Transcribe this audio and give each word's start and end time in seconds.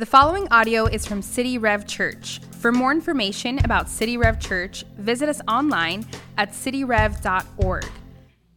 The 0.00 0.06
following 0.06 0.48
audio 0.50 0.86
is 0.86 1.04
from 1.04 1.20
City 1.20 1.58
Rev 1.58 1.86
Church. 1.86 2.40
For 2.52 2.72
more 2.72 2.90
information 2.90 3.62
about 3.66 3.86
City 3.86 4.16
Rev 4.16 4.40
Church, 4.40 4.82
visit 4.96 5.28
us 5.28 5.42
online 5.46 6.06
at 6.38 6.52
cityrev.org. 6.52 7.84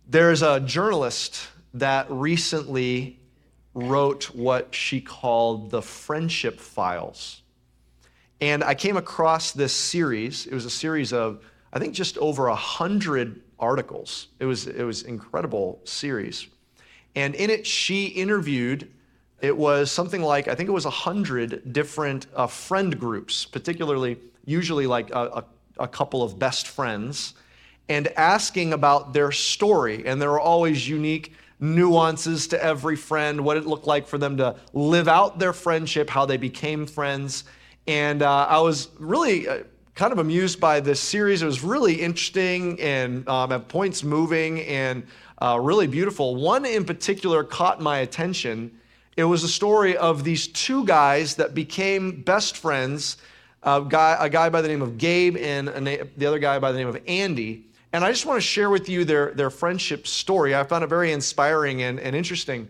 There's 0.08 0.42
a 0.42 0.62
journalist 0.62 1.50
that 1.74 2.10
recently 2.10 3.20
wrote 3.74 4.34
what 4.34 4.74
she 4.74 5.02
called 5.02 5.70
the 5.70 5.82
Friendship 5.82 6.62
Files. 6.62 7.42
And 8.40 8.64
I 8.64 8.74
came 8.74 8.96
across 8.96 9.52
this 9.52 9.74
series. 9.74 10.48
It 10.48 10.54
was 10.54 10.64
a 10.64 10.70
series 10.70 11.12
of, 11.12 11.44
I 11.74 11.80
think, 11.80 11.94
just 11.94 12.18
over 12.20 12.48
a 12.48 12.56
hundred 12.56 13.42
articles. 13.60 14.30
It 14.40 14.46
was, 14.46 14.68
it 14.68 14.86
was 14.86 15.02
incredible 15.02 15.82
series. 15.84 16.48
And 17.18 17.36
in 17.36 17.50
it, 17.50 17.68
she 17.68 18.06
interviewed 18.06 18.90
it 19.44 19.56
was 19.56 19.92
something 19.92 20.22
like, 20.22 20.48
I 20.48 20.56
think 20.56 20.70
it 20.70 20.72
was 20.72 20.86
100 20.86 21.74
different 21.74 22.28
uh, 22.34 22.48
friend 22.48 22.98
groups, 22.98 23.44
particularly, 23.44 24.18
usually 24.46 24.88
like 24.88 25.10
a, 25.12 25.20
a, 25.20 25.46
a 25.80 25.88
couple 25.88 26.24
of 26.24 26.40
best 26.40 26.70
friends, 26.70 27.34
and 27.90 28.08
asking 28.16 28.72
about 28.72 29.12
their 29.12 29.34
story. 29.34 30.08
And 30.08 30.22
there 30.22 30.32
were 30.32 30.40
always 30.40 30.88
unique 30.88 31.34
nuances 31.60 32.48
to 32.48 32.64
every 32.64 32.96
friend, 32.96 33.44
what 33.44 33.58
it 33.58 33.66
looked 33.66 33.86
like 33.86 34.08
for 34.08 34.18
them 34.18 34.38
to 34.38 34.56
live 34.72 35.10
out 35.10 35.40
their 35.40 35.52
friendship, 35.52 36.10
how 36.10 36.26
they 36.26 36.38
became 36.38 36.86
friends. 36.86 37.44
And 37.86 38.22
uh, 38.22 38.48
I 38.50 38.62
was 38.62 38.92
really 38.98 39.46
uh, 39.46 39.64
kind 39.94 40.14
of 40.14 40.20
amused 40.20 40.62
by 40.62 40.80
this 40.80 41.02
series. 41.02 41.42
It 41.42 41.46
was 41.46 41.62
really 41.62 41.96
interesting 41.96 42.80
and 42.80 43.28
um, 43.28 43.52
at 43.52 43.68
points 43.68 44.04
moving 44.04 44.62
and 44.62 45.06
uh, 45.42 45.60
really 45.62 45.88
beautiful. 45.88 46.38
One 46.38 46.64
in 46.64 46.86
particular 46.86 47.44
caught 47.44 47.82
my 47.82 48.00
attention 48.00 48.80
it 49.16 49.24
was 49.24 49.44
a 49.44 49.48
story 49.48 49.96
of 49.98 50.24
these 50.24 50.48
two 50.48 50.86
guys 50.86 51.36
that 51.36 51.54
became 51.54 52.22
best 52.22 52.58
friends 52.58 53.18
a 53.64 53.84
guy, 53.88 54.18
a 54.20 54.30
guy 54.30 54.50
by 54.50 54.62
the 54.62 54.68
name 54.68 54.82
of 54.82 54.98
Gabe 54.98 55.38
and 55.38 55.70
a, 55.70 56.04
the 56.18 56.26
other 56.26 56.40
guy 56.40 56.60
by 56.60 56.72
the 56.72 56.78
name 56.78 56.88
of 56.88 57.00
Andy. 57.08 57.66
And 57.94 58.04
I 58.04 58.12
just 58.12 58.26
want 58.26 58.38
to 58.38 58.42
share 58.42 58.70
with 58.70 58.90
you 58.90 59.06
their, 59.06 59.32
their 59.32 59.50
friendship 59.50 60.08
story. 60.08 60.56
I 60.56 60.64
found 60.64 60.84
it 60.84 60.88
very 60.88 61.12
inspiring 61.12 61.84
and, 61.84 62.00
and 62.00 62.16
interesting. 62.16 62.68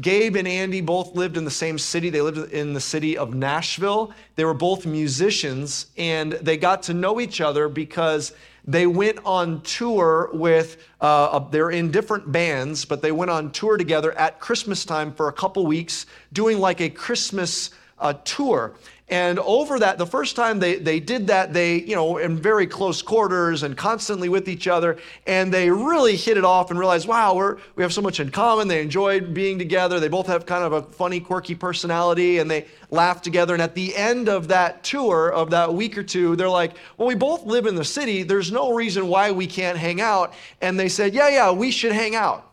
Gabe 0.00 0.36
and 0.36 0.46
Andy 0.46 0.82
both 0.82 1.14
lived 1.14 1.38
in 1.38 1.46
the 1.46 1.50
same 1.50 1.78
city. 1.78 2.10
They 2.10 2.20
lived 2.20 2.52
in 2.52 2.74
the 2.74 2.80
city 2.80 3.16
of 3.16 3.34
Nashville. 3.34 4.12
They 4.34 4.44
were 4.44 4.54
both 4.54 4.84
musicians, 4.84 5.86
and 5.96 6.32
they 6.32 6.58
got 6.58 6.82
to 6.84 6.94
know 6.94 7.18
each 7.18 7.40
other 7.40 7.68
because 7.68 8.34
they 8.66 8.86
went 8.86 9.18
on 9.24 9.60
tour 9.62 10.30
with, 10.32 10.88
uh, 11.00 11.38
they're 11.50 11.70
in 11.70 11.90
different 11.90 12.30
bands, 12.32 12.84
but 12.84 13.00
they 13.00 13.12
went 13.12 13.30
on 13.30 13.52
tour 13.52 13.76
together 13.76 14.12
at 14.18 14.40
Christmas 14.40 14.84
time 14.84 15.12
for 15.12 15.28
a 15.28 15.32
couple 15.32 15.64
weeks, 15.66 16.06
doing 16.32 16.58
like 16.58 16.80
a 16.80 16.90
Christmas 16.90 17.70
uh, 17.98 18.14
tour. 18.24 18.74
And 19.08 19.38
over 19.38 19.78
that, 19.78 19.98
the 19.98 20.06
first 20.06 20.34
time 20.34 20.58
they, 20.58 20.76
they 20.76 20.98
did 20.98 21.28
that, 21.28 21.52
they, 21.52 21.80
you 21.82 21.94
know, 21.94 22.18
in 22.18 22.36
very 22.36 22.66
close 22.66 23.02
quarters 23.02 23.62
and 23.62 23.76
constantly 23.76 24.28
with 24.28 24.48
each 24.48 24.66
other, 24.66 24.98
and 25.28 25.54
they 25.54 25.70
really 25.70 26.16
hit 26.16 26.36
it 26.36 26.44
off 26.44 26.72
and 26.72 26.78
realized, 26.78 27.06
wow, 27.06 27.32
we're, 27.32 27.58
we 27.76 27.84
have 27.84 27.92
so 27.92 28.02
much 28.02 28.18
in 28.18 28.32
common. 28.32 28.66
They 28.66 28.82
enjoyed 28.82 29.32
being 29.32 29.60
together. 29.60 30.00
They 30.00 30.08
both 30.08 30.26
have 30.26 30.44
kind 30.44 30.64
of 30.64 30.72
a 30.72 30.82
funny, 30.82 31.20
quirky 31.20 31.54
personality, 31.54 32.38
and 32.38 32.50
they 32.50 32.66
laugh 32.90 33.22
together. 33.22 33.54
And 33.54 33.62
at 33.62 33.76
the 33.76 33.94
end 33.94 34.28
of 34.28 34.48
that 34.48 34.82
tour, 34.82 35.32
of 35.32 35.50
that 35.50 35.72
week 35.72 35.96
or 35.96 36.02
two, 36.02 36.34
they're 36.34 36.48
like, 36.48 36.72
well, 36.96 37.06
we 37.06 37.14
both 37.14 37.44
live 37.44 37.66
in 37.66 37.76
the 37.76 37.84
city. 37.84 38.24
There's 38.24 38.50
no 38.50 38.74
reason 38.74 39.06
why 39.06 39.30
we 39.30 39.46
can't 39.46 39.78
hang 39.78 40.00
out. 40.00 40.34
And 40.60 40.80
they 40.80 40.88
said, 40.88 41.14
yeah, 41.14 41.28
yeah, 41.28 41.52
we 41.52 41.70
should 41.70 41.92
hang 41.92 42.16
out. 42.16 42.52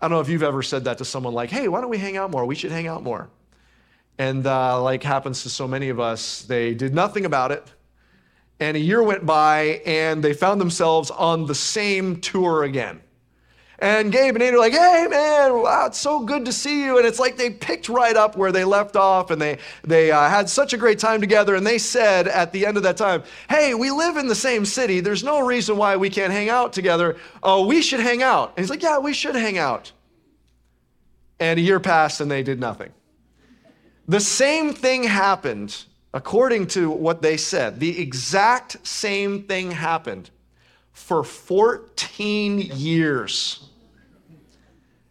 I 0.00 0.08
don't 0.08 0.16
know 0.16 0.20
if 0.20 0.30
you've 0.30 0.42
ever 0.42 0.62
said 0.62 0.84
that 0.84 0.96
to 0.98 1.04
someone 1.04 1.34
like, 1.34 1.50
hey, 1.50 1.68
why 1.68 1.82
don't 1.82 1.90
we 1.90 1.98
hang 1.98 2.16
out 2.16 2.30
more? 2.30 2.46
We 2.46 2.54
should 2.54 2.72
hang 2.72 2.86
out 2.86 3.02
more. 3.02 3.28
And 4.20 4.46
uh, 4.46 4.82
like 4.82 5.02
happens 5.02 5.44
to 5.44 5.48
so 5.48 5.66
many 5.66 5.88
of 5.88 5.98
us, 5.98 6.42
they 6.42 6.74
did 6.74 6.92
nothing 6.92 7.24
about 7.24 7.52
it. 7.52 7.66
And 8.60 8.76
a 8.76 8.80
year 8.80 9.02
went 9.02 9.24
by 9.24 9.80
and 9.86 10.22
they 10.22 10.34
found 10.34 10.60
themselves 10.60 11.10
on 11.10 11.46
the 11.46 11.54
same 11.54 12.20
tour 12.20 12.64
again. 12.64 13.00
And 13.78 14.12
Gabe 14.12 14.34
and 14.34 14.42
Andy 14.42 14.56
are 14.56 14.60
like, 14.60 14.74
hey 14.74 15.06
man, 15.08 15.62
wow, 15.62 15.86
it's 15.86 15.96
so 15.96 16.20
good 16.20 16.44
to 16.44 16.52
see 16.52 16.84
you. 16.84 16.98
And 16.98 17.06
it's 17.06 17.18
like 17.18 17.38
they 17.38 17.48
picked 17.48 17.88
right 17.88 18.14
up 18.14 18.36
where 18.36 18.52
they 18.52 18.62
left 18.62 18.94
off 18.94 19.30
and 19.30 19.40
they, 19.40 19.56
they 19.84 20.10
uh, 20.10 20.28
had 20.28 20.50
such 20.50 20.74
a 20.74 20.76
great 20.76 20.98
time 20.98 21.22
together. 21.22 21.54
And 21.54 21.66
they 21.66 21.78
said 21.78 22.28
at 22.28 22.52
the 22.52 22.66
end 22.66 22.76
of 22.76 22.82
that 22.82 22.98
time, 22.98 23.22
hey, 23.48 23.72
we 23.72 23.90
live 23.90 24.18
in 24.18 24.28
the 24.28 24.34
same 24.34 24.66
city. 24.66 25.00
There's 25.00 25.24
no 25.24 25.46
reason 25.46 25.78
why 25.78 25.96
we 25.96 26.10
can't 26.10 26.30
hang 26.30 26.50
out 26.50 26.74
together. 26.74 27.16
Oh, 27.42 27.64
we 27.66 27.80
should 27.80 28.00
hang 28.00 28.22
out. 28.22 28.50
And 28.50 28.62
he's 28.62 28.68
like, 28.68 28.82
yeah, 28.82 28.98
we 28.98 29.14
should 29.14 29.34
hang 29.34 29.56
out. 29.56 29.92
And 31.38 31.58
a 31.58 31.62
year 31.62 31.80
passed 31.80 32.20
and 32.20 32.30
they 32.30 32.42
did 32.42 32.60
nothing. 32.60 32.92
The 34.10 34.18
same 34.18 34.74
thing 34.74 35.04
happened, 35.04 35.84
according 36.12 36.66
to 36.74 36.90
what 36.90 37.22
they 37.22 37.36
said. 37.36 37.78
The 37.78 38.00
exact 38.02 38.84
same 38.84 39.44
thing 39.44 39.70
happened 39.70 40.30
for 40.92 41.22
14 41.22 42.58
years. 42.58 43.69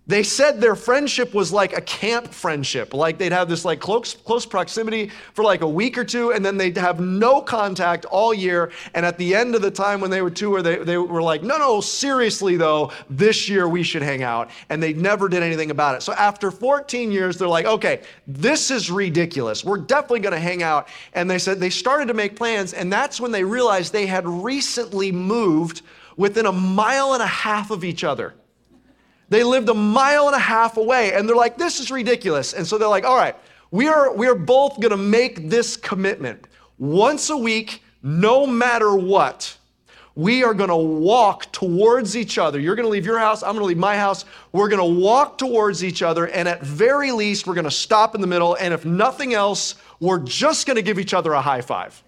They 0.09 0.23
said 0.23 0.59
their 0.59 0.75
friendship 0.75 1.35
was 1.35 1.53
like 1.53 1.77
a 1.77 1.81
camp 1.81 2.33
friendship. 2.33 2.95
Like 2.95 3.19
they'd 3.19 3.31
have 3.31 3.47
this 3.47 3.63
like 3.63 3.79
close, 3.79 4.15
close 4.15 4.43
proximity 4.43 5.11
for 5.35 5.43
like 5.43 5.61
a 5.61 5.69
week 5.69 5.99
or 5.99 6.03
two, 6.03 6.33
and 6.33 6.43
then 6.43 6.57
they'd 6.57 6.75
have 6.77 6.99
no 6.99 7.43
contact 7.43 8.05
all 8.05 8.33
year. 8.33 8.71
And 8.95 9.05
at 9.05 9.19
the 9.19 9.35
end 9.35 9.53
of 9.53 9.61
the 9.61 9.69
time 9.69 10.01
when 10.01 10.09
they 10.09 10.23
were 10.23 10.31
tour, 10.31 10.63
they, 10.63 10.77
they 10.77 10.97
were 10.97 11.21
like, 11.21 11.43
no, 11.43 11.59
no, 11.59 11.79
seriously 11.79 12.57
though, 12.57 12.91
this 13.07 13.47
year 13.47 13.69
we 13.69 13.83
should 13.83 14.01
hang 14.01 14.23
out. 14.23 14.49
And 14.69 14.81
they 14.81 14.93
never 14.93 15.29
did 15.29 15.43
anything 15.43 15.69
about 15.69 15.93
it. 15.93 16.01
So 16.01 16.13
after 16.13 16.49
14 16.49 17.11
years, 17.11 17.37
they're 17.37 17.47
like, 17.47 17.67
okay, 17.67 18.01
this 18.25 18.71
is 18.71 18.89
ridiculous. 18.89 19.63
We're 19.63 19.77
definitely 19.77 20.21
gonna 20.21 20.39
hang 20.39 20.63
out. 20.63 20.87
And 21.13 21.29
they 21.29 21.37
said 21.37 21.59
they 21.59 21.69
started 21.69 22.07
to 22.07 22.15
make 22.15 22.35
plans, 22.35 22.73
and 22.73 22.91
that's 22.91 23.21
when 23.21 23.31
they 23.31 23.43
realized 23.43 23.93
they 23.93 24.07
had 24.07 24.27
recently 24.27 25.11
moved 25.11 25.83
within 26.17 26.47
a 26.47 26.51
mile 26.51 27.13
and 27.13 27.21
a 27.21 27.27
half 27.27 27.69
of 27.69 27.83
each 27.83 28.03
other. 28.03 28.33
They 29.29 29.43
lived 29.43 29.69
a 29.69 29.73
mile 29.73 30.27
and 30.27 30.35
a 30.35 30.39
half 30.39 30.77
away, 30.77 31.13
and 31.13 31.29
they're 31.29 31.35
like, 31.35 31.57
this 31.57 31.79
is 31.79 31.91
ridiculous. 31.91 32.53
And 32.53 32.65
so 32.65 32.77
they're 32.77 32.87
like, 32.87 33.05
all 33.05 33.15
right, 33.15 33.35
we 33.71 33.87
are, 33.87 34.13
we 34.13 34.27
are 34.27 34.35
both 34.35 34.79
gonna 34.79 34.97
make 34.97 35.49
this 35.49 35.77
commitment. 35.77 36.47
Once 36.79 37.29
a 37.29 37.37
week, 37.37 37.83
no 38.01 38.47
matter 38.47 38.95
what, 38.95 39.55
we 40.15 40.43
are 40.43 40.53
gonna 40.53 40.75
walk 40.75 41.51
towards 41.51 42.17
each 42.17 42.37
other. 42.37 42.59
You're 42.59 42.75
gonna 42.75 42.89
leave 42.89 43.05
your 43.05 43.19
house, 43.19 43.43
I'm 43.43 43.53
gonna 43.53 43.65
leave 43.65 43.77
my 43.77 43.95
house. 43.95 44.25
We're 44.51 44.67
gonna 44.67 44.85
walk 44.85 45.37
towards 45.37 45.83
each 45.83 46.01
other, 46.01 46.27
and 46.27 46.47
at 46.47 46.63
very 46.63 47.11
least, 47.11 47.45
we're 47.45 47.53
gonna 47.53 47.69
stop 47.69 48.15
in 48.15 48.21
the 48.21 48.27
middle, 48.27 48.55
and 48.55 48.73
if 48.73 48.83
nothing 48.83 49.33
else, 49.33 49.75
we're 49.99 50.19
just 50.19 50.65
gonna 50.65 50.81
give 50.81 50.97
each 50.97 51.13
other 51.13 51.33
a 51.33 51.41
high 51.41 51.61
five. 51.61 52.01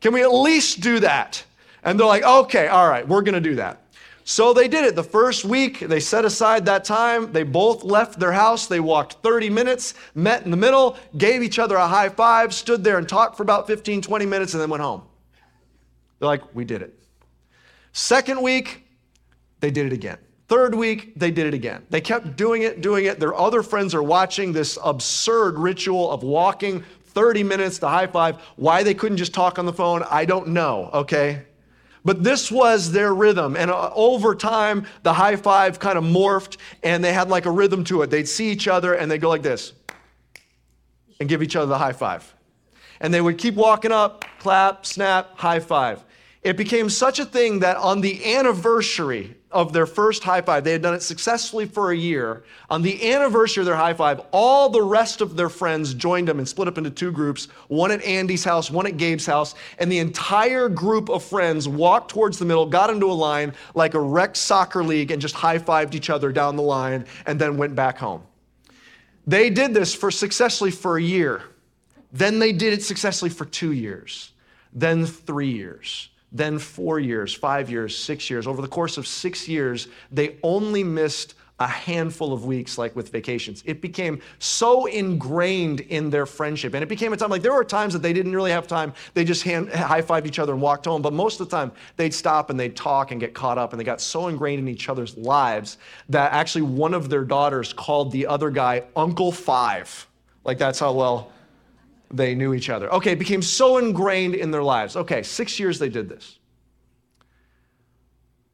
Can 0.00 0.12
we 0.12 0.22
at 0.22 0.32
least 0.32 0.80
do 0.80 1.00
that? 1.00 1.42
And 1.82 1.98
they're 1.98 2.06
like, 2.06 2.22
okay, 2.22 2.68
all 2.68 2.88
right, 2.88 3.06
we're 3.06 3.22
gonna 3.22 3.40
do 3.40 3.56
that. 3.56 3.80
So 4.28 4.52
they 4.52 4.66
did 4.66 4.84
it. 4.84 4.96
The 4.96 5.04
first 5.04 5.44
week, 5.44 5.78
they 5.78 6.00
set 6.00 6.24
aside 6.24 6.66
that 6.66 6.84
time. 6.84 7.32
They 7.32 7.44
both 7.44 7.84
left 7.84 8.18
their 8.18 8.32
house. 8.32 8.66
They 8.66 8.80
walked 8.80 9.22
30 9.22 9.50
minutes, 9.50 9.94
met 10.16 10.44
in 10.44 10.50
the 10.50 10.56
middle, 10.56 10.98
gave 11.16 11.44
each 11.44 11.60
other 11.60 11.76
a 11.76 11.86
high 11.86 12.08
five, 12.08 12.52
stood 12.52 12.82
there 12.82 12.98
and 12.98 13.08
talked 13.08 13.36
for 13.36 13.44
about 13.44 13.68
15, 13.68 14.02
20 14.02 14.26
minutes, 14.26 14.52
and 14.52 14.60
then 14.60 14.68
went 14.68 14.82
home. 14.82 15.02
They're 16.18 16.26
like, 16.26 16.56
we 16.56 16.64
did 16.64 16.82
it. 16.82 16.98
Second 17.92 18.42
week, 18.42 18.88
they 19.60 19.70
did 19.70 19.86
it 19.86 19.92
again. 19.92 20.18
Third 20.48 20.74
week, 20.74 21.12
they 21.14 21.30
did 21.30 21.46
it 21.46 21.54
again. 21.54 21.86
They 21.90 22.00
kept 22.00 22.36
doing 22.36 22.62
it, 22.62 22.80
doing 22.80 23.04
it. 23.04 23.20
Their 23.20 23.36
other 23.36 23.62
friends 23.62 23.94
are 23.94 24.02
watching 24.02 24.52
this 24.52 24.76
absurd 24.82 25.56
ritual 25.56 26.10
of 26.10 26.24
walking 26.24 26.82
30 27.04 27.44
minutes 27.44 27.78
to 27.78 27.86
high 27.86 28.08
five. 28.08 28.38
Why 28.56 28.82
they 28.82 28.92
couldn't 28.92 29.18
just 29.18 29.32
talk 29.32 29.60
on 29.60 29.66
the 29.66 29.72
phone, 29.72 30.02
I 30.10 30.24
don't 30.24 30.48
know, 30.48 30.90
okay? 30.92 31.44
But 32.06 32.22
this 32.22 32.52
was 32.52 32.92
their 32.92 33.12
rhythm. 33.12 33.56
And 33.56 33.68
uh, 33.68 33.90
over 33.92 34.36
time, 34.36 34.86
the 35.02 35.12
high 35.12 35.34
five 35.34 35.80
kind 35.80 35.98
of 35.98 36.04
morphed 36.04 36.56
and 36.84 37.02
they 37.02 37.12
had 37.12 37.28
like 37.28 37.46
a 37.46 37.50
rhythm 37.50 37.82
to 37.84 38.02
it. 38.02 38.10
They'd 38.10 38.28
see 38.28 38.48
each 38.48 38.68
other 38.68 38.94
and 38.94 39.10
they'd 39.10 39.20
go 39.20 39.28
like 39.28 39.42
this 39.42 39.72
and 41.18 41.28
give 41.28 41.42
each 41.42 41.56
other 41.56 41.66
the 41.66 41.78
high 41.78 41.92
five. 41.92 42.32
And 43.00 43.12
they 43.12 43.20
would 43.20 43.38
keep 43.38 43.56
walking 43.56 43.90
up, 43.90 44.24
clap, 44.38 44.86
snap, 44.86 45.36
high 45.36 45.58
five. 45.58 46.04
It 46.42 46.56
became 46.56 46.90
such 46.90 47.18
a 47.18 47.24
thing 47.24 47.58
that 47.58 47.76
on 47.76 48.02
the 48.02 48.36
anniversary 48.36 49.36
of 49.56 49.72
their 49.72 49.86
first 49.86 50.22
high 50.22 50.42
five, 50.42 50.64
they 50.64 50.72
had 50.72 50.82
done 50.82 50.92
it 50.92 51.02
successfully 51.02 51.64
for 51.64 51.90
a 51.90 51.96
year. 51.96 52.44
On 52.68 52.82
the 52.82 53.10
anniversary 53.10 53.62
of 53.62 53.66
their 53.66 53.74
high 53.74 53.94
five, 53.94 54.20
all 54.30 54.68
the 54.68 54.82
rest 54.82 55.22
of 55.22 55.34
their 55.34 55.48
friends 55.48 55.94
joined 55.94 56.28
them 56.28 56.38
and 56.38 56.46
split 56.46 56.68
up 56.68 56.76
into 56.76 56.90
two 56.90 57.10
groups 57.10 57.46
one 57.68 57.90
at 57.90 58.02
Andy's 58.02 58.44
house, 58.44 58.70
one 58.70 58.86
at 58.86 58.98
Gabe's 58.98 59.24
house. 59.24 59.54
And 59.78 59.90
the 59.90 59.98
entire 59.98 60.68
group 60.68 61.08
of 61.08 61.24
friends 61.24 61.66
walked 61.66 62.10
towards 62.10 62.38
the 62.38 62.44
middle, 62.44 62.66
got 62.66 62.90
into 62.90 63.06
a 63.06 63.14
line 63.14 63.54
like 63.74 63.94
a 63.94 64.00
rec 64.00 64.36
soccer 64.36 64.84
league, 64.84 65.10
and 65.10 65.22
just 65.22 65.34
high 65.34 65.58
fived 65.58 65.94
each 65.94 66.10
other 66.10 66.30
down 66.30 66.56
the 66.56 66.62
line 66.62 67.06
and 67.24 67.40
then 67.40 67.56
went 67.56 67.74
back 67.74 67.96
home. 67.96 68.22
They 69.26 69.48
did 69.48 69.72
this 69.72 69.94
for 69.94 70.10
successfully 70.10 70.70
for 70.70 70.98
a 70.98 71.02
year. 71.02 71.42
Then 72.12 72.38
they 72.38 72.52
did 72.52 72.74
it 72.74 72.82
successfully 72.82 73.30
for 73.30 73.46
two 73.46 73.72
years, 73.72 74.32
then 74.74 75.06
three 75.06 75.50
years 75.50 76.10
then 76.32 76.58
four 76.58 76.98
years, 76.98 77.32
five 77.32 77.70
years, 77.70 77.96
six 77.96 78.28
years. 78.28 78.46
Over 78.46 78.62
the 78.62 78.68
course 78.68 78.98
of 78.98 79.06
six 79.06 79.48
years, 79.48 79.88
they 80.10 80.36
only 80.42 80.84
missed 80.84 81.34
a 81.58 81.66
handful 81.66 82.34
of 82.34 82.44
weeks, 82.44 82.76
like 82.76 82.94
with 82.94 83.10
vacations. 83.10 83.62
It 83.64 83.80
became 83.80 84.20
so 84.38 84.84
ingrained 84.86 85.80
in 85.80 86.10
their 86.10 86.26
friendship. 86.26 86.74
And 86.74 86.82
it 86.82 86.88
became 86.88 87.14
a 87.14 87.16
time 87.16 87.30
like 87.30 87.40
there 87.40 87.54
were 87.54 87.64
times 87.64 87.94
that 87.94 88.02
they 88.02 88.12
didn't 88.12 88.34
really 88.34 88.50
have 88.50 88.66
time. 88.66 88.92
They 89.14 89.24
just 89.24 89.42
hand, 89.42 89.70
high 89.70 90.02
fived 90.02 90.26
each 90.26 90.38
other 90.38 90.52
and 90.52 90.60
walked 90.60 90.84
home. 90.84 91.00
But 91.00 91.14
most 91.14 91.40
of 91.40 91.48
the 91.48 91.56
time, 91.56 91.72
they'd 91.96 92.12
stop 92.12 92.50
and 92.50 92.60
they'd 92.60 92.76
talk 92.76 93.10
and 93.10 93.18
get 93.18 93.32
caught 93.32 93.56
up. 93.56 93.72
And 93.72 93.80
they 93.80 93.84
got 93.84 94.02
so 94.02 94.28
ingrained 94.28 94.58
in 94.58 94.68
each 94.68 94.90
other's 94.90 95.16
lives 95.16 95.78
that 96.10 96.32
actually 96.32 96.62
one 96.62 96.92
of 96.92 97.08
their 97.08 97.24
daughters 97.24 97.72
called 97.72 98.12
the 98.12 98.26
other 98.26 98.50
guy 98.50 98.84
Uncle 98.94 99.32
Five. 99.32 100.06
Like 100.44 100.58
that's 100.58 100.78
how 100.78 100.92
well 100.92 101.32
they 102.10 102.34
knew 102.34 102.54
each 102.54 102.70
other. 102.70 102.92
Okay, 102.92 103.12
it 103.12 103.18
became 103.18 103.42
so 103.42 103.78
ingrained 103.78 104.34
in 104.34 104.50
their 104.50 104.62
lives. 104.62 104.96
Okay, 104.96 105.22
six 105.22 105.58
years 105.58 105.78
they 105.78 105.88
did 105.88 106.08
this. 106.08 106.38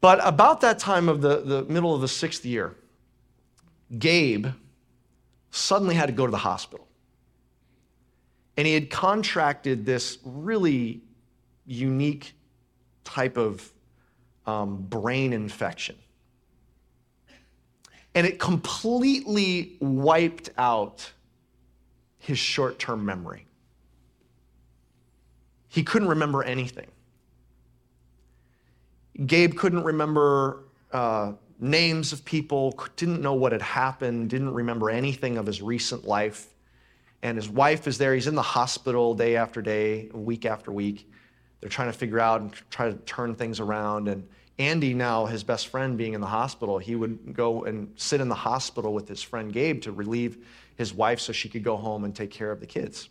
But 0.01 0.19
about 0.23 0.61
that 0.63 0.79
time 0.79 1.09
of 1.09 1.21
the, 1.21 1.43
the 1.43 1.65
middle 1.65 1.95
of 1.95 2.01
the 2.01 2.09
sixth 2.09 2.45
year, 2.45 2.75
Gabe 3.99 4.49
suddenly 5.51 5.95
had 5.95 6.07
to 6.07 6.13
go 6.13 6.27
to 6.27 6.31
the 6.31 6.39
hospital. 6.39 6.89
And 8.57 8.67
he 8.67 8.75
had 8.75 8.91
contracted 8.91 9.87
this 9.87 10.19
really 10.25 11.03
unique 11.67 12.35
type 13.05 13.37
of 13.37 13.71
um, 14.47 14.83
brain 14.83 15.33
infection. 15.33 15.97
And 18.15 18.27
it 18.27 18.39
completely 18.39 19.77
wiped 19.81 20.51
out 20.59 21.13
his 22.23 22.39
short 22.39 22.79
term 22.79 23.05
memory. 23.05 23.47
He 25.67 25.83
couldn't 25.83 26.09
remember 26.09 26.45
anything. 26.45 26.87
Gabe 29.27 29.57
couldn't 29.57 29.83
remember 29.83 30.65
uh, 30.93 31.33
names 31.59 32.13
of 32.13 32.25
people, 32.25 32.79
didn't 32.97 33.21
know 33.21 33.35
what 33.35 33.51
had 33.51 33.61
happened, 33.61 34.31
didn't 34.31 34.55
remember 34.55 34.89
anything 34.89 35.37
of 35.37 35.47
his 35.47 35.61
recent 35.61 36.05
life. 36.05 36.55
And 37.23 37.37
his 37.37 37.49
wife 37.49 37.89
is 37.89 37.99
there. 37.99 38.15
He's 38.15 38.29
in 38.29 38.37
the 38.37 38.43
hospital 38.43 39.15
day 39.15 39.37
after 39.37 39.61
day, 39.61 40.09
week 40.13 40.47
after 40.47 40.71
week. 40.71 41.11
They're 41.61 41.71
trying 41.71 41.91
to 41.91 41.99
figure 41.99 42.21
out 42.21 42.41
and 42.41 42.53
try 42.71 42.89
to 42.89 42.97
turn 42.99 43.35
things 43.35 43.59
around. 43.59 44.07
And 44.07 44.29
Andy, 44.59 44.95
now 44.95 45.27
his 45.27 45.43
best 45.43 45.69
friend 45.69 45.99
being 45.99 46.15
in 46.15 46.21
the 46.21 46.27
hospital, 46.29 46.79
he 46.79 46.95
would 46.95 47.35
go 47.35 47.65
and 47.65 47.93
sit 47.97 48.21
in 48.21 48.29
the 48.29 48.35
hospital 48.35 48.95
with 48.95 49.09
his 49.09 49.23
friend 49.23 49.53
Gabe 49.53 49.83
to 49.83 49.91
relieve 49.91 50.45
his 50.77 50.95
wife 50.95 51.21
so 51.21 51.33
she 51.33 51.49
could 51.49 51.63
go 51.63 51.77
home 51.77 52.05
and 52.05 52.15
take 52.15 52.31
care 52.31 52.51
of 52.51 52.61
the 52.61 52.67
kids. 52.67 53.09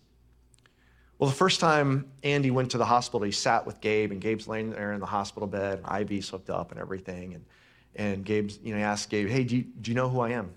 Well, 1.21 1.29
the 1.29 1.35
first 1.35 1.59
time 1.59 2.11
Andy 2.23 2.49
went 2.49 2.71
to 2.71 2.79
the 2.79 2.85
hospital, 2.85 3.21
he 3.21 3.31
sat 3.31 3.65
with 3.65 3.79
Gabe, 3.79 4.11
and 4.11 4.19
Gabe's 4.19 4.47
laying 4.47 4.71
there 4.71 4.93
in 4.93 4.99
the 4.99 5.05
hospital 5.05 5.47
bed, 5.47 5.83
IV's 5.85 6.27
hooked 6.27 6.49
up 6.49 6.71
and 6.71 6.79
everything. 6.79 7.35
And, 7.35 7.45
and 7.95 8.25
Gabe's, 8.25 8.57
you 8.63 8.75
know, 8.75 8.81
asked 8.81 9.11
Gabe, 9.11 9.29
hey, 9.29 9.43
do 9.43 9.57
you, 9.57 9.63
do 9.81 9.91
you 9.91 9.95
know 9.95 10.09
who 10.09 10.19
I 10.21 10.31
am? 10.31 10.51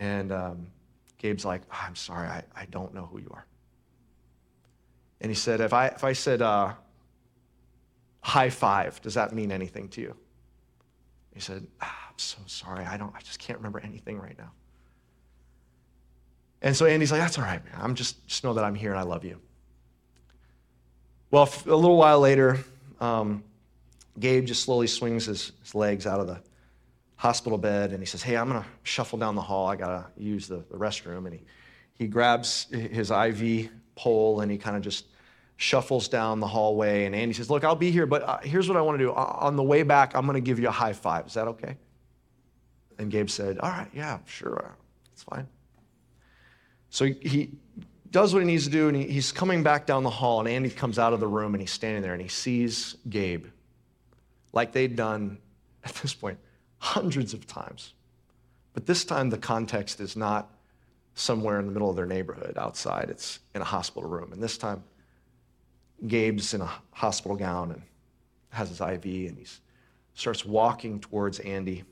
And 0.00 0.32
um, 0.32 0.66
Gabe's 1.18 1.44
like, 1.44 1.62
oh, 1.70 1.84
I'm 1.86 1.94
sorry, 1.94 2.26
I, 2.26 2.42
I 2.56 2.64
don't 2.66 2.92
know 2.92 3.06
who 3.06 3.20
you 3.20 3.30
are. 3.32 3.46
And 5.20 5.30
he 5.30 5.36
said, 5.36 5.60
if 5.60 5.72
I, 5.72 5.88
if 5.88 6.02
I 6.02 6.12
said 6.12 6.42
uh, 6.42 6.72
high 8.20 8.50
five, 8.50 9.00
does 9.02 9.14
that 9.14 9.32
mean 9.32 9.52
anything 9.52 9.88
to 9.90 10.00
you? 10.00 10.16
He 11.34 11.40
said, 11.40 11.66
ah, 11.80 12.06
I'm 12.08 12.18
so 12.18 12.38
sorry, 12.46 12.84
I, 12.84 12.96
don't, 12.96 13.14
I 13.14 13.20
just 13.20 13.38
can't 13.38 13.58
remember 13.58 13.78
anything 13.78 14.18
right 14.18 14.36
now. 14.36 14.50
And 16.60 16.76
so 16.76 16.86
Andy's 16.86 17.12
like, 17.12 17.20
that's 17.20 17.38
all 17.38 17.44
right, 17.44 17.64
man. 17.64 17.74
I'm 17.80 17.94
just, 17.94 18.26
just 18.26 18.44
know 18.44 18.54
that 18.54 18.64
I'm 18.64 18.74
here 18.74 18.90
and 18.90 18.98
I 18.98 19.04
love 19.04 19.24
you. 19.24 19.38
Well, 21.30 21.48
a 21.66 21.74
little 21.74 21.96
while 21.96 22.20
later, 22.20 22.58
um, 23.00 23.44
Gabe 24.18 24.46
just 24.46 24.62
slowly 24.64 24.86
swings 24.86 25.26
his, 25.26 25.52
his, 25.62 25.74
legs 25.74 26.06
out 26.06 26.20
of 26.20 26.26
the 26.26 26.40
hospital 27.16 27.58
bed 27.58 27.90
and 27.90 28.00
he 28.00 28.06
says, 28.06 28.22
Hey, 28.22 28.36
I'm 28.36 28.48
going 28.48 28.62
to 28.62 28.68
shuffle 28.82 29.18
down 29.18 29.34
the 29.34 29.42
hall. 29.42 29.68
I 29.68 29.76
got 29.76 29.88
to 29.88 30.22
use 30.22 30.48
the, 30.48 30.64
the 30.70 30.76
restroom. 30.76 31.26
And 31.26 31.34
he, 31.34 31.42
he 31.94 32.06
grabs 32.06 32.66
his 32.70 33.10
IV 33.10 33.70
pole 33.94 34.40
and 34.40 34.50
he 34.50 34.58
kind 34.58 34.76
of 34.76 34.82
just 34.82 35.06
shuffles 35.56 36.08
down 36.08 36.40
the 36.40 36.46
hallway. 36.46 37.04
And 37.04 37.14
Andy 37.14 37.34
says, 37.34 37.50
Look, 37.50 37.62
I'll 37.62 37.76
be 37.76 37.90
here, 37.90 38.06
but 38.06 38.22
uh, 38.22 38.38
here's 38.38 38.68
what 38.68 38.76
I 38.76 38.80
want 38.80 38.98
to 38.98 39.04
do. 39.04 39.12
On 39.12 39.54
the 39.54 39.62
way 39.62 39.82
back, 39.82 40.16
I'm 40.16 40.24
going 40.24 40.34
to 40.34 40.40
give 40.40 40.58
you 40.58 40.68
a 40.68 40.72
high 40.72 40.94
five. 40.94 41.26
Is 41.26 41.34
that 41.34 41.46
okay? 41.48 41.76
And 42.98 43.10
Gabe 43.10 43.28
said, 43.28 43.58
All 43.58 43.70
right, 43.70 43.88
yeah, 43.92 44.18
sure. 44.24 44.74
That's 45.10 45.22
fine. 45.22 45.46
So 46.90 47.06
he 47.06 47.50
does 48.10 48.32
what 48.32 48.40
he 48.40 48.46
needs 48.46 48.64
to 48.64 48.70
do, 48.70 48.88
and 48.88 48.96
he, 48.96 49.04
he's 49.04 49.32
coming 49.32 49.62
back 49.62 49.86
down 49.86 50.02
the 50.02 50.10
hall, 50.10 50.40
and 50.40 50.48
Andy 50.48 50.70
comes 50.70 50.98
out 50.98 51.12
of 51.12 51.20
the 51.20 51.26
room, 51.26 51.54
and 51.54 51.60
he's 51.60 51.70
standing 51.70 52.02
there, 52.02 52.12
and 52.12 52.22
he 52.22 52.28
sees 52.28 52.96
Gabe, 53.08 53.46
like 54.52 54.72
they'd 54.72 54.96
done 54.96 55.38
at 55.84 55.94
this 55.96 56.14
point 56.14 56.38
hundreds 56.78 57.34
of 57.34 57.46
times. 57.46 57.92
But 58.72 58.86
this 58.86 59.04
time, 59.04 59.30
the 59.30 59.38
context 59.38 60.00
is 60.00 60.16
not 60.16 60.50
somewhere 61.14 61.58
in 61.58 61.66
the 61.66 61.72
middle 61.72 61.90
of 61.90 61.96
their 61.96 62.06
neighborhood 62.06 62.56
outside, 62.56 63.10
it's 63.10 63.40
in 63.54 63.60
a 63.60 63.64
hospital 63.64 64.08
room. 64.08 64.32
And 64.32 64.40
this 64.40 64.56
time, 64.56 64.84
Gabe's 66.06 66.54
in 66.54 66.60
a 66.60 66.70
hospital 66.92 67.36
gown 67.36 67.72
and 67.72 67.82
has 68.50 68.68
his 68.68 68.80
IV, 68.80 69.04
and 69.04 69.36
he 69.36 69.46
starts 70.14 70.44
walking 70.44 71.00
towards 71.00 71.40
Andy. 71.40 71.82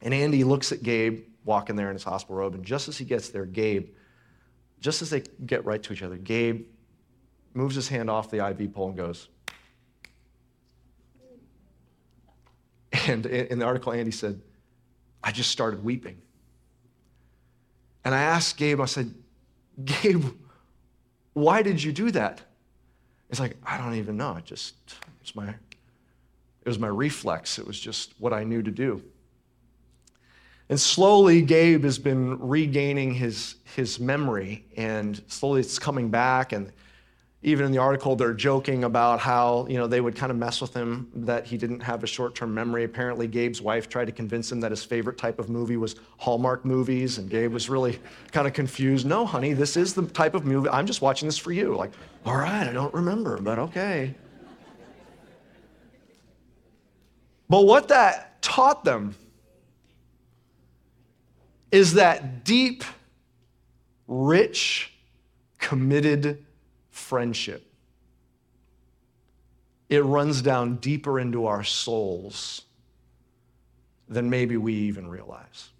And 0.00 0.12
Andy 0.12 0.42
looks 0.42 0.72
at 0.72 0.82
Gabe 0.82 1.22
walking 1.44 1.76
there 1.76 1.88
in 1.88 1.94
his 1.94 2.02
hospital 2.02 2.36
robe, 2.36 2.54
and 2.54 2.64
just 2.64 2.88
as 2.88 2.98
he 2.98 3.04
gets 3.04 3.28
there, 3.28 3.46
Gabe 3.46 3.88
just 4.82 5.00
as 5.00 5.10
they 5.10 5.22
get 5.46 5.64
right 5.64 5.82
to 5.82 5.92
each 5.92 6.02
other, 6.02 6.16
Gabe 6.16 6.66
moves 7.54 7.76
his 7.76 7.88
hand 7.88 8.10
off 8.10 8.30
the 8.30 8.46
IV 8.46 8.74
pole 8.74 8.88
and 8.88 8.96
goes. 8.96 9.28
And 13.06 13.24
in 13.24 13.58
the 13.58 13.64
article, 13.64 13.92
Andy 13.92 14.10
said, 14.10 14.40
I 15.24 15.32
just 15.32 15.50
started 15.50 15.82
weeping. 15.82 16.20
And 18.04 18.14
I 18.14 18.20
asked 18.20 18.56
Gabe, 18.56 18.80
I 18.80 18.84
said, 18.84 19.14
Gabe, 19.84 20.24
why 21.32 21.62
did 21.62 21.82
you 21.82 21.92
do 21.92 22.10
that? 22.10 22.42
He's 23.30 23.40
like, 23.40 23.56
I 23.64 23.78
don't 23.78 23.94
even 23.94 24.16
know. 24.16 24.36
It 24.36 24.44
just 24.44 24.74
it 24.86 25.22
was 25.22 25.34
my 25.34 25.48
it 25.48 26.68
was 26.68 26.78
my 26.78 26.88
reflex. 26.88 27.58
It 27.58 27.66
was 27.66 27.80
just 27.80 28.14
what 28.18 28.32
I 28.32 28.44
knew 28.44 28.62
to 28.62 28.70
do. 28.70 29.02
And 30.72 30.80
slowly, 30.80 31.42
Gabe 31.42 31.84
has 31.84 31.98
been 31.98 32.38
regaining 32.38 33.12
his, 33.12 33.56
his 33.76 34.00
memory, 34.00 34.64
and 34.78 35.22
slowly 35.26 35.60
it's 35.60 35.78
coming 35.78 36.08
back. 36.08 36.52
And 36.52 36.72
even 37.42 37.66
in 37.66 37.72
the 37.72 37.76
article, 37.76 38.16
they're 38.16 38.32
joking 38.32 38.84
about 38.84 39.20
how 39.20 39.66
you 39.68 39.76
know 39.76 39.86
they 39.86 40.00
would 40.00 40.16
kind 40.16 40.32
of 40.32 40.38
mess 40.38 40.62
with 40.62 40.72
him 40.72 41.10
that 41.14 41.44
he 41.44 41.58
didn't 41.58 41.80
have 41.80 42.02
a 42.02 42.06
short-term 42.06 42.54
memory. 42.54 42.84
Apparently, 42.84 43.26
Gabe's 43.26 43.60
wife 43.60 43.90
tried 43.90 44.06
to 44.06 44.12
convince 44.12 44.50
him 44.50 44.60
that 44.60 44.70
his 44.70 44.82
favorite 44.82 45.18
type 45.18 45.38
of 45.38 45.50
movie 45.50 45.76
was 45.76 45.96
Hallmark 46.16 46.64
movies, 46.64 47.18
and 47.18 47.28
Gabe 47.28 47.52
was 47.52 47.68
really 47.68 48.00
kind 48.30 48.46
of 48.46 48.54
confused. 48.54 49.04
No, 49.04 49.26
honey, 49.26 49.52
this 49.52 49.76
is 49.76 49.92
the 49.92 50.06
type 50.06 50.32
of 50.32 50.46
movie. 50.46 50.70
I'm 50.70 50.86
just 50.86 51.02
watching 51.02 51.28
this 51.28 51.36
for 51.36 51.52
you. 51.52 51.76
Like, 51.76 51.92
all 52.24 52.38
right, 52.38 52.66
I 52.66 52.72
don't 52.72 52.94
remember, 52.94 53.36
but 53.42 53.58
okay. 53.58 54.14
But 57.50 57.66
what 57.66 57.88
that 57.88 58.40
taught 58.40 58.84
them 58.84 59.14
is 61.72 61.94
that 61.94 62.44
deep, 62.44 62.84
rich, 64.06 64.92
committed 65.58 66.44
friendship. 66.90 67.66
It 69.88 70.04
runs 70.04 70.42
down 70.42 70.76
deeper 70.76 71.18
into 71.18 71.46
our 71.46 71.64
souls 71.64 72.62
than 74.08 74.28
maybe 74.28 74.56
we 74.56 74.74
even 74.74 75.08
realize. 75.08 75.70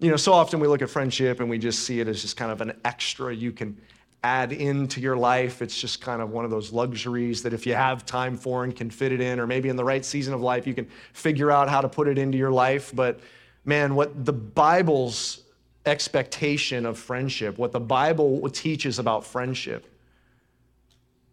You 0.00 0.10
know, 0.10 0.16
so 0.16 0.32
often 0.32 0.60
we 0.60 0.68
look 0.68 0.82
at 0.82 0.90
friendship 0.90 1.40
and 1.40 1.48
we 1.48 1.58
just 1.58 1.80
see 1.80 2.00
it 2.00 2.08
as 2.08 2.22
just 2.22 2.36
kind 2.36 2.52
of 2.52 2.60
an 2.60 2.78
extra 2.84 3.34
you 3.34 3.52
can 3.52 3.76
add 4.24 4.52
into 4.52 5.00
your 5.00 5.16
life. 5.16 5.62
It's 5.62 5.80
just 5.80 6.00
kind 6.00 6.20
of 6.20 6.30
one 6.30 6.44
of 6.44 6.50
those 6.50 6.72
luxuries 6.72 7.42
that 7.42 7.52
if 7.52 7.66
you 7.66 7.74
have 7.74 8.04
time 8.04 8.36
for 8.36 8.64
and 8.64 8.74
can 8.74 8.90
fit 8.90 9.12
it 9.12 9.20
in, 9.20 9.38
or 9.38 9.46
maybe 9.46 9.68
in 9.68 9.76
the 9.76 9.84
right 9.84 10.04
season 10.04 10.34
of 10.34 10.40
life, 10.40 10.66
you 10.66 10.74
can 10.74 10.88
figure 11.12 11.50
out 11.50 11.68
how 11.68 11.80
to 11.80 11.88
put 11.88 12.08
it 12.08 12.18
into 12.18 12.38
your 12.38 12.50
life. 12.50 12.92
But 12.94 13.20
man, 13.64 13.94
what 13.94 14.24
the 14.24 14.32
Bible's 14.32 15.42
expectation 15.86 16.86
of 16.86 16.98
friendship, 16.98 17.58
what 17.58 17.72
the 17.72 17.80
Bible 17.80 18.48
teaches 18.50 18.98
about 18.98 19.24
friendship, 19.24 19.86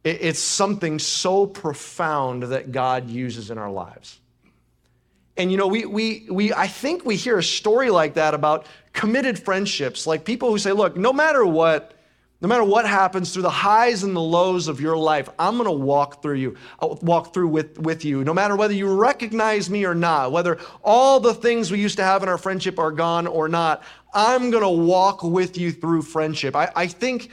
it's 0.03 0.39
something 0.39 0.99
so 0.99 1.47
profound 1.47 2.43
that 2.43 2.71
God 2.71 3.09
uses 3.09 3.49
in 3.49 3.57
our 3.57 3.71
lives. 3.71 4.19
And 5.37 5.51
you 5.51 5.57
know, 5.57 5.67
we, 5.67 5.85
we, 5.85 6.27
we, 6.29 6.53
I 6.53 6.67
think 6.67 7.05
we 7.05 7.15
hear 7.15 7.39
a 7.39 7.43
story 7.43 7.89
like 7.89 8.13
that 8.13 8.33
about 8.33 8.67
committed 8.93 9.37
friendships, 9.37 10.07
like 10.07 10.23
people 10.23 10.49
who 10.49 10.57
say, 10.57 10.71
look, 10.71 10.95
no 10.95 11.11
matter 11.11 11.45
what, 11.45 11.94
no 12.41 12.49
matter 12.49 12.63
what 12.63 12.85
happens 12.85 13.33
through 13.33 13.43
the 13.43 13.49
highs 13.49 14.03
and 14.03 14.15
the 14.15 14.21
lows 14.21 14.67
of 14.67 14.81
your 14.81 14.97
life, 14.97 15.29
I'm 15.39 15.55
going 15.55 15.65
to 15.65 15.71
walk 15.71 16.21
through 16.21 16.35
you, 16.35 16.55
I'll 16.79 16.93
uh, 16.93 16.97
walk 17.01 17.33
through 17.33 17.47
with, 17.47 17.79
with 17.79 18.03
you. 18.03 18.23
No 18.23 18.33
matter 18.33 18.55
whether 18.55 18.73
you 18.73 18.93
recognize 18.93 19.69
me 19.69 19.85
or 19.85 19.95
not, 19.95 20.31
whether 20.31 20.59
all 20.83 21.19
the 21.19 21.33
things 21.33 21.71
we 21.71 21.79
used 21.79 21.97
to 21.97 22.03
have 22.03 22.23
in 22.23 22.29
our 22.29 22.37
friendship 22.37 22.77
are 22.77 22.91
gone 22.91 23.25
or 23.25 23.47
not, 23.47 23.83
I'm 24.13 24.51
going 24.51 24.63
to 24.63 24.69
walk 24.69 25.23
with 25.23 25.57
you 25.57 25.71
through 25.71 26.01
friendship. 26.01 26.55
I, 26.55 26.71
I 26.75 26.87
think 26.87 27.29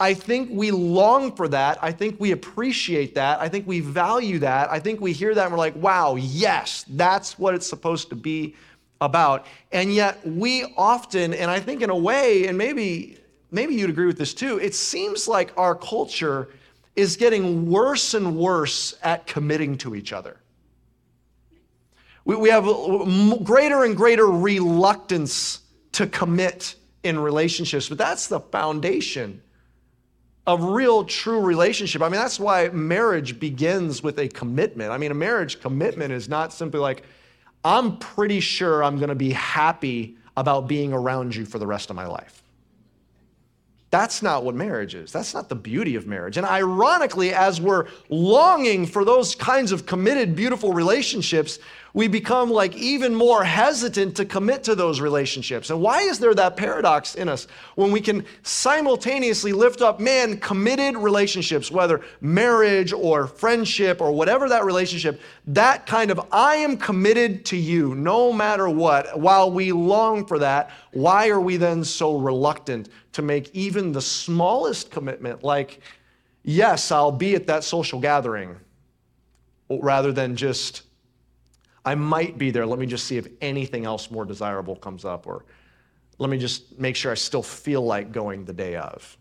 I 0.00 0.12
think 0.12 0.50
we 0.52 0.72
long 0.72 1.34
for 1.36 1.46
that. 1.48 1.78
I 1.80 1.92
think 1.92 2.18
we 2.18 2.32
appreciate 2.32 3.14
that. 3.14 3.40
I 3.40 3.48
think 3.48 3.66
we 3.66 3.78
value 3.78 4.40
that. 4.40 4.70
I 4.70 4.80
think 4.80 5.00
we 5.00 5.12
hear 5.12 5.34
that 5.34 5.44
and 5.44 5.52
we're 5.52 5.58
like, 5.58 5.76
wow, 5.76 6.16
yes, 6.16 6.84
that's 6.88 7.38
what 7.38 7.54
it's 7.54 7.66
supposed 7.66 8.08
to 8.08 8.16
be 8.16 8.56
about. 9.00 9.46
And 9.70 9.94
yet 9.94 10.26
we 10.26 10.64
often, 10.76 11.32
and 11.32 11.48
I 11.48 11.60
think 11.60 11.80
in 11.80 11.90
a 11.90 11.96
way, 11.96 12.48
and 12.48 12.58
maybe 12.58 13.18
maybe 13.54 13.74
you'd 13.74 13.90
agree 13.90 14.06
with 14.06 14.18
this 14.18 14.34
too, 14.34 14.58
it 14.58 14.74
seems 14.74 15.28
like 15.28 15.52
our 15.56 15.74
culture 15.74 16.50
is 16.96 17.16
getting 17.16 17.70
worse 17.70 18.14
and 18.14 18.36
worse 18.36 18.94
at 19.02 19.26
committing 19.26 19.78
to 19.78 19.94
each 19.94 20.12
other. 20.12 20.36
We, 22.24 22.36
we 22.36 22.50
have 22.50 22.64
greater 23.44 23.84
and 23.84 23.96
greater 23.96 24.26
reluctance 24.26 25.60
to 25.92 26.06
commit 26.06 26.74
in 27.02 27.18
relationships, 27.18 27.88
but 27.88 27.98
that's 27.98 28.28
the 28.28 28.40
foundation 28.40 29.42
of 30.46 30.62
real, 30.62 31.04
true 31.04 31.40
relationship. 31.40 32.02
I 32.02 32.08
mean, 32.08 32.20
that's 32.20 32.38
why 32.38 32.68
marriage 32.68 33.40
begins 33.40 34.02
with 34.02 34.18
a 34.18 34.28
commitment. 34.28 34.90
I 34.90 34.98
mean, 34.98 35.10
a 35.10 35.14
marriage 35.14 35.60
commitment 35.60 36.12
is 36.12 36.28
not 36.28 36.52
simply 36.52 36.80
like, 36.80 37.04
I'm 37.64 37.96
pretty 37.96 38.40
sure 38.40 38.84
I'm 38.84 38.98
gonna 38.98 39.14
be 39.14 39.30
happy 39.30 40.16
about 40.36 40.68
being 40.68 40.92
around 40.92 41.34
you 41.34 41.46
for 41.46 41.58
the 41.58 41.66
rest 41.66 41.90
of 41.90 41.96
my 41.96 42.06
life. 42.06 42.43
That's 43.94 44.22
not 44.22 44.42
what 44.44 44.56
marriage 44.56 44.96
is. 44.96 45.12
That's 45.12 45.34
not 45.34 45.48
the 45.48 45.54
beauty 45.54 45.94
of 45.94 46.04
marriage. 46.04 46.36
And 46.36 46.44
ironically, 46.44 47.32
as 47.32 47.60
we're 47.60 47.86
longing 48.08 48.86
for 48.86 49.04
those 49.04 49.36
kinds 49.36 49.70
of 49.70 49.86
committed, 49.86 50.34
beautiful 50.34 50.72
relationships, 50.72 51.60
we 51.94 52.08
become 52.08 52.50
like 52.50 52.74
even 52.76 53.14
more 53.14 53.44
hesitant 53.44 54.16
to 54.16 54.24
commit 54.24 54.64
to 54.64 54.74
those 54.74 55.00
relationships. 55.00 55.70
And 55.70 55.80
why 55.80 56.00
is 56.00 56.18
there 56.18 56.34
that 56.34 56.56
paradox 56.56 57.14
in 57.14 57.28
us 57.28 57.46
when 57.76 57.92
we 57.92 58.00
can 58.00 58.26
simultaneously 58.42 59.52
lift 59.52 59.80
up, 59.80 60.00
man, 60.00 60.38
committed 60.38 60.96
relationships, 60.96 61.70
whether 61.70 62.00
marriage 62.20 62.92
or 62.92 63.28
friendship 63.28 64.00
or 64.00 64.10
whatever 64.10 64.48
that 64.48 64.64
relationship, 64.64 65.20
that 65.46 65.86
kind 65.86 66.10
of 66.10 66.20
I 66.32 66.56
am 66.56 66.76
committed 66.76 67.44
to 67.46 67.56
you 67.56 67.94
no 67.94 68.32
matter 68.32 68.68
what, 68.68 69.18
while 69.18 69.52
we 69.52 69.70
long 69.70 70.26
for 70.26 70.40
that, 70.40 70.70
why 70.90 71.28
are 71.28 71.40
we 71.40 71.56
then 71.56 71.84
so 71.84 72.18
reluctant 72.18 72.88
to 73.12 73.22
make 73.22 73.54
even 73.54 73.92
the 73.92 74.02
smallest 74.02 74.90
commitment 74.90 75.44
like, 75.44 75.80
yes, 76.42 76.90
I'll 76.90 77.12
be 77.12 77.36
at 77.36 77.46
that 77.46 77.62
social 77.62 78.00
gathering, 78.00 78.56
rather 79.70 80.10
than 80.10 80.34
just, 80.34 80.82
I 81.84 81.94
might 81.94 82.38
be 82.38 82.50
there. 82.50 82.66
Let 82.66 82.78
me 82.78 82.86
just 82.86 83.06
see 83.06 83.16
if 83.18 83.26
anything 83.40 83.84
else 83.84 84.10
more 84.10 84.24
desirable 84.24 84.76
comes 84.76 85.04
up, 85.04 85.26
or 85.26 85.44
let 86.18 86.30
me 86.30 86.38
just 86.38 86.78
make 86.78 86.96
sure 86.96 87.12
I 87.12 87.16
still 87.16 87.42
feel 87.42 87.82
like 87.82 88.12
going 88.12 88.44
the 88.44 88.52
day 88.52 88.76
of. 88.76 89.16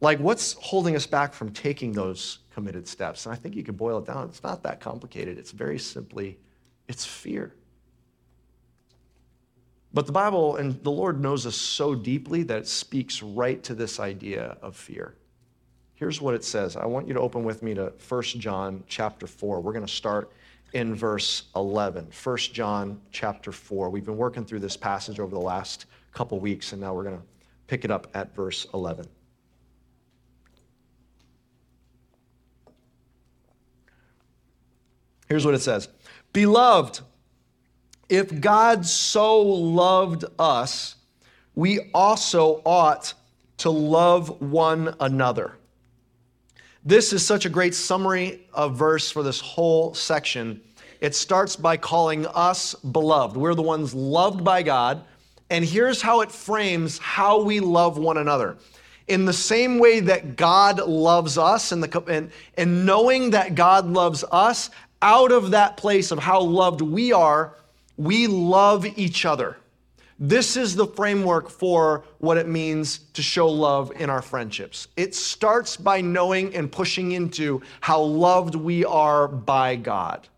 Like, 0.00 0.18
what's 0.18 0.54
holding 0.54 0.96
us 0.96 1.06
back 1.06 1.34
from 1.34 1.50
taking 1.50 1.92
those 1.92 2.38
committed 2.54 2.88
steps? 2.88 3.26
And 3.26 3.34
I 3.34 3.36
think 3.36 3.54
you 3.54 3.62
can 3.62 3.74
boil 3.74 3.98
it 3.98 4.06
down. 4.06 4.28
It's 4.28 4.42
not 4.42 4.62
that 4.62 4.80
complicated. 4.80 5.38
It's 5.38 5.50
very 5.50 5.78
simply, 5.78 6.38
it's 6.88 7.04
fear. 7.04 7.54
But 9.92 10.06
the 10.06 10.12
Bible 10.12 10.56
and 10.56 10.82
the 10.84 10.90
Lord 10.90 11.20
knows 11.20 11.46
us 11.46 11.56
so 11.56 11.94
deeply 11.94 12.44
that 12.44 12.58
it 12.58 12.68
speaks 12.68 13.22
right 13.22 13.62
to 13.64 13.74
this 13.74 13.98
idea 13.98 14.56
of 14.62 14.76
fear. 14.76 15.16
Here's 15.94 16.20
what 16.20 16.34
it 16.34 16.44
says. 16.44 16.76
I 16.76 16.86
want 16.86 17.08
you 17.08 17.14
to 17.14 17.20
open 17.20 17.44
with 17.44 17.62
me 17.62 17.74
to 17.74 17.92
1 18.08 18.22
John 18.22 18.84
chapter 18.86 19.26
4. 19.26 19.60
We're 19.60 19.72
going 19.72 19.84
to 19.84 19.92
start 19.92 20.32
in 20.72 20.94
verse 20.94 21.44
11. 21.56 22.08
1 22.22 22.36
John 22.38 23.00
chapter 23.10 23.52
4. 23.52 23.90
We've 23.90 24.04
been 24.04 24.16
working 24.16 24.44
through 24.44 24.60
this 24.60 24.76
passage 24.76 25.20
over 25.20 25.34
the 25.34 25.40
last 25.40 25.86
couple 26.12 26.38
weeks, 26.40 26.72
and 26.72 26.80
now 26.80 26.94
we're 26.94 27.04
going 27.04 27.18
to 27.18 27.24
pick 27.66 27.84
it 27.84 27.90
up 27.90 28.08
at 28.14 28.34
verse 28.34 28.66
11. 28.74 29.06
Here's 35.28 35.44
what 35.44 35.54
it 35.54 35.60
says 35.60 35.88
Beloved, 36.32 37.00
if 38.08 38.40
God 38.40 38.84
so 38.84 39.40
loved 39.40 40.24
us, 40.38 40.96
we 41.54 41.90
also 41.94 42.62
ought 42.64 43.14
to 43.58 43.70
love 43.70 44.40
one 44.42 44.94
another. 44.98 45.56
This 46.84 47.12
is 47.12 47.24
such 47.24 47.44
a 47.44 47.50
great 47.50 47.74
summary 47.74 48.46
of 48.54 48.74
verse 48.74 49.10
for 49.10 49.22
this 49.22 49.38
whole 49.38 49.92
section. 49.92 50.62
It 51.02 51.14
starts 51.14 51.54
by 51.54 51.76
calling 51.76 52.26
us 52.26 52.74
beloved. 52.74 53.36
We're 53.36 53.54
the 53.54 53.62
ones 53.62 53.92
loved 53.94 54.42
by 54.42 54.62
God. 54.62 55.04
And 55.50 55.62
here's 55.62 56.00
how 56.00 56.22
it 56.22 56.32
frames 56.32 56.96
how 56.98 57.42
we 57.42 57.60
love 57.60 57.98
one 57.98 58.16
another. 58.16 58.56
In 59.08 59.26
the 59.26 59.32
same 59.32 59.78
way 59.78 60.00
that 60.00 60.36
God 60.36 60.78
loves 60.78 61.36
us, 61.36 61.72
and, 61.72 61.82
the, 61.82 62.02
and, 62.06 62.30
and 62.56 62.86
knowing 62.86 63.30
that 63.30 63.54
God 63.54 63.86
loves 63.86 64.24
us, 64.30 64.70
out 65.02 65.32
of 65.32 65.50
that 65.50 65.76
place 65.76 66.10
of 66.10 66.18
how 66.18 66.40
loved 66.40 66.80
we 66.80 67.12
are, 67.12 67.56
we 67.98 68.26
love 68.26 68.86
each 68.98 69.26
other. 69.26 69.56
This 70.22 70.58
is 70.58 70.76
the 70.76 70.86
framework 70.86 71.48
for 71.48 72.04
what 72.18 72.36
it 72.36 72.46
means 72.46 72.98
to 73.14 73.22
show 73.22 73.48
love 73.48 73.90
in 73.98 74.10
our 74.10 74.20
friendships. 74.20 74.88
It 74.94 75.14
starts 75.14 75.78
by 75.78 76.02
knowing 76.02 76.54
and 76.54 76.70
pushing 76.70 77.12
into 77.12 77.62
how 77.80 78.02
loved 78.02 78.54
we 78.54 78.84
are 78.84 79.26
by 79.26 79.76
God. 79.76 80.28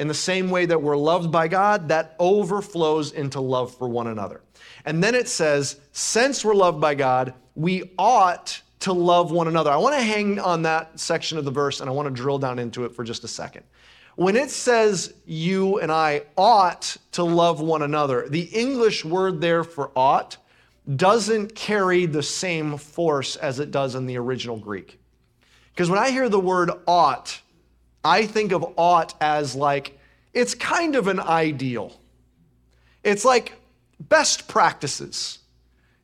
In 0.00 0.08
the 0.08 0.14
same 0.14 0.50
way 0.50 0.66
that 0.66 0.82
we're 0.82 0.96
loved 0.96 1.30
by 1.30 1.46
God, 1.46 1.88
that 1.90 2.16
overflows 2.18 3.12
into 3.12 3.40
love 3.40 3.72
for 3.76 3.86
one 3.88 4.08
another. 4.08 4.40
And 4.84 5.04
then 5.04 5.14
it 5.14 5.28
says, 5.28 5.76
since 5.92 6.44
we're 6.44 6.54
loved 6.54 6.80
by 6.80 6.96
God, 6.96 7.34
we 7.54 7.92
ought 7.96 8.60
to 8.80 8.92
love 8.92 9.30
one 9.30 9.46
another. 9.46 9.70
I 9.70 9.76
want 9.76 9.94
to 9.94 10.02
hang 10.02 10.40
on 10.40 10.62
that 10.62 10.98
section 10.98 11.38
of 11.38 11.44
the 11.44 11.50
verse 11.52 11.80
and 11.80 11.88
I 11.88 11.92
want 11.92 12.08
to 12.08 12.14
drill 12.14 12.38
down 12.38 12.58
into 12.58 12.86
it 12.86 12.94
for 12.94 13.04
just 13.04 13.22
a 13.22 13.28
second. 13.28 13.62
When 14.20 14.36
it 14.36 14.50
says 14.50 15.14
you 15.24 15.78
and 15.78 15.90
I 15.90 16.24
ought 16.36 16.98
to 17.12 17.24
love 17.24 17.62
one 17.62 17.80
another, 17.80 18.28
the 18.28 18.42
English 18.42 19.02
word 19.02 19.40
there 19.40 19.64
for 19.64 19.90
ought 19.96 20.36
doesn't 20.94 21.54
carry 21.54 22.04
the 22.04 22.22
same 22.22 22.76
force 22.76 23.36
as 23.36 23.60
it 23.60 23.70
does 23.70 23.94
in 23.94 24.04
the 24.04 24.18
original 24.18 24.58
Greek. 24.58 25.00
Because 25.72 25.88
when 25.88 25.98
I 25.98 26.10
hear 26.10 26.28
the 26.28 26.38
word 26.38 26.70
ought, 26.86 27.40
I 28.04 28.26
think 28.26 28.52
of 28.52 28.74
ought 28.76 29.14
as 29.22 29.54
like, 29.54 29.98
it's 30.34 30.54
kind 30.54 30.96
of 30.96 31.06
an 31.06 31.18
ideal. 31.18 31.98
It's 33.02 33.24
like 33.24 33.54
best 34.00 34.48
practices. 34.48 35.38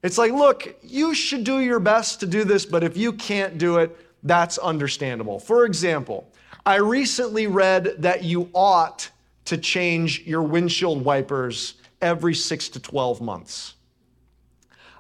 It's 0.03 0.17
like, 0.17 0.33
look, 0.33 0.75
you 0.83 1.13
should 1.13 1.45
do 1.45 1.59
your 1.59 1.81
best 1.81 2.21
to 2.21 2.27
do 2.27 2.45
this, 2.45 2.65
but 2.65 2.83
if 2.83 2.97
you 2.97 3.13
can't 3.13 3.59
do 3.59 3.77
it, 3.77 3.95
that's 4.23 4.57
understandable. 4.57 5.39
For 5.39 5.67
example, 5.67 6.33
I 6.67 6.79
recently 6.79 7.47
read 7.47 7.95
that 7.99 8.25
you 8.25 8.51
ought 8.53 9.09
to 9.45 9.57
change 9.57 10.27
your 10.27 10.43
windshield 10.43 11.05
wipers 11.05 11.75
every 12.03 12.35
six 12.35 12.69
to 12.71 12.81
12 12.81 13.21
months. 13.21 13.75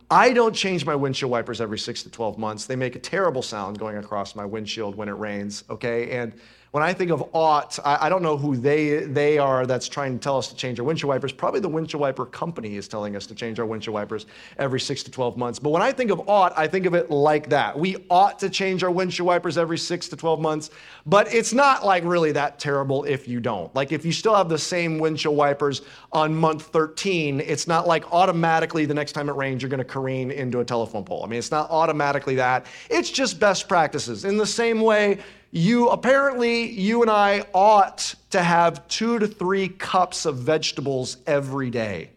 I 0.08 0.32
don't 0.32 0.54
change 0.54 0.86
my 0.86 0.94
windshield 0.94 1.32
wipers 1.32 1.60
every 1.60 1.80
six 1.80 2.04
to 2.04 2.10
12 2.10 2.38
months. 2.38 2.66
They 2.66 2.76
make 2.76 2.94
a 2.94 3.00
terrible 3.00 3.42
sound 3.42 3.80
going 3.80 3.96
across 3.96 4.36
my 4.36 4.44
windshield 4.44 4.94
when 4.94 5.08
it 5.08 5.18
rains, 5.18 5.64
okay? 5.68 6.12
And 6.12 6.34
when 6.76 6.82
I 6.82 6.92
think 6.92 7.10
of 7.10 7.30
ought, 7.32 7.78
I, 7.86 7.96
I, 8.02 8.08
don't 8.10 8.20
know 8.20 8.36
who 8.36 8.54
they, 8.54 9.06
they 9.06 9.38
are 9.38 9.64
that's 9.64 9.88
trying 9.88 10.18
to 10.18 10.22
tell 10.22 10.36
us 10.36 10.48
to 10.48 10.54
change 10.54 10.78
our 10.78 10.84
windshield 10.84 11.08
wipers. 11.08 11.32
Probably 11.32 11.58
the 11.58 11.70
windshield 11.70 12.02
wiper 12.02 12.26
company 12.26 12.76
is 12.76 12.86
telling 12.86 13.16
us 13.16 13.24
to 13.28 13.34
change 13.34 13.58
our 13.58 13.64
windshield 13.64 13.94
wipers 13.94 14.26
every 14.58 14.78
six 14.78 15.02
to 15.04 15.10
12 15.10 15.38
months. 15.38 15.58
But 15.58 15.70
when 15.70 15.80
I 15.80 15.90
think 15.90 16.10
of 16.10 16.28
ought, 16.28 16.52
I 16.54 16.68
think 16.68 16.84
of 16.84 16.92
it 16.92 17.10
like 17.10 17.48
that. 17.48 17.78
We 17.78 18.04
ought 18.10 18.38
to 18.40 18.50
change 18.50 18.84
our 18.84 18.90
windshield 18.90 19.26
wipers 19.26 19.56
every 19.56 19.78
six 19.78 20.06
to 20.08 20.16
12 20.16 20.38
months, 20.38 20.68
but 21.06 21.32
it's 21.32 21.54
not 21.54 21.82
like 21.82 22.04
really 22.04 22.32
that 22.32 22.58
terrible 22.58 23.04
if 23.04 23.26
you 23.26 23.40
don't. 23.40 23.74
Like 23.74 23.90
if 23.90 24.04
you 24.04 24.12
still 24.12 24.34
have 24.34 24.50
the 24.50 24.58
same 24.58 24.98
windshield 24.98 25.34
wipers 25.34 25.80
on 26.12 26.34
month 26.34 26.66
13, 26.66 27.40
it's 27.40 27.66
not 27.66 27.86
like 27.86 28.12
automatically 28.12 28.84
the 28.84 28.92
next 28.92 29.12
time 29.12 29.30
it 29.30 29.36
rains, 29.36 29.62
you're 29.62 29.70
going 29.70 29.78
to 29.78 29.84
careen 29.84 30.30
into 30.30 30.60
a 30.60 30.64
telephone 30.66 31.04
pole. 31.04 31.24
I 31.24 31.26
mean, 31.26 31.38
it's 31.38 31.50
not 31.50 31.70
automatically 31.70 32.34
that. 32.34 32.66
It's 32.90 33.08
just 33.08 33.40
best 33.40 33.66
practices. 33.66 34.26
In 34.26 34.36
the 34.36 34.44
same 34.44 34.82
way, 34.82 35.20
you 35.50 35.88
apparently, 35.88 36.70
you 36.70 37.02
and 37.02 37.10
I 37.10 37.46
ought 37.54 38.14
to 38.30 38.42
have 38.42 38.86
two 38.88 39.18
to 39.18 39.26
three 39.26 39.68
cups 39.68 40.26
of 40.26 40.36
vegetables 40.38 41.18
every 41.26 41.70
day. 41.70 42.10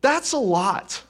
That's 0.00 0.32
a 0.32 0.38
lot. 0.38 1.02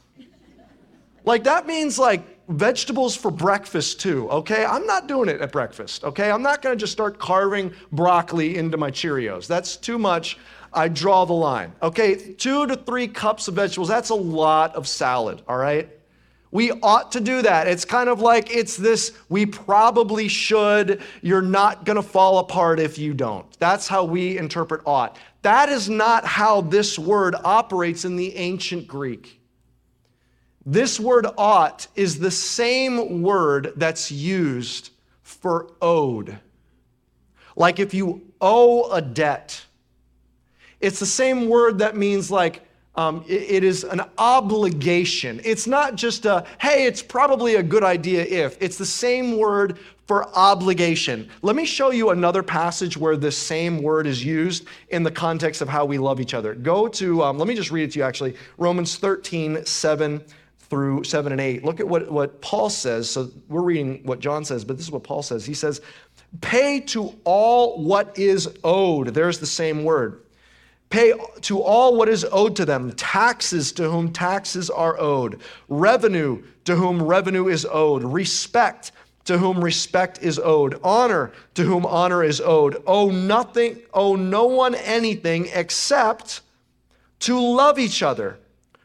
Like, 1.24 1.44
that 1.44 1.66
means 1.66 1.98
like 1.98 2.22
vegetables 2.48 3.16
for 3.16 3.30
breakfast 3.30 4.00
too, 4.00 4.30
okay? 4.30 4.64
I'm 4.64 4.86
not 4.86 5.08
doing 5.08 5.28
it 5.28 5.40
at 5.40 5.50
breakfast, 5.50 6.04
okay? 6.04 6.30
I'm 6.30 6.42
not 6.42 6.62
gonna 6.62 6.76
just 6.76 6.92
start 6.92 7.18
carving 7.18 7.72
broccoli 7.90 8.56
into 8.56 8.76
my 8.76 8.90
Cheerios. 8.90 9.46
That's 9.46 9.76
too 9.76 9.98
much. 9.98 10.38
I 10.72 10.88
draw 10.88 11.24
the 11.24 11.32
line, 11.32 11.72
okay? 11.82 12.34
Two 12.34 12.66
to 12.66 12.76
three 12.76 13.08
cups 13.08 13.48
of 13.48 13.54
vegetables, 13.54 13.88
that's 13.88 14.10
a 14.10 14.14
lot 14.14 14.76
of 14.76 14.86
salad, 14.86 15.42
all 15.48 15.56
right? 15.56 15.88
We 16.56 16.72
ought 16.82 17.12
to 17.12 17.20
do 17.20 17.42
that. 17.42 17.68
It's 17.68 17.84
kind 17.84 18.08
of 18.08 18.22
like 18.22 18.50
it's 18.50 18.78
this, 18.78 19.12
we 19.28 19.44
probably 19.44 20.26
should, 20.26 21.02
you're 21.20 21.42
not 21.42 21.84
going 21.84 21.96
to 21.96 22.02
fall 22.02 22.38
apart 22.38 22.80
if 22.80 22.96
you 22.96 23.12
don't. 23.12 23.46
That's 23.58 23.86
how 23.86 24.04
we 24.04 24.38
interpret 24.38 24.80
ought. 24.86 25.18
That 25.42 25.68
is 25.68 25.90
not 25.90 26.24
how 26.24 26.62
this 26.62 26.98
word 26.98 27.34
operates 27.44 28.06
in 28.06 28.16
the 28.16 28.34
ancient 28.36 28.86
Greek. 28.86 29.38
This 30.64 30.98
word 30.98 31.26
ought 31.36 31.88
is 31.94 32.18
the 32.18 32.30
same 32.30 33.20
word 33.20 33.74
that's 33.76 34.10
used 34.10 34.92
for 35.22 35.72
owed. 35.82 36.38
Like 37.54 37.78
if 37.80 37.92
you 37.92 38.32
owe 38.40 38.90
a 38.92 39.02
debt, 39.02 39.66
It's 40.80 41.00
the 41.00 41.06
same 41.06 41.48
word 41.48 41.78
that 41.78 41.96
means 41.96 42.30
like 42.30 42.65
um, 42.96 43.24
it, 43.28 43.42
it 43.42 43.64
is 43.64 43.84
an 43.84 44.02
obligation. 44.18 45.40
It's 45.44 45.66
not 45.66 45.96
just 45.96 46.26
a, 46.26 46.46
hey, 46.60 46.86
it's 46.86 47.02
probably 47.02 47.56
a 47.56 47.62
good 47.62 47.84
idea 47.84 48.22
if. 48.24 48.56
It's 48.60 48.78
the 48.78 48.86
same 48.86 49.38
word 49.38 49.78
for 50.06 50.28
obligation. 50.36 51.28
Let 51.42 51.56
me 51.56 51.64
show 51.64 51.90
you 51.90 52.10
another 52.10 52.42
passage 52.42 52.96
where 52.96 53.16
the 53.16 53.32
same 53.32 53.82
word 53.82 54.06
is 54.06 54.24
used 54.24 54.66
in 54.90 55.02
the 55.02 55.10
context 55.10 55.60
of 55.60 55.68
how 55.68 55.84
we 55.84 55.98
love 55.98 56.20
each 56.20 56.32
other. 56.32 56.54
Go 56.54 56.88
to, 56.88 57.22
um, 57.22 57.38
let 57.38 57.48
me 57.48 57.54
just 57.54 57.70
read 57.70 57.84
it 57.84 57.92
to 57.92 57.98
you 57.98 58.04
actually, 58.04 58.36
Romans 58.56 58.96
13, 58.96 59.66
7 59.66 60.24
through 60.58 61.04
7 61.04 61.32
and 61.32 61.40
8. 61.40 61.64
Look 61.64 61.80
at 61.80 61.88
what, 61.88 62.10
what 62.10 62.40
Paul 62.40 62.70
says. 62.70 63.10
So 63.10 63.30
we're 63.48 63.62
reading 63.62 64.00
what 64.04 64.20
John 64.20 64.44
says, 64.44 64.64
but 64.64 64.76
this 64.76 64.86
is 64.86 64.92
what 64.92 65.02
Paul 65.02 65.22
says. 65.22 65.44
He 65.44 65.54
says, 65.54 65.80
Pay 66.40 66.80
to 66.80 67.16
all 67.24 67.82
what 67.82 68.18
is 68.18 68.48
owed. 68.62 69.08
There's 69.08 69.38
the 69.38 69.46
same 69.46 69.84
word. 69.84 70.22
Pay 70.88 71.14
to 71.42 71.60
all 71.60 71.96
what 71.96 72.08
is 72.08 72.24
owed 72.30 72.56
to 72.56 72.64
them, 72.64 72.92
taxes 72.92 73.72
to 73.72 73.90
whom 73.90 74.12
taxes 74.12 74.70
are 74.70 74.98
owed, 74.98 75.40
revenue 75.68 76.42
to 76.64 76.76
whom 76.76 77.02
revenue 77.02 77.48
is 77.48 77.66
owed, 77.70 78.04
respect 78.04 78.92
to 79.24 79.38
whom 79.38 79.62
respect 79.62 80.22
is 80.22 80.38
owed, 80.38 80.78
honor 80.84 81.32
to 81.54 81.64
whom 81.64 81.84
honor 81.84 82.22
is 82.22 82.40
owed. 82.40 82.80
Owe 82.86 83.10
nothing, 83.10 83.80
owe 83.92 84.14
no 84.14 84.46
one 84.46 84.74
anything 84.76 85.48
except 85.52 86.42
to 87.20 87.38
love 87.38 87.78
each 87.78 88.02
other. 88.02 88.38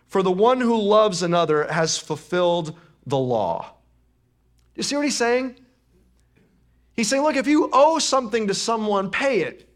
For 0.07 0.23
the 0.23 0.31
one 0.31 0.59
who 0.59 0.77
loves 0.77 1.21
another 1.23 1.71
has 1.71 1.97
fulfilled 1.97 2.75
the 3.05 3.17
law. 3.17 3.73
You 4.75 4.83
see 4.83 4.95
what 4.95 5.05
he's 5.05 5.17
saying? 5.17 5.55
He's 6.95 7.07
saying, 7.07 7.23
look, 7.23 7.35
if 7.35 7.47
you 7.47 7.69
owe 7.71 7.99
something 7.99 8.47
to 8.47 8.53
someone, 8.53 9.11
pay 9.11 9.41
it. 9.41 9.69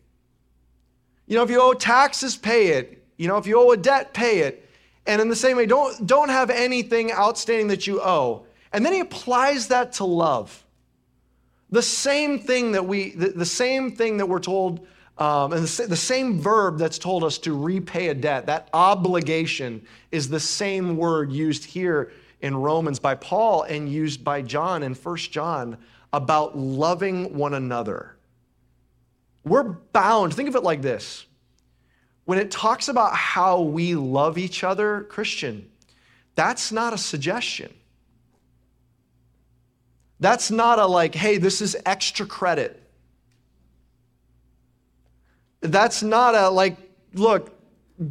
You 1.28 1.38
know, 1.38 1.44
if 1.44 1.50
you 1.50 1.62
owe 1.62 1.74
taxes, 1.74 2.36
pay 2.36 2.70
it. 2.70 3.04
You 3.18 3.28
know, 3.28 3.38
if 3.38 3.48
you 3.48 3.60
owe 3.60 3.72
a 3.72 3.78
debt, 3.78 4.14
pay 4.14 4.40
it. 4.40 4.70
And 5.08 5.22
in 5.22 5.30
the 5.30 5.36
same 5.36 5.58
way, 5.58 5.66
don't, 5.66 6.06
don't 6.06 6.30
have 6.30 6.50
anything 6.50 7.12
outstanding 7.12 7.68
that 7.68 7.88
you 7.88 8.02
owe. 8.02 8.46
And 8.74 8.86
then 8.86 8.94
he 8.94 9.00
applies 9.00 9.68
that 9.68 9.94
to 9.94 10.06
love. 10.06 10.64
The 11.70 11.82
same 11.82 12.40
thing 12.40 12.74
that 12.74 12.86
we, 12.86 13.12
the, 13.12 13.30
the 13.30 13.46
same 13.46 13.92
thing 13.96 14.18
that 14.18 14.28
we're 14.28 14.40
told, 14.40 14.86
um, 15.18 15.54
and 15.54 15.66
the, 15.66 15.88
the 15.88 15.96
same 15.96 16.40
verb 16.40 16.78
that's 16.78 17.00
told 17.00 17.24
us 17.24 17.38
to 17.40 17.58
repay 17.58 18.10
a 18.10 18.14
debt, 18.14 18.46
that 18.48 18.70
obligation 18.74 19.86
is 20.12 20.30
the 20.30 20.40
same 20.40 20.98
word 20.98 21.32
used 21.32 21.66
here 21.66 22.12
in 22.42 22.56
Romans 22.56 23.00
by 23.00 23.16
Paul 23.16 23.64
and 23.64 23.90
used 23.90 24.24
by 24.24 24.42
John 24.42 24.84
in 24.84 24.94
First 24.94 25.32
John 25.32 25.78
about 26.14 26.58
loving 26.58 27.36
one 27.36 27.54
another. 27.54 28.15
We're 29.46 29.64
bound. 29.64 30.34
Think 30.34 30.50
of 30.50 30.56
it 30.56 30.64
like 30.64 30.82
this. 30.82 31.26
When 32.26 32.40
it 32.40 32.50
talks 32.50 32.88
about 32.88 33.16
how 33.16 33.62
we 33.62 33.94
love 33.94 34.38
each 34.38 34.64
other, 34.64 35.04
Christian, 35.04 35.70
that's 36.34 36.72
not 36.72 36.92
a 36.92 36.98
suggestion. 36.98 37.72
That's 40.20 40.50
not 40.50 40.80
a 40.80 40.86
like, 40.86 41.14
hey, 41.14 41.38
this 41.38 41.62
is 41.62 41.78
extra 41.86 42.26
credit. 42.26 42.82
That's 45.62 46.02
not 46.02 46.34
a 46.36 46.50
like, 46.50 46.78
look, 47.14 47.52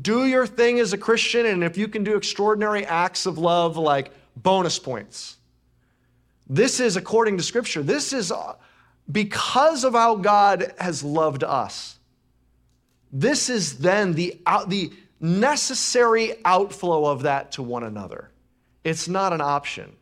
do 0.03 0.27
your 0.27 0.47
thing 0.47 0.79
as 0.79 0.93
a 0.93 0.99
Christian, 0.99 1.47
and 1.47 1.65
if 1.65 1.77
you 1.77 1.89
can 1.89 2.05
do 2.05 2.17
extraordinary 2.17 2.87
acts 2.87 3.27
of 3.27 3.39
love, 3.39 3.77
like 3.77 4.13
bonus 4.37 4.79
points. 4.79 5.37
This 6.49 6.81
is 6.81 6.97
according 6.97 7.37
to 7.39 7.43
Scripture. 7.43 7.83
This 7.83 8.13
is 8.13 8.33
because 9.11 9.85
of 9.85 9.93
how 9.93 10.17
God 10.17 10.73
has 10.79 11.03
loved 11.03 11.45
us. 11.45 11.99
This 13.13 13.49
is 13.49 13.79
then 13.79 14.15
the, 14.15 14.41
out, 14.47 14.71
the 14.71 14.93
necessary 15.21 16.35
outflow 16.45 17.07
of 17.07 17.23
that 17.23 17.53
to 17.53 17.63
one 17.63 17.85
another. 17.85 18.31
It's 18.83 19.09
not 19.09 19.33
an 19.33 19.41
option. 19.41 19.97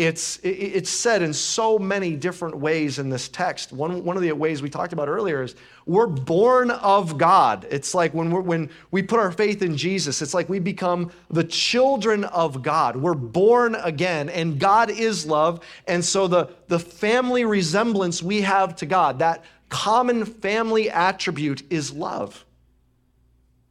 It's, 0.00 0.40
it's 0.42 0.88
said 0.88 1.20
in 1.20 1.34
so 1.34 1.78
many 1.78 2.16
different 2.16 2.56
ways 2.56 2.98
in 2.98 3.10
this 3.10 3.28
text. 3.28 3.70
One, 3.70 4.02
one 4.02 4.16
of 4.16 4.22
the 4.22 4.32
ways 4.32 4.62
we 4.62 4.70
talked 4.70 4.94
about 4.94 5.08
earlier 5.08 5.42
is 5.42 5.54
we're 5.84 6.06
born 6.06 6.70
of 6.70 7.18
God. 7.18 7.66
It's 7.70 7.94
like 7.94 8.14
when, 8.14 8.30
we're, 8.30 8.40
when 8.40 8.70
we 8.90 9.02
put 9.02 9.20
our 9.20 9.30
faith 9.30 9.60
in 9.60 9.76
Jesus, 9.76 10.22
it's 10.22 10.32
like 10.32 10.48
we 10.48 10.58
become 10.58 11.12
the 11.28 11.44
children 11.44 12.24
of 12.24 12.62
God. 12.62 12.96
We're 12.96 13.12
born 13.12 13.74
again, 13.74 14.30
and 14.30 14.58
God 14.58 14.88
is 14.88 15.26
love. 15.26 15.62
And 15.86 16.02
so 16.02 16.26
the, 16.26 16.48
the 16.68 16.78
family 16.78 17.44
resemblance 17.44 18.22
we 18.22 18.40
have 18.40 18.76
to 18.76 18.86
God, 18.86 19.18
that 19.18 19.44
common 19.68 20.24
family 20.24 20.88
attribute 20.88 21.70
is 21.70 21.92
love. 21.92 22.46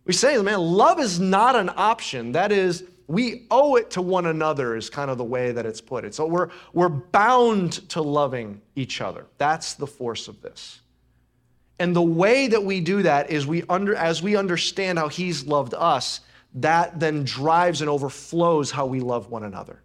We 0.05 0.13
say, 0.13 0.39
man, 0.43 0.59
love 0.59 0.99
is 0.99 1.19
not 1.19 1.55
an 1.55 1.71
option. 1.75 2.33
That 2.33 2.51
is, 2.51 2.83
we 3.09 3.47
owe 3.49 3.75
it 3.75 3.89
to 3.89 4.03
one 4.03 4.27
another 4.27 4.75
is 4.75 4.87
kind 4.87 5.09
of 5.09 5.17
the 5.17 5.23
way 5.23 5.51
that 5.51 5.65
it's 5.65 5.81
put 5.81 6.13
so 6.13 6.27
we're, 6.27 6.49
we're 6.73 6.89
bound 6.89 7.89
to 7.89 8.03
loving 8.03 8.61
each 8.75 9.01
other. 9.01 9.25
That's 9.39 9.73
the 9.73 9.87
force 9.87 10.27
of 10.27 10.41
this. 10.43 10.81
And 11.79 11.95
the 11.95 12.03
way 12.03 12.47
that 12.47 12.63
we 12.63 12.79
do 12.79 13.01
that 13.01 13.31
is 13.31 13.47
we 13.47 13.63
under 13.67 13.95
as 13.95 14.21
we 14.21 14.35
understand 14.35 14.99
how 14.99 15.07
he's 15.07 15.47
loved 15.47 15.73
us 15.73 16.21
that 16.53 16.99
then 16.99 17.23
drives 17.23 17.81
and 17.81 17.89
overflows 17.89 18.69
how 18.69 18.85
we 18.85 18.99
love 18.99 19.31
one 19.31 19.43
another. 19.43 19.81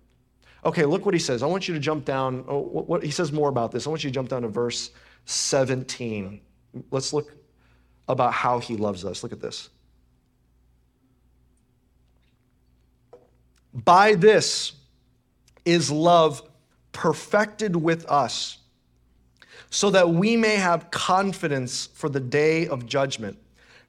Okay 0.63 0.85
look 0.85 1.07
what 1.07 1.15
he 1.15 1.21
says. 1.21 1.43
I 1.43 1.47
want 1.47 1.67
you 1.67 1.73
to 1.73 1.81
jump 1.81 2.05
down. 2.05 2.45
Oh, 2.47 2.59
what, 2.59 2.89
what 2.89 3.03
he 3.03 3.11
says 3.11 3.33
more 3.33 3.49
about 3.49 3.73
this. 3.73 3.87
I 3.87 3.91
want 3.91 4.05
you 4.05 4.11
to 4.11 4.15
jump 4.15 4.29
down 4.29 4.43
to 4.43 4.49
verse 4.49 4.91
17 5.25 6.41
let's 6.91 7.15
look 7.15 7.33
about 8.07 8.35
how 8.35 8.59
he 8.59 8.77
loves 8.77 9.05
us. 9.07 9.23
Look 9.23 9.33
at 9.33 9.41
this 9.41 9.71
By 13.75 14.15
this 14.15 14.73
is 15.65 15.91
love 15.91 16.43
perfected 16.93 17.75
with 17.75 18.07
us, 18.07 18.59
so 19.71 19.91
that 19.91 20.09
we 20.09 20.37
may 20.37 20.55
have 20.57 20.91
confidence 20.91 21.89
for 21.95 22.09
the 22.09 22.21
day 22.21 22.69
of 22.69 22.87
judgment. 22.87 23.37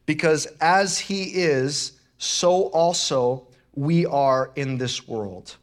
Because 0.08 0.48
as 0.60 0.98
he 0.98 1.24
is, 1.24 1.93
so 2.17 2.63
also 2.69 3.48
we 3.76 4.06
are 4.06 4.52
in 4.56 4.78
this 4.78 5.08
world. 5.08 5.56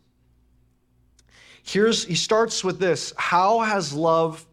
Here's, 1.65 2.05
he 2.05 2.15
starts 2.15 2.63
with 2.63 2.79
this 2.79 3.13
How 3.17 3.61
has 3.61 3.93
love 3.93 4.47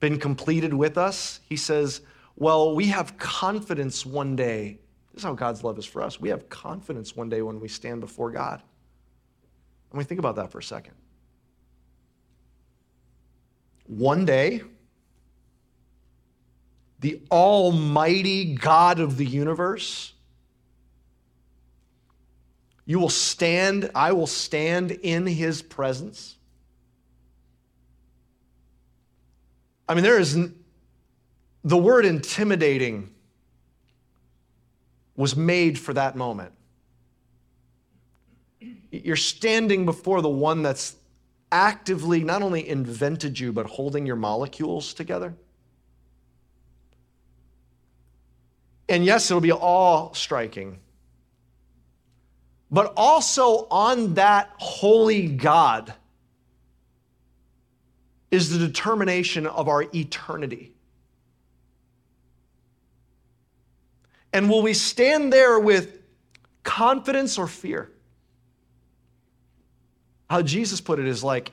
been 0.00 0.18
completed 0.18 0.72
with 0.72 0.98
us? 0.98 1.40
He 1.48 1.56
says, 1.56 2.02
Well, 2.36 2.74
we 2.74 2.86
have 2.86 3.18
confidence 3.18 4.04
one 4.06 4.36
day. 4.36 4.78
This 5.12 5.22
is 5.22 5.24
how 5.24 5.34
God's 5.34 5.64
love 5.64 5.78
is 5.78 5.86
for 5.86 6.02
us. 6.02 6.20
We 6.20 6.28
have 6.28 6.48
confidence 6.48 7.16
one 7.16 7.28
day 7.28 7.42
when 7.42 7.58
we 7.58 7.68
stand 7.68 8.00
before 8.00 8.30
God. 8.30 8.62
Let 9.92 9.98
me 9.98 10.04
think 10.04 10.18
about 10.18 10.36
that 10.36 10.50
for 10.50 10.58
a 10.58 10.62
second. 10.62 10.94
One 13.86 14.24
day, 14.24 14.62
the 17.00 17.20
Almighty 17.30 18.54
God 18.54 19.00
of 19.00 19.16
the 19.16 19.24
universe, 19.24 20.12
you 22.84 22.98
will 22.98 23.08
stand, 23.08 23.90
I 23.94 24.12
will 24.12 24.26
stand 24.26 24.90
in 24.90 25.26
His 25.26 25.62
presence. 25.62 26.36
I 29.88 29.94
mean, 29.94 30.02
there 30.02 30.18
is 30.18 30.36
the 31.62 31.76
word 31.76 32.04
intimidating 32.04 33.10
was 35.16 35.36
made 35.36 35.78
for 35.78 35.92
that 35.94 36.16
moment. 36.16 36.52
You're 38.90 39.16
standing 39.16 39.84
before 39.84 40.22
the 40.22 40.28
one 40.28 40.62
that's 40.62 40.96
actively 41.52 42.22
not 42.24 42.42
only 42.42 42.68
invented 42.68 43.38
you, 43.38 43.52
but 43.52 43.66
holding 43.66 44.06
your 44.06 44.16
molecules 44.16 44.94
together. 44.94 45.34
And 48.88 49.04
yes, 49.04 49.30
it'll 49.30 49.40
be 49.40 49.52
awe 49.52 50.12
striking. 50.12 50.78
But 52.70 52.92
also 52.96 53.66
on 53.70 54.14
that 54.14 54.50
holy 54.58 55.28
God 55.28 55.94
is 58.30 58.50
the 58.50 58.58
determination 58.58 59.46
of 59.46 59.68
our 59.68 59.84
eternity. 59.94 60.72
And 64.32 64.50
will 64.50 64.62
we 64.62 64.74
stand 64.74 65.32
there 65.32 65.58
with 65.58 66.00
confidence 66.62 67.38
or 67.38 67.46
fear? 67.46 67.90
How 70.28 70.42
Jesus 70.42 70.80
put 70.80 70.98
it 70.98 71.06
is 71.06 71.22
like 71.22 71.52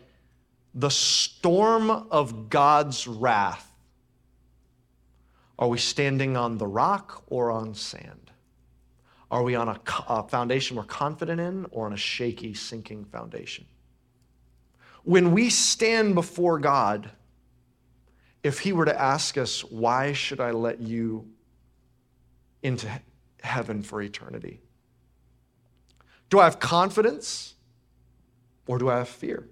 the 0.74 0.90
storm 0.90 1.90
of 1.90 2.50
God's 2.50 3.08
wrath. 3.08 3.70
Are 5.60 5.68
we 5.68 5.78
standing 5.78 6.36
on 6.36 6.58
the 6.58 6.66
rock 6.66 7.24
or 7.28 7.52
on 7.52 7.76
sand? 7.76 8.32
Are 9.30 9.44
we 9.44 9.56
on 9.56 9.68
a, 9.68 9.80
a, 10.08 10.28
foundation 10.28 10.78
we're 10.78 10.84
confident 10.84 11.40
in 11.40 11.66
or 11.72 11.86
on 11.86 11.94
a 11.94 11.98
shaky, 11.98 12.54
sinking 12.54 13.06
foundation? 13.06 13.66
When 15.04 15.32
we 15.32 15.50
stand 15.50 16.16
before 16.16 16.60
God, 16.60 17.10
if 18.42 18.60
He 18.60 18.74
were 18.74 18.86
to 18.86 19.00
ask 19.00 19.38
us, 19.38 19.64
Why 19.64 20.14
should 20.14 20.40
I 20.40 20.52
let 20.52 20.82
you 20.82 21.28
into 22.62 22.88
heaven 23.42 23.84
for 23.84 24.02
eternity? 24.02 24.62
Do 26.30 26.40
I 26.40 26.46
have 26.46 26.60
confidence 26.60 27.54
or 28.68 28.78
do 28.78 28.90
I 28.90 28.98
have 28.98 29.10
fear? 29.10 29.48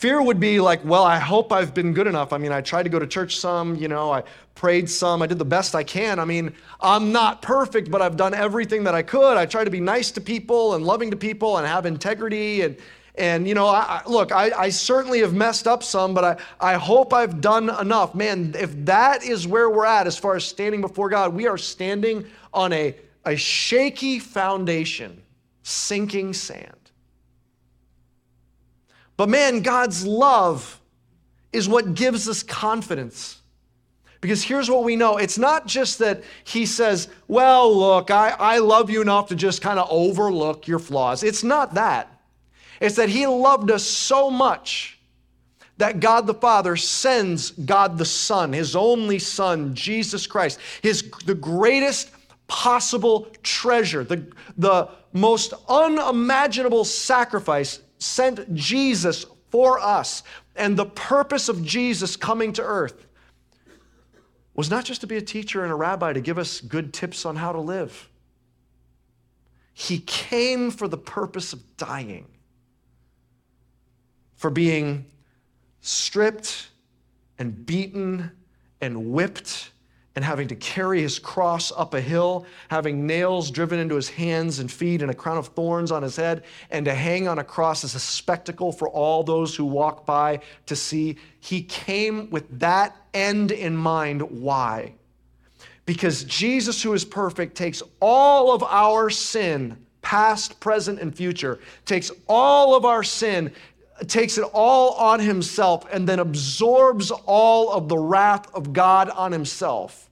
Fear 0.00 0.22
would 0.22 0.40
be 0.40 0.60
like, 0.60 0.82
well, 0.82 1.04
I 1.04 1.18
hope 1.18 1.52
I've 1.52 1.74
been 1.74 1.92
good 1.92 2.06
enough. 2.06 2.32
I 2.32 2.38
mean, 2.38 2.52
I 2.52 2.62
tried 2.62 2.84
to 2.84 2.88
go 2.88 2.98
to 2.98 3.06
church 3.06 3.36
some, 3.36 3.76
you 3.76 3.86
know, 3.86 4.10
I 4.10 4.22
prayed 4.54 4.88
some, 4.88 5.20
I 5.20 5.26
did 5.26 5.38
the 5.38 5.44
best 5.44 5.74
I 5.74 5.84
can. 5.84 6.18
I 6.18 6.24
mean, 6.24 6.54
I'm 6.80 7.12
not 7.12 7.42
perfect, 7.42 7.90
but 7.90 8.00
I've 8.00 8.16
done 8.16 8.32
everything 8.32 8.84
that 8.84 8.94
I 8.94 9.02
could. 9.02 9.36
I 9.36 9.44
try 9.44 9.62
to 9.62 9.70
be 9.70 9.80
nice 9.80 10.10
to 10.12 10.20
people 10.22 10.74
and 10.74 10.86
loving 10.86 11.10
to 11.10 11.18
people 11.18 11.58
and 11.58 11.66
have 11.66 11.84
integrity. 11.84 12.62
And, 12.62 12.78
and 13.16 13.46
you 13.46 13.54
know, 13.54 13.66
I, 13.66 14.00
look, 14.06 14.32
I, 14.32 14.50
I 14.52 14.70
certainly 14.70 15.20
have 15.20 15.34
messed 15.34 15.66
up 15.66 15.82
some, 15.82 16.14
but 16.14 16.24
I, 16.24 16.72
I 16.72 16.78
hope 16.78 17.12
I've 17.12 17.42
done 17.42 17.68
enough. 17.68 18.14
Man, 18.14 18.54
if 18.58 18.72
that 18.86 19.22
is 19.22 19.46
where 19.46 19.68
we're 19.68 19.84
at 19.84 20.06
as 20.06 20.16
far 20.16 20.34
as 20.34 20.44
standing 20.46 20.80
before 20.80 21.10
God, 21.10 21.34
we 21.34 21.46
are 21.46 21.58
standing 21.58 22.24
on 22.54 22.72
a, 22.72 22.94
a 23.26 23.36
shaky 23.36 24.18
foundation, 24.18 25.20
sinking 25.62 26.32
sand. 26.32 26.89
But 29.20 29.28
man, 29.28 29.60
God's 29.60 30.06
love 30.06 30.80
is 31.52 31.68
what 31.68 31.92
gives 31.92 32.26
us 32.26 32.42
confidence. 32.42 33.38
Because 34.22 34.42
here's 34.42 34.70
what 34.70 34.82
we 34.82 34.96
know 34.96 35.18
it's 35.18 35.36
not 35.36 35.66
just 35.66 35.98
that 35.98 36.22
He 36.44 36.64
says, 36.64 37.06
Well, 37.28 37.76
look, 37.76 38.10
I, 38.10 38.30
I 38.30 38.58
love 38.60 38.88
you 38.88 39.02
enough 39.02 39.28
to 39.28 39.34
just 39.34 39.60
kind 39.60 39.78
of 39.78 39.88
overlook 39.90 40.66
your 40.66 40.78
flaws. 40.78 41.22
It's 41.22 41.44
not 41.44 41.74
that. 41.74 42.08
It's 42.80 42.96
that 42.96 43.10
He 43.10 43.26
loved 43.26 43.70
us 43.70 43.84
so 43.84 44.30
much 44.30 44.98
that 45.76 46.00
God 46.00 46.26
the 46.26 46.32
Father 46.32 46.74
sends 46.74 47.50
God 47.50 47.98
the 47.98 48.06
Son, 48.06 48.54
His 48.54 48.74
only 48.74 49.18
Son, 49.18 49.74
Jesus 49.74 50.26
Christ, 50.26 50.58
His, 50.80 51.10
the 51.26 51.34
greatest 51.34 52.10
possible 52.46 53.26
treasure, 53.42 54.02
the, 54.02 54.32
the 54.56 54.88
most 55.12 55.52
unimaginable 55.68 56.86
sacrifice 56.86 57.80
sent 58.00 58.52
Jesus 58.54 59.24
for 59.50 59.78
us. 59.78 60.22
And 60.56 60.76
the 60.76 60.86
purpose 60.86 61.48
of 61.48 61.64
Jesus 61.64 62.16
coming 62.16 62.52
to 62.54 62.62
earth 62.62 63.06
was 64.54 64.70
not 64.70 64.84
just 64.84 65.00
to 65.02 65.06
be 65.06 65.16
a 65.16 65.22
teacher 65.22 65.62
and 65.62 65.72
a 65.72 65.76
rabbi 65.76 66.12
to 66.12 66.20
give 66.20 66.38
us 66.38 66.60
good 66.60 66.92
tips 66.92 67.24
on 67.24 67.36
how 67.36 67.52
to 67.52 67.60
live. 67.60 68.08
He 69.72 70.00
came 70.00 70.70
for 70.70 70.88
the 70.88 70.98
purpose 70.98 71.52
of 71.52 71.76
dying, 71.76 72.26
for 74.34 74.50
being 74.50 75.06
stripped 75.80 76.68
and 77.38 77.64
beaten 77.64 78.32
and 78.80 79.12
whipped 79.12 79.70
and 80.16 80.24
having 80.24 80.48
to 80.48 80.56
carry 80.56 81.00
his 81.00 81.18
cross 81.18 81.70
up 81.76 81.94
a 81.94 82.00
hill, 82.00 82.44
having 82.68 83.06
nails 83.06 83.50
driven 83.50 83.78
into 83.78 83.94
his 83.94 84.08
hands 84.08 84.58
and 84.58 84.70
feet 84.70 85.02
and 85.02 85.10
a 85.10 85.14
crown 85.14 85.38
of 85.38 85.48
thorns 85.48 85.92
on 85.92 86.02
his 86.02 86.16
head, 86.16 86.42
and 86.70 86.84
to 86.84 86.94
hang 86.94 87.28
on 87.28 87.38
a 87.38 87.44
cross 87.44 87.84
as 87.84 87.94
a 87.94 88.00
spectacle 88.00 88.72
for 88.72 88.88
all 88.88 89.22
those 89.22 89.54
who 89.54 89.64
walk 89.64 90.04
by 90.04 90.40
to 90.66 90.74
see. 90.74 91.16
He 91.38 91.62
came 91.62 92.28
with 92.30 92.58
that 92.58 92.96
end 93.14 93.52
in 93.52 93.76
mind. 93.76 94.22
Why? 94.22 94.94
Because 95.86 96.24
Jesus, 96.24 96.82
who 96.82 96.92
is 96.92 97.04
perfect, 97.04 97.56
takes 97.56 97.82
all 98.00 98.52
of 98.52 98.62
our 98.64 99.10
sin, 99.10 99.76
past, 100.02 100.58
present, 100.60 100.98
and 101.00 101.14
future, 101.14 101.60
takes 101.84 102.10
all 102.28 102.74
of 102.74 102.84
our 102.84 103.02
sin 103.02 103.52
takes 104.08 104.38
it 104.38 104.44
all 104.52 104.94
on 104.94 105.20
himself 105.20 105.86
and 105.92 106.08
then 106.08 106.18
absorbs 106.18 107.10
all 107.10 107.72
of 107.72 107.88
the 107.88 107.98
wrath 107.98 108.52
of 108.54 108.72
God 108.72 109.10
on 109.10 109.32
himself. 109.32 110.08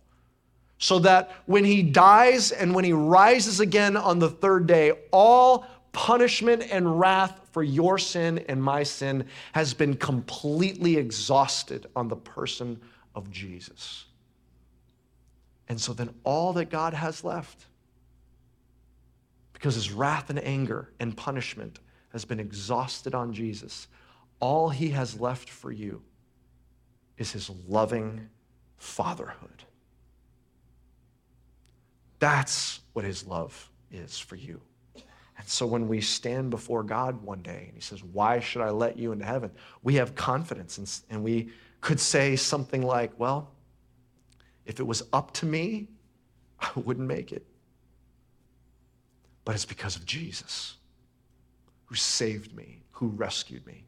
So 0.78 1.00
that 1.00 1.32
when 1.46 1.64
he 1.64 1.82
dies 1.82 2.52
and 2.52 2.74
when 2.74 2.84
he 2.84 2.92
rises 2.92 3.60
again 3.60 3.96
on 3.96 4.18
the 4.18 4.30
third 4.30 4.66
day, 4.66 4.92
all 5.10 5.66
punishment 5.92 6.62
and 6.70 7.00
wrath 7.00 7.40
for 7.50 7.64
your 7.64 7.98
sin 7.98 8.38
and 8.48 8.62
my 8.62 8.84
sin 8.84 9.24
has 9.52 9.74
been 9.74 9.96
completely 9.96 10.96
exhausted 10.96 11.86
on 11.96 12.06
the 12.06 12.16
person 12.16 12.80
of 13.14 13.30
Jesus. 13.30 14.04
And 15.68 15.80
so 15.80 15.92
then 15.92 16.14
all 16.22 16.52
that 16.52 16.70
God 16.70 16.94
has 16.94 17.24
left, 17.24 17.66
because 19.52 19.74
his 19.74 19.90
wrath 19.90 20.30
and 20.30 20.38
anger 20.44 20.92
and 21.00 21.16
punishment 21.16 21.80
has 22.12 22.24
been 22.24 22.40
exhausted 22.40 23.14
on 23.14 23.32
Jesus, 23.32 23.88
all 24.40 24.68
he 24.68 24.90
has 24.90 25.20
left 25.20 25.48
for 25.48 25.70
you 25.70 26.02
is 27.16 27.32
his 27.32 27.50
loving 27.66 28.28
fatherhood. 28.76 29.64
That's 32.18 32.80
what 32.92 33.04
his 33.04 33.26
love 33.26 33.70
is 33.92 34.18
for 34.18 34.36
you. 34.36 34.60
And 35.36 35.46
so 35.46 35.66
when 35.66 35.86
we 35.86 36.00
stand 36.00 36.50
before 36.50 36.82
God 36.82 37.22
one 37.22 37.42
day 37.42 37.64
and 37.66 37.74
he 37.74 37.80
says, 37.80 38.02
Why 38.02 38.40
should 38.40 38.62
I 38.62 38.70
let 38.70 38.98
you 38.98 39.12
into 39.12 39.24
heaven? 39.24 39.52
We 39.82 39.94
have 39.94 40.14
confidence 40.14 40.78
and, 40.78 41.00
and 41.10 41.22
we 41.22 41.50
could 41.80 42.00
say 42.00 42.34
something 42.34 42.82
like, 42.82 43.12
Well, 43.18 43.52
if 44.66 44.80
it 44.80 44.86
was 44.86 45.04
up 45.12 45.32
to 45.34 45.46
me, 45.46 45.88
I 46.60 46.70
wouldn't 46.74 47.06
make 47.06 47.32
it. 47.32 47.46
But 49.44 49.54
it's 49.54 49.64
because 49.64 49.94
of 49.94 50.04
Jesus 50.04 50.77
who 51.88 51.94
saved 51.94 52.54
me, 52.54 52.82
who 52.90 53.08
rescued 53.08 53.66
me, 53.66 53.84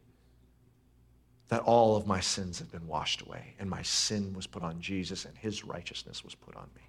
that 1.49 1.61
all 1.61 1.95
of 1.95 2.07
my 2.07 2.19
sins 2.19 2.57
have 2.59 2.71
been 2.71 2.87
washed 2.87 3.21
away, 3.21 3.53
and 3.59 3.69
my 3.69 3.81
sin 3.83 4.33
was 4.33 4.47
put 4.47 4.63
on 4.63 4.81
Jesus, 4.81 5.25
and 5.25 5.37
his 5.37 5.63
righteousness 5.63 6.23
was 6.23 6.33
put 6.33 6.55
on 6.55 6.67
me. 6.75 6.81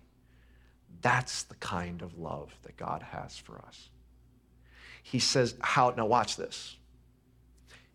That's 1.03 1.43
the 1.43 1.57
kind 1.57 2.01
of 2.01 2.19
love 2.19 2.55
that 2.63 2.77
God 2.77 3.03
has 3.03 3.37
for 3.37 3.59
us. 3.67 3.91
He 5.03 5.19
says, 5.19 5.55
How, 5.61 5.93
now 5.97 6.07
watch 6.07 6.37
this. 6.37 6.77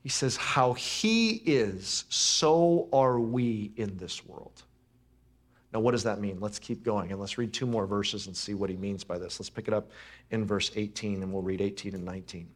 He 0.04 0.10
says, 0.10 0.36
How 0.36 0.74
he 0.74 1.32
is, 1.32 2.06
so 2.10 2.88
are 2.94 3.20
we 3.20 3.72
in 3.78 3.98
this 3.98 4.26
world. 4.26 4.64
Now, 5.74 5.80
what 5.80 5.92
does 5.92 6.04
that 6.04 6.20
mean? 6.20 6.40
Let's 6.40 6.60
keep 6.60 6.84
going 6.84 7.12
and 7.12 7.20
let's 7.20 7.38
read 7.38 7.54
two 7.54 7.66
more 7.66 7.86
verses 7.86 8.28
and 8.28 8.36
see 8.36 8.54
what 8.54 8.70
he 8.70 8.78
means 8.78 9.04
by 9.04 9.18
this. 9.18 9.40
Let's 9.40 9.50
pick 9.50 9.68
it 9.68 9.74
up 9.74 9.92
in 10.32 10.46
verse 10.46 10.72
18 10.76 11.24
and 11.24 11.32
we'll 11.34 11.42
read 11.42 11.62
18 11.62 11.96
and 11.96 12.06
19. 12.06 12.48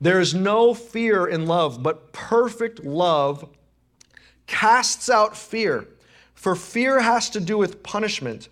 There 0.00 0.20
is 0.20 0.34
no 0.34 0.74
fear 0.74 1.26
in 1.26 1.46
love, 1.46 1.82
but 1.82 2.12
perfect 2.12 2.84
love 2.84 3.48
casts 4.46 5.08
out 5.08 5.36
fear. 5.36 5.88
For 6.34 6.54
fear 6.54 7.00
has 7.00 7.30
to 7.30 7.40
do 7.40 7.56
with 7.56 7.82
punishment, 7.82 8.48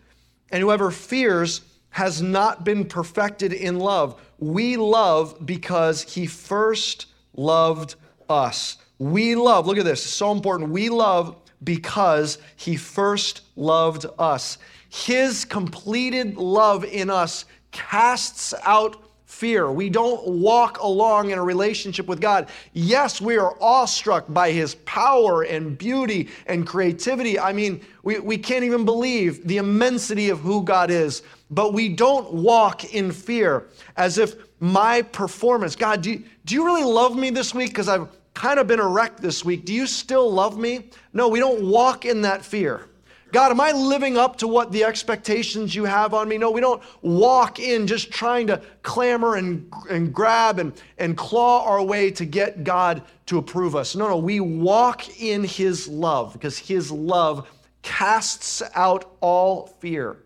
and 0.51 0.63
whoever 0.63 0.91
fears 0.91 1.61
has 1.91 2.21
not 2.21 2.65
been 2.65 2.87
perfected 2.87 3.53
in 3.53 3.79
love. 3.79 4.21
We 4.39 4.77
love 4.77 5.47
because 5.47 6.03
he 6.03 6.27
first 6.27 7.07
loved 7.37 7.95
us. 8.29 8.79
We 8.99 9.35
love, 9.35 9.67
look 9.67 9.79
at 9.79 9.85
this, 9.85 10.03
so 10.03 10.33
important. 10.33 10.71
We 10.71 10.89
love 10.89 11.37
because 11.63 12.39
he 12.57 12.77
first 12.77 13.43
loved 13.55 14.07
us. 14.19 14.59
His 14.89 15.45
completed 15.45 16.37
love 16.37 16.85
in 16.85 17.11
us 17.11 17.45
casts 17.71 18.55
out 18.65 19.04
fear. 19.35 19.71
We 19.71 19.91
don't 19.91 20.27
walk 20.27 20.79
along 20.81 21.31
in 21.31 21.39
a 21.39 21.43
relationship 21.43 22.07
with 22.07 22.21
God. 22.21 22.49
Yes, 22.73 23.21
we 23.21 23.37
are 23.37 23.57
awestruck 23.61 24.27
by 24.29 24.53
his 24.53 24.77
power 24.87 25.43
and 25.43 25.77
beauty 25.77 26.29
and 26.47 26.67
creativity. 26.67 27.39
I 27.39 27.53
mean, 27.53 27.81
we, 28.05 28.21
we 28.21 28.39
can't 28.39 28.65
even 28.65 28.85
believe 28.85 29.47
the 29.47 29.57
immensity 29.57 30.31
of 30.31 30.39
who 30.39 30.63
God 30.63 30.91
is, 30.91 31.23
but 31.51 31.75
we 31.75 31.89
don't 31.89 32.33
walk 32.33 32.95
in 32.95 33.11
fear 33.11 33.67
as 33.97 34.19
if 34.19 34.37
my 34.61 35.03
performance, 35.03 35.75
God, 35.75 36.03
do 36.03 36.13
you, 36.13 36.25
do 36.45 36.55
you 36.55 36.65
really 36.65 36.85
love 36.85 37.17
me 37.17 37.31
this 37.31 37.53
week? 37.53 37.71
Because 37.71 37.89
I've 37.89 38.09
kind 38.35 38.61
of 38.61 38.67
been 38.67 38.81
a 38.81 38.87
wreck 38.87 39.17
this 39.17 39.45
week. 39.45 39.65
Do 39.65 39.75
you 39.75 39.87
still 39.87 40.31
love 40.33 40.57
me? 40.57 40.91
No, 41.13 41.29
we 41.29 41.41
don't 41.41 41.69
walk 41.69 42.05
in 42.05 42.23
that 42.23 42.45
fear. 42.45 42.89
God, 43.35 43.51
am 43.51 43.61
I 43.61 43.73
living 43.73 44.17
up 44.17 44.37
to 44.37 44.47
what 44.47 44.71
the 44.71 44.85
expectations 44.85 45.75
you 45.75 45.87
have 45.87 46.15
on 46.15 46.29
me? 46.29 46.39
No, 46.39 46.53
we 46.53 46.61
don't 46.61 46.81
walk 47.03 47.59
in 47.59 47.89
just 47.89 48.13
trying 48.13 48.47
to 48.47 48.63
clamor 48.83 49.35
and, 49.35 49.69
and 49.91 50.15
grab 50.15 50.61
and, 50.61 50.73
and 50.99 51.17
claw 51.17 51.65
our 51.65 51.83
way 51.83 52.13
to 52.13 52.25
get 52.25 52.63
God 52.63 53.03
to 53.27 53.39
approve 53.39 53.75
us. 53.75 53.97
No, 53.97 54.07
no, 54.07 54.19
we 54.19 54.39
walk 54.39 55.21
in 55.21 55.43
His 55.43 55.89
love 55.89 56.33
because 56.33 56.57
His 56.57 56.93
love 56.93 57.51
casts 57.83 58.63
out 58.77 59.17
all 59.21 59.67
fear. 59.67 60.19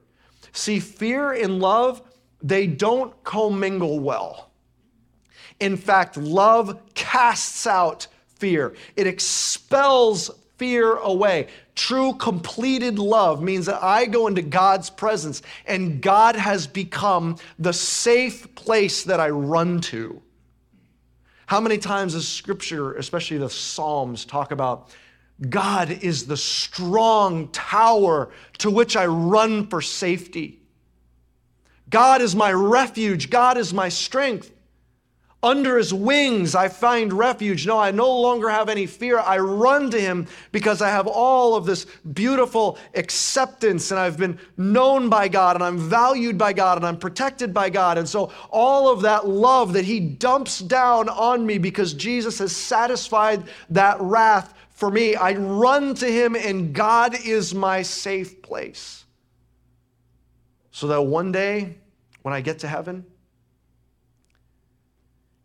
See, 0.52 0.78
fear 0.78 1.32
and 1.32 1.60
love, 1.60 2.02
they 2.42 2.66
don't 2.66 3.24
commingle 3.24 4.00
well. 4.00 4.50
In 5.60 5.78
fact, 5.78 6.18
love 6.18 6.78
casts 6.92 7.66
out 7.66 8.06
fear, 8.26 8.74
it 8.96 9.06
expels 9.06 10.30
fear 10.58 10.96
away. 10.96 11.48
True 11.74 12.14
completed 12.14 12.98
love 12.98 13.42
means 13.42 13.66
that 13.66 13.82
I 13.82 14.04
go 14.06 14.26
into 14.26 14.42
God's 14.42 14.90
presence 14.90 15.42
and 15.66 16.02
God 16.02 16.36
has 16.36 16.66
become 16.66 17.36
the 17.58 17.72
safe 17.72 18.54
place 18.54 19.04
that 19.04 19.20
I 19.20 19.30
run 19.30 19.80
to. 19.82 20.20
How 21.46 21.60
many 21.60 21.78
times 21.78 22.12
does 22.12 22.28
scripture, 22.28 22.94
especially 22.94 23.38
the 23.38 23.48
Psalms, 23.48 24.24
talk 24.26 24.52
about 24.52 24.90
God 25.48 25.90
is 25.90 26.26
the 26.26 26.36
strong 26.36 27.48
tower 27.48 28.30
to 28.58 28.70
which 28.70 28.96
I 28.96 29.06
run 29.06 29.68
for 29.68 29.80
safety. 29.80 30.60
God 31.88 32.20
is 32.20 32.34
my 32.34 32.52
refuge. 32.52 33.30
God 33.30 33.56
is 33.56 33.72
my 33.72 33.88
strength. 33.88 34.50
Under 35.40 35.78
his 35.78 35.94
wings, 35.94 36.56
I 36.56 36.66
find 36.66 37.12
refuge. 37.12 37.64
No, 37.64 37.78
I 37.78 37.92
no 37.92 38.10
longer 38.10 38.48
have 38.48 38.68
any 38.68 38.86
fear. 38.86 39.20
I 39.20 39.38
run 39.38 39.88
to 39.92 40.00
him 40.00 40.26
because 40.50 40.82
I 40.82 40.88
have 40.88 41.06
all 41.06 41.54
of 41.54 41.64
this 41.64 41.86
beautiful 42.12 42.76
acceptance 42.94 43.92
and 43.92 44.00
I've 44.00 44.16
been 44.16 44.36
known 44.56 45.08
by 45.08 45.28
God 45.28 45.54
and 45.54 45.62
I'm 45.62 45.78
valued 45.78 46.36
by 46.38 46.52
God 46.52 46.78
and 46.78 46.84
I'm 46.84 46.98
protected 46.98 47.54
by 47.54 47.70
God. 47.70 47.98
And 47.98 48.08
so, 48.08 48.32
all 48.50 48.90
of 48.90 49.02
that 49.02 49.28
love 49.28 49.74
that 49.74 49.84
he 49.84 50.00
dumps 50.00 50.58
down 50.58 51.08
on 51.08 51.46
me 51.46 51.58
because 51.58 51.94
Jesus 51.94 52.40
has 52.40 52.54
satisfied 52.54 53.44
that 53.70 54.00
wrath 54.00 54.54
for 54.78 54.92
me, 54.92 55.16
I 55.16 55.32
run 55.32 55.94
to 55.96 56.06
him 56.06 56.36
and 56.36 56.72
God 56.72 57.16
is 57.26 57.52
my 57.52 57.82
safe 57.82 58.40
place. 58.42 59.04
So 60.70 60.86
that 60.86 61.02
one 61.02 61.32
day, 61.32 61.78
when 62.22 62.32
I 62.32 62.40
get 62.40 62.60
to 62.60 62.68
heaven, 62.68 63.04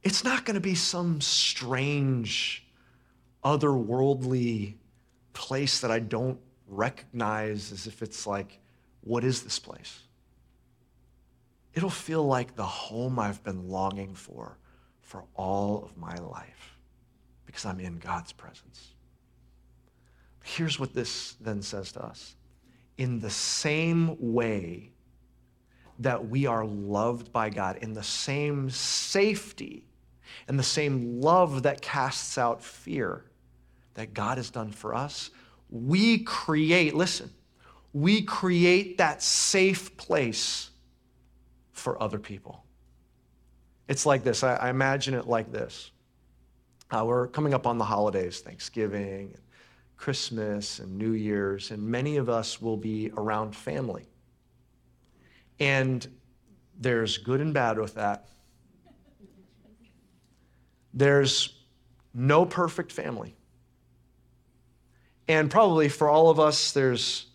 it's 0.03 0.23
not 0.23 0.45
going 0.45 0.55
to 0.55 0.61
be 0.61 0.75
some 0.75 1.21
strange, 1.21 2.65
otherworldly 3.43 4.75
place 5.31 5.79
that 5.79 5.91
I 5.91 5.99
don't 5.99 6.39
recognize 6.67 7.71
as 7.71 7.87
if 7.87 8.01
it's 8.01 8.27
like, 8.27 8.59
what 9.01 9.23
is 9.23 9.43
this 9.43 9.59
place? 9.59 9.99
It'll 11.73 11.89
feel 11.89 12.25
like 12.25 12.55
the 12.55 12.65
home 12.65 13.17
I've 13.17 13.43
been 13.43 13.69
longing 13.69 14.13
for 14.13 14.57
for 15.01 15.23
all 15.35 15.83
of 15.83 15.97
my 15.97 16.15
life 16.15 16.77
because 17.45 17.65
I'm 17.65 17.79
in 17.79 17.97
God's 17.97 18.31
presence. 18.31 18.93
Here's 20.43 20.79
what 20.79 20.93
this 20.93 21.33
then 21.39 21.61
says 21.61 21.91
to 21.93 22.03
us 22.03 22.35
in 22.97 23.19
the 23.19 23.29
same 23.29 24.15
way 24.19 24.91
that 25.99 26.27
we 26.27 26.45
are 26.45 26.65
loved 26.65 27.31
by 27.31 27.49
God, 27.49 27.77
in 27.77 27.93
the 27.93 28.03
same 28.03 28.69
safety 28.69 29.85
and 30.47 30.57
the 30.57 30.63
same 30.63 31.21
love 31.21 31.63
that 31.63 31.81
casts 31.81 32.38
out 32.38 32.63
fear 32.63 33.25
that 33.93 34.13
God 34.13 34.38
has 34.38 34.49
done 34.49 34.71
for 34.71 34.95
us, 34.95 35.29
we 35.69 36.19
create, 36.19 36.95
listen, 36.95 37.31
we 37.93 38.21
create 38.23 38.97
that 38.97 39.21
safe 39.21 39.95
place 39.97 40.69
for 41.71 42.01
other 42.01 42.19
people. 42.19 42.63
It's 43.88 44.05
like 44.05 44.23
this. 44.23 44.43
I, 44.43 44.55
I 44.55 44.69
imagine 44.69 45.13
it 45.13 45.27
like 45.27 45.51
this. 45.51 45.91
Uh, 46.89 47.03
we're 47.05 47.27
coming 47.27 47.53
up 47.53 47.67
on 47.67 47.77
the 47.77 47.86
holidays, 47.86 48.39
Thanksgiving, 48.39 49.36
Christmas, 49.97 50.79
and 50.79 50.97
New 50.97 51.13
Year's, 51.13 51.71
and 51.71 51.81
many 51.81 52.17
of 52.17 52.29
us 52.29 52.62
will 52.62 52.77
be 52.77 53.12
around 53.15 53.55
family. 53.55 54.07
And 55.59 56.07
there's 56.79 57.17
good 57.17 57.41
and 57.41 57.53
bad 57.53 57.77
with 57.77 57.95
that. 57.95 58.27
There's 60.93 61.56
no 62.13 62.45
perfect 62.45 62.91
family. 62.91 63.36
And 65.27 65.49
probably 65.49 65.89
for 65.89 66.10
all 66.10 66.29
of 66.29 66.39
us, 66.39 66.71
there's 66.71 67.27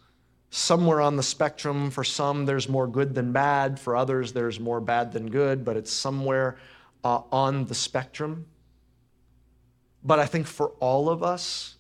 somewhere 0.51 1.01
on 1.01 1.17
the 1.17 1.23
spectrum. 1.23 1.91
For 1.91 2.05
some, 2.05 2.47
there's 2.47 2.69
more 2.69 2.87
good 2.87 3.15
than 3.15 3.33
bad. 3.33 3.81
For 3.81 3.97
others, 3.97 4.33
there's 4.33 4.61
more 4.61 4.81
bad 4.81 5.13
than 5.13 5.31
good, 5.31 5.65
but 5.65 5.77
it's 5.77 5.93
somewhere 5.93 6.57
uh, 7.03 7.23
on 7.33 7.65
the 7.67 7.75
spectrum. 7.75 8.47
But 10.05 10.19
I 10.19 10.27
think 10.27 10.47
for 10.47 10.69
all 10.81 11.09
of 11.09 11.23
us, 11.23 11.77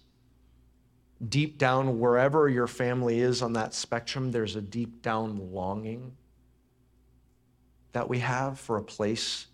deep 1.27 1.59
down, 1.59 1.99
wherever 1.99 2.49
your 2.49 2.67
family 2.67 3.21
is 3.21 3.43
on 3.43 3.53
that 3.55 3.75
spectrum, 3.75 4.31
there's 4.31 4.57
a 4.57 4.61
deep 4.62 5.03
down 5.03 5.53
longing 5.53 6.17
that 7.93 8.09
we 8.09 8.19
have 8.19 8.59
for 8.59 8.77
a 8.77 8.83
place 8.83 9.47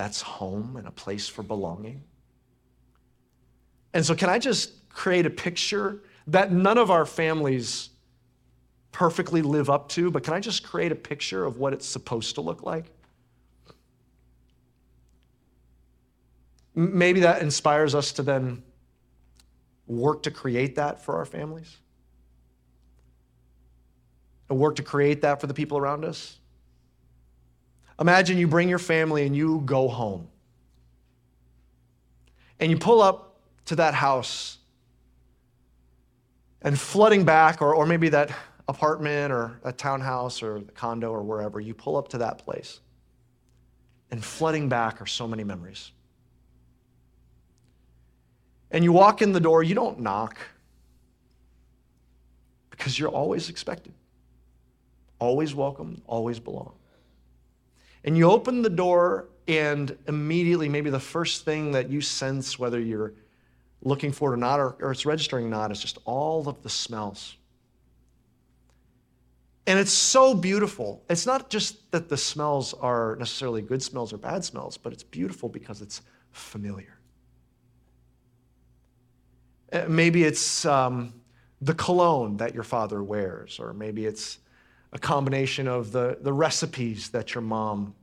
that's 0.00 0.22
home 0.22 0.76
and 0.78 0.88
a 0.88 0.90
place 0.90 1.28
for 1.28 1.42
belonging. 1.42 2.02
And 3.92 4.04
so, 4.04 4.14
can 4.14 4.30
I 4.30 4.38
just 4.38 4.88
create 4.88 5.26
a 5.26 5.30
picture 5.30 6.00
that 6.28 6.50
none 6.50 6.78
of 6.78 6.90
our 6.90 7.04
families 7.04 7.90
perfectly 8.92 9.42
live 9.42 9.68
up 9.68 9.90
to, 9.90 10.10
but 10.10 10.22
can 10.22 10.32
I 10.32 10.40
just 10.40 10.62
create 10.62 10.90
a 10.90 10.94
picture 10.94 11.44
of 11.44 11.58
what 11.58 11.74
it's 11.74 11.84
supposed 11.84 12.36
to 12.36 12.40
look 12.40 12.62
like? 12.62 12.86
Maybe 16.74 17.20
that 17.20 17.42
inspires 17.42 17.94
us 17.94 18.10
to 18.12 18.22
then 18.22 18.62
work 19.86 20.22
to 20.22 20.30
create 20.30 20.76
that 20.76 21.04
for 21.04 21.16
our 21.16 21.26
families, 21.26 21.76
and 24.48 24.58
work 24.58 24.76
to 24.76 24.82
create 24.82 25.20
that 25.20 25.42
for 25.42 25.46
the 25.46 25.54
people 25.54 25.76
around 25.76 26.06
us. 26.06 26.39
Imagine 28.00 28.38
you 28.38 28.48
bring 28.48 28.68
your 28.68 28.78
family 28.78 29.26
and 29.26 29.36
you 29.36 29.62
go 29.64 29.86
home. 29.86 30.28
And 32.58 32.70
you 32.70 32.78
pull 32.78 33.02
up 33.02 33.36
to 33.66 33.76
that 33.76 33.94
house 33.94 34.58
and 36.62 36.78
flooding 36.78 37.24
back, 37.24 37.62
or, 37.62 37.74
or 37.74 37.86
maybe 37.86 38.08
that 38.10 38.30
apartment 38.68 39.32
or 39.32 39.60
a 39.64 39.72
townhouse 39.72 40.42
or 40.42 40.60
the 40.60 40.72
condo 40.72 41.10
or 41.10 41.22
wherever, 41.22 41.60
you 41.60 41.74
pull 41.74 41.96
up 41.96 42.08
to 42.08 42.18
that 42.18 42.38
place. 42.38 42.80
And 44.10 44.24
flooding 44.24 44.68
back 44.68 45.00
are 45.00 45.06
so 45.06 45.26
many 45.26 45.44
memories. 45.44 45.92
And 48.70 48.84
you 48.84 48.92
walk 48.92 49.22
in 49.22 49.32
the 49.32 49.40
door, 49.40 49.62
you 49.62 49.74
don't 49.74 50.00
knock 50.00 50.38
because 52.70 52.98
you're 52.98 53.10
always 53.10 53.48
expected, 53.48 53.92
always 55.18 55.54
welcome, 55.54 56.02
always 56.06 56.38
belong. 56.38 56.74
And 58.04 58.16
you 58.16 58.30
open 58.30 58.62
the 58.62 58.70
door, 58.70 59.28
and 59.46 59.96
immediately, 60.06 60.68
maybe 60.68 60.90
the 60.90 61.00
first 61.00 61.44
thing 61.44 61.72
that 61.72 61.90
you 61.90 62.00
sense, 62.00 62.58
whether 62.58 62.80
you're 62.80 63.14
looking 63.82 64.12
for 64.12 64.30
it 64.30 64.34
or 64.34 64.36
not, 64.36 64.60
or, 64.60 64.76
or 64.80 64.92
it's 64.92 65.04
registering 65.04 65.46
or 65.46 65.50
not, 65.50 65.70
is 65.70 65.80
just 65.80 65.98
all 66.04 66.48
of 66.48 66.62
the 66.62 66.70
smells. 66.70 67.36
And 69.66 69.78
it's 69.78 69.92
so 69.92 70.34
beautiful. 70.34 71.02
It's 71.08 71.26
not 71.26 71.50
just 71.50 71.90
that 71.92 72.08
the 72.08 72.16
smells 72.16 72.74
are 72.74 73.16
necessarily 73.16 73.62
good 73.62 73.82
smells 73.82 74.12
or 74.12 74.18
bad 74.18 74.44
smells, 74.44 74.76
but 74.76 74.92
it's 74.92 75.02
beautiful 75.02 75.48
because 75.48 75.82
it's 75.82 76.02
familiar. 76.32 76.98
Uh, 79.72 79.84
maybe 79.88 80.24
it's 80.24 80.64
um, 80.64 81.14
the 81.60 81.74
cologne 81.74 82.36
that 82.38 82.54
your 82.54 82.64
father 82.64 83.02
wears, 83.02 83.60
or 83.60 83.72
maybe 83.72 84.06
it's 84.06 84.38
a 84.92 84.98
combination 84.98 85.68
of 85.68 85.92
the, 85.92 86.18
the 86.20 86.32
recipes 86.32 87.10
that 87.10 87.34
your 87.34 87.42
mom 87.42 87.94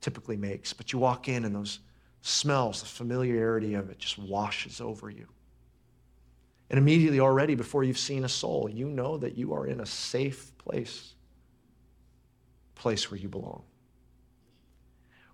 typically 0.00 0.36
makes. 0.36 0.72
But 0.72 0.92
you 0.92 0.98
walk 0.98 1.28
in 1.28 1.44
and 1.44 1.54
those 1.54 1.80
smells, 2.22 2.80
the 2.80 2.86
familiarity 2.86 3.74
of 3.74 3.90
it 3.90 3.98
just 3.98 4.18
washes 4.18 4.80
over 4.80 5.10
you. 5.10 5.26
And 6.70 6.78
immediately, 6.78 7.20
already, 7.20 7.54
before 7.54 7.82
you've 7.82 7.98
seen 7.98 8.24
a 8.24 8.28
soul, 8.28 8.68
you 8.68 8.88
know 8.88 9.16
that 9.16 9.38
you 9.38 9.54
are 9.54 9.66
in 9.66 9.80
a 9.80 9.86
safe 9.86 10.56
place, 10.58 11.14
place 12.74 13.10
where 13.10 13.18
you 13.18 13.28
belong. 13.28 13.62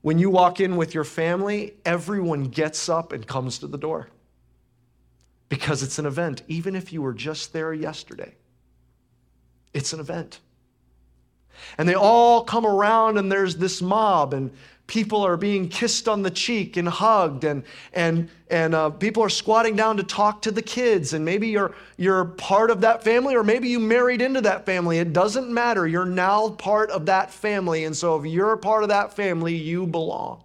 When 0.01 0.19
you 0.19 0.31
walk 0.31 0.61
in 0.61 0.77
with 0.77 0.95
your 0.95 1.03
family, 1.03 1.75
everyone 1.85 2.45
gets 2.45 2.89
up 2.89 3.13
and 3.13 3.27
comes 3.27 3.59
to 3.61 3.67
the 3.67 3.79
door 3.79 4.11
because 5.49 5.83
it's 5.83 5.99
an 5.99 6.07
event, 6.07 6.43
even 6.47 6.77
if 6.77 6.93
you 6.93 7.03
were 7.03 7.15
just 7.15 7.53
there 7.53 7.73
yesterday. 7.73 8.35
It's 9.73 9.93
an 9.93 10.01
event. 10.01 10.41
And 11.79 11.89
they 11.89 11.95
all 11.95 12.45
come 12.45 12.67
around, 12.67 13.19
and 13.19 13.31
there's 13.31 13.57
this 13.57 13.83
mob, 13.83 14.35
and 14.35 14.51
people 14.87 15.25
are 15.25 15.37
being 15.37 15.69
kissed 15.69 16.09
on 16.09 16.23
the 16.23 16.31
cheek 16.31 16.77
and 16.77 16.87
hugged, 16.87 17.45
and, 17.45 17.65
and, 17.95 18.29
and 18.51 18.75
uh, 18.75 18.91
people 18.91 19.23
are 19.23 19.31
squatting 19.31 19.75
down 19.77 19.97
to 19.97 20.03
talk 20.03 20.43
to 20.43 20.51
the 20.51 20.63
kids. 20.63 21.15
And 21.15 21.25
maybe 21.25 21.49
you're, 21.49 21.75
you're 21.97 22.27
part 22.27 22.71
of 22.71 22.83
that 22.83 23.03
family, 23.03 23.35
or 23.35 23.43
maybe 23.43 23.69
you 23.69 23.79
married 23.79 24.21
into 24.21 24.43
that 24.43 24.67
family. 24.67 24.99
It 24.99 25.13
doesn't 25.13 25.53
matter. 25.53 25.87
You're 25.87 26.05
now 26.05 26.51
part 26.51 26.91
of 26.91 27.07
that 27.07 27.33
family. 27.33 27.85
And 27.85 27.97
so 27.97 28.21
if 28.21 28.31
you're 28.31 28.53
a 28.53 28.59
part 28.59 28.83
of 28.83 28.91
that 28.91 29.17
family, 29.17 29.55
you 29.55 29.87
belong 29.87 30.44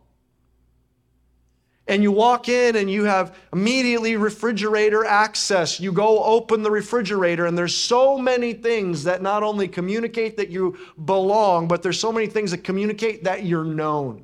and 1.89 2.03
you 2.03 2.11
walk 2.11 2.47
in 2.47 2.75
and 2.75 2.89
you 2.89 3.03
have 3.05 3.35
immediately 3.51 4.15
refrigerator 4.15 5.03
access. 5.03 5.79
You 5.79 5.91
go 5.91 6.23
open 6.23 6.61
the 6.61 6.69
refrigerator, 6.69 7.47
and 7.47 7.57
there's 7.57 7.75
so 7.75 8.17
many 8.17 8.53
things 8.53 9.03
that 9.05 9.23
not 9.23 9.41
only 9.41 9.67
communicate 9.67 10.37
that 10.37 10.49
you 10.49 10.77
belong, 11.03 11.67
but 11.67 11.81
there's 11.81 11.99
so 11.99 12.11
many 12.11 12.27
things 12.27 12.51
that 12.51 12.59
communicate 12.59 13.23
that 13.23 13.43
you're 13.43 13.65
known. 13.65 14.23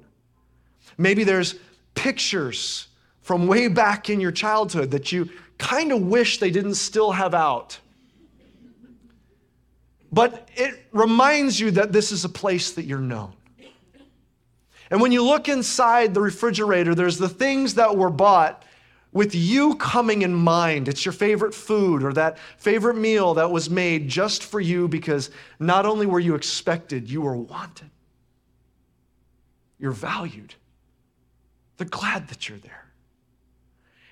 Maybe 1.00 1.24
there's 1.24 1.56
pictures 1.96 2.88
from 3.22 3.48
way 3.48 3.68
back 3.68 4.12
in 4.12 4.22
your 4.22 4.32
childhood 4.32 4.92
that 4.92 5.12
you 5.12 5.28
kind 5.58 5.92
of 5.92 6.04
wish 6.04 6.38
they 6.38 6.52
didn't 6.52 6.76
still 6.76 7.12
have 7.12 7.34
out. 7.34 7.80
But 10.12 10.48
it 10.56 10.86
reminds 10.92 11.60
you 11.60 11.72
that 11.72 11.92
this 11.92 12.12
is 12.12 12.26
a 12.26 12.30
place 12.30 12.74
that 12.74 12.86
you're 12.86 13.00
known. 13.00 13.34
And 14.90 15.02
when 15.02 15.12
you 15.12 15.24
look 15.24 15.50
inside 15.50 16.14
the 16.14 16.22
refrigerator, 16.22 16.94
there's 16.94 17.18
the 17.18 17.30
things 17.30 17.74
that 17.76 17.98
were 17.98 18.10
bought 18.10 18.64
with 19.12 19.34
you 19.34 19.76
coming 19.76 20.24
in 20.24 20.34
mind. 20.34 20.88
It's 20.88 21.06
your 21.06 21.14
favorite 21.14 21.54
food 21.54 22.04
or 22.04 22.12
that 22.14 22.38
favorite 22.58 22.98
meal 22.98 23.34
that 23.36 23.50
was 23.50 23.70
made 23.70 24.10
just 24.10 24.44
for 24.44 24.60
you 24.60 24.88
because 24.88 25.32
not 25.58 25.86
only 25.86 26.06
were 26.06 26.20
you 26.20 26.36
expected, 26.36 27.10
you 27.10 27.22
were 27.22 27.38
wanted. 27.38 27.90
You're 29.80 29.92
valued. 29.92 30.54
They're 31.78 31.88
glad 31.88 32.28
that 32.28 32.50
you're 32.50 32.58
there. 32.58 32.86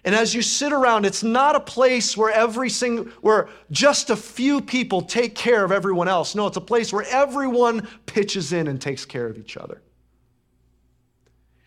And 0.05 0.13
as 0.15 0.33
you 0.33 0.41
sit 0.41 0.73
around, 0.73 1.05
it's 1.05 1.23
not 1.23 1.55
a 1.55 1.61
place 1.61 2.17
where 2.17 2.31
every 2.31 2.69
single, 2.69 3.05
where 3.21 3.47
just 3.71 4.09
a 4.09 4.15
few 4.15 4.59
people 4.59 5.01
take 5.01 5.33
care 5.33 5.63
of 5.63 5.71
everyone 5.71 6.09
else. 6.09 6.35
No, 6.35 6.47
it's 6.47 6.57
a 6.57 6.61
place 6.61 6.91
where 6.91 7.05
everyone 7.09 7.87
pitches 8.05 8.51
in 8.51 8.67
and 8.67 8.81
takes 8.81 9.05
care 9.05 9.27
of 9.27 9.37
each 9.37 9.55
other. 9.55 9.81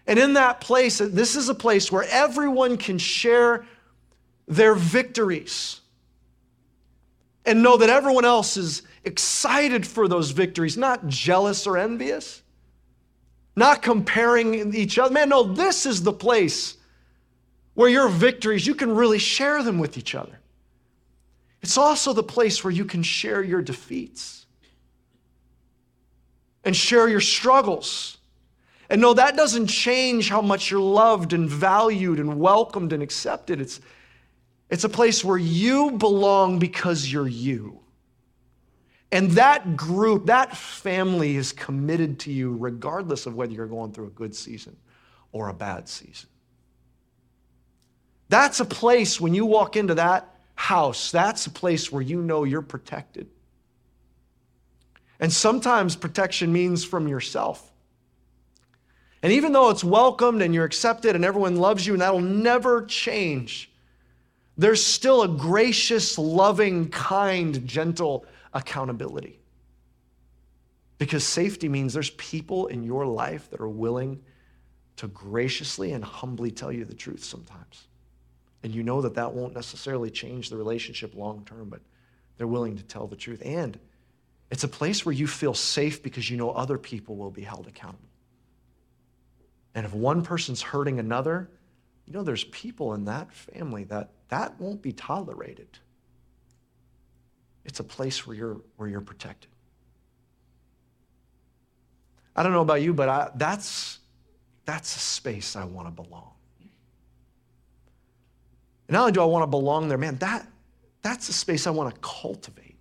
And 0.06 0.18
in 0.18 0.34
that 0.34 0.60
place, 0.60 0.98
this 0.98 1.34
is 1.34 1.48
a 1.48 1.54
place 1.54 1.90
where 1.90 2.06
everyone 2.10 2.76
can 2.76 2.98
share 2.98 3.66
their 4.46 4.74
victories 4.74 5.80
and 7.44 7.62
know 7.62 7.76
that 7.76 7.90
everyone 7.90 8.24
else 8.24 8.56
is 8.56 8.82
excited 9.04 9.86
for 9.86 10.08
those 10.08 10.30
victories, 10.30 10.76
not 10.76 11.06
jealous 11.08 11.66
or 11.66 11.76
envious, 11.76 12.42
not 13.56 13.82
comparing 13.82 14.74
each 14.74 14.98
other. 14.98 15.12
Man, 15.12 15.30
no, 15.30 15.42
this 15.42 15.86
is 15.86 16.02
the 16.02 16.12
place 16.12 16.76
where 17.74 17.88
your 17.88 18.08
victories, 18.08 18.66
you 18.66 18.74
can 18.74 18.94
really 18.94 19.18
share 19.18 19.62
them 19.62 19.78
with 19.78 19.98
each 19.98 20.14
other. 20.14 20.38
It's 21.62 21.76
also 21.76 22.12
the 22.12 22.22
place 22.22 22.62
where 22.62 22.72
you 22.72 22.84
can 22.84 23.02
share 23.02 23.42
your 23.42 23.62
defeats 23.62 24.46
and 26.64 26.76
share 26.76 27.08
your 27.08 27.20
struggles 27.20 28.15
and 28.88 29.00
no, 29.00 29.14
that 29.14 29.36
doesn't 29.36 29.66
change 29.66 30.28
how 30.28 30.40
much 30.40 30.70
you're 30.70 30.80
loved 30.80 31.32
and 31.32 31.48
valued 31.48 32.20
and 32.20 32.38
welcomed 32.38 32.92
and 32.92 33.02
accepted. 33.02 33.60
It's, 33.60 33.80
it's 34.70 34.84
a 34.84 34.88
place 34.88 35.24
where 35.24 35.38
you 35.38 35.92
belong 35.92 36.58
because 36.58 37.10
you're 37.10 37.28
you. 37.28 37.80
And 39.12 39.30
that 39.32 39.76
group, 39.76 40.26
that 40.26 40.56
family 40.56 41.36
is 41.36 41.52
committed 41.52 42.20
to 42.20 42.32
you 42.32 42.56
regardless 42.56 43.26
of 43.26 43.34
whether 43.34 43.52
you're 43.52 43.66
going 43.66 43.92
through 43.92 44.06
a 44.06 44.10
good 44.10 44.34
season 44.34 44.76
or 45.32 45.48
a 45.48 45.54
bad 45.54 45.88
season. 45.88 46.28
That's 48.28 48.60
a 48.60 48.64
place 48.64 49.20
when 49.20 49.34
you 49.34 49.46
walk 49.46 49.76
into 49.76 49.94
that 49.94 50.34
house, 50.54 51.10
that's 51.10 51.46
a 51.46 51.50
place 51.50 51.92
where 51.92 52.02
you 52.02 52.20
know 52.20 52.44
you're 52.44 52.62
protected. 52.62 53.28
And 55.20 55.32
sometimes 55.32 55.96
protection 55.96 56.52
means 56.52 56.84
from 56.84 57.08
yourself. 57.08 57.72
And 59.22 59.32
even 59.32 59.52
though 59.52 59.70
it's 59.70 59.82
welcomed 59.82 60.42
and 60.42 60.54
you're 60.54 60.64
accepted 60.64 61.16
and 61.16 61.24
everyone 61.24 61.56
loves 61.56 61.86
you, 61.86 61.94
and 61.94 62.02
that'll 62.02 62.20
never 62.20 62.84
change, 62.86 63.70
there's 64.56 64.84
still 64.84 65.22
a 65.22 65.28
gracious, 65.28 66.18
loving, 66.18 66.88
kind, 66.88 67.66
gentle 67.66 68.26
accountability. 68.52 69.38
Because 70.98 71.24
safety 71.24 71.68
means 71.68 71.92
there's 71.92 72.10
people 72.10 72.68
in 72.68 72.82
your 72.82 73.06
life 73.06 73.50
that 73.50 73.60
are 73.60 73.68
willing 73.68 74.22
to 74.96 75.08
graciously 75.08 75.92
and 75.92 76.02
humbly 76.02 76.50
tell 76.50 76.72
you 76.72 76.84
the 76.84 76.94
truth 76.94 77.22
sometimes. 77.22 77.86
And 78.62 78.74
you 78.74 78.82
know 78.82 79.02
that 79.02 79.14
that 79.14 79.32
won't 79.32 79.54
necessarily 79.54 80.10
change 80.10 80.48
the 80.48 80.56
relationship 80.56 81.14
long 81.14 81.44
term, 81.44 81.68
but 81.68 81.80
they're 82.38 82.46
willing 82.46 82.76
to 82.76 82.82
tell 82.82 83.06
the 83.06 83.16
truth. 83.16 83.42
And 83.44 83.78
it's 84.50 84.64
a 84.64 84.68
place 84.68 85.04
where 85.04 85.12
you 85.12 85.26
feel 85.26 85.54
safe 85.54 86.02
because 86.02 86.30
you 86.30 86.36
know 86.36 86.50
other 86.50 86.78
people 86.78 87.16
will 87.16 87.30
be 87.30 87.42
held 87.42 87.66
accountable. 87.66 88.08
And 89.76 89.84
if 89.84 89.92
one 89.92 90.22
person's 90.22 90.62
hurting 90.62 90.98
another, 90.98 91.50
you 92.06 92.14
know, 92.14 92.22
there's 92.22 92.44
people 92.44 92.94
in 92.94 93.04
that 93.04 93.30
family 93.30 93.84
that 93.84 94.10
that 94.30 94.58
won't 94.58 94.80
be 94.80 94.90
tolerated. 94.90 95.68
It's 97.66 97.78
a 97.78 97.84
place 97.84 98.26
where 98.26 98.34
you're, 98.34 98.60
where 98.76 98.88
you're 98.88 99.02
protected. 99.02 99.50
I 102.34 102.42
don't 102.42 102.52
know 102.52 102.62
about 102.62 102.80
you, 102.80 102.94
but 102.94 103.10
I, 103.10 103.30
that's, 103.34 103.98
that's 104.64 104.96
a 104.96 104.98
space 104.98 105.56
I 105.56 105.64
want 105.64 105.88
to 105.88 106.02
belong. 106.02 106.32
And 108.88 108.94
not 108.94 109.00
only 109.00 109.12
do 109.12 109.20
I 109.20 109.26
want 109.26 109.42
to 109.42 109.46
belong 109.46 109.88
there, 109.88 109.98
man, 109.98 110.16
that, 110.16 110.46
that's 111.02 111.28
a 111.28 111.34
space 111.34 111.66
I 111.66 111.70
want 111.70 111.94
to 111.94 112.00
cultivate. 112.00 112.78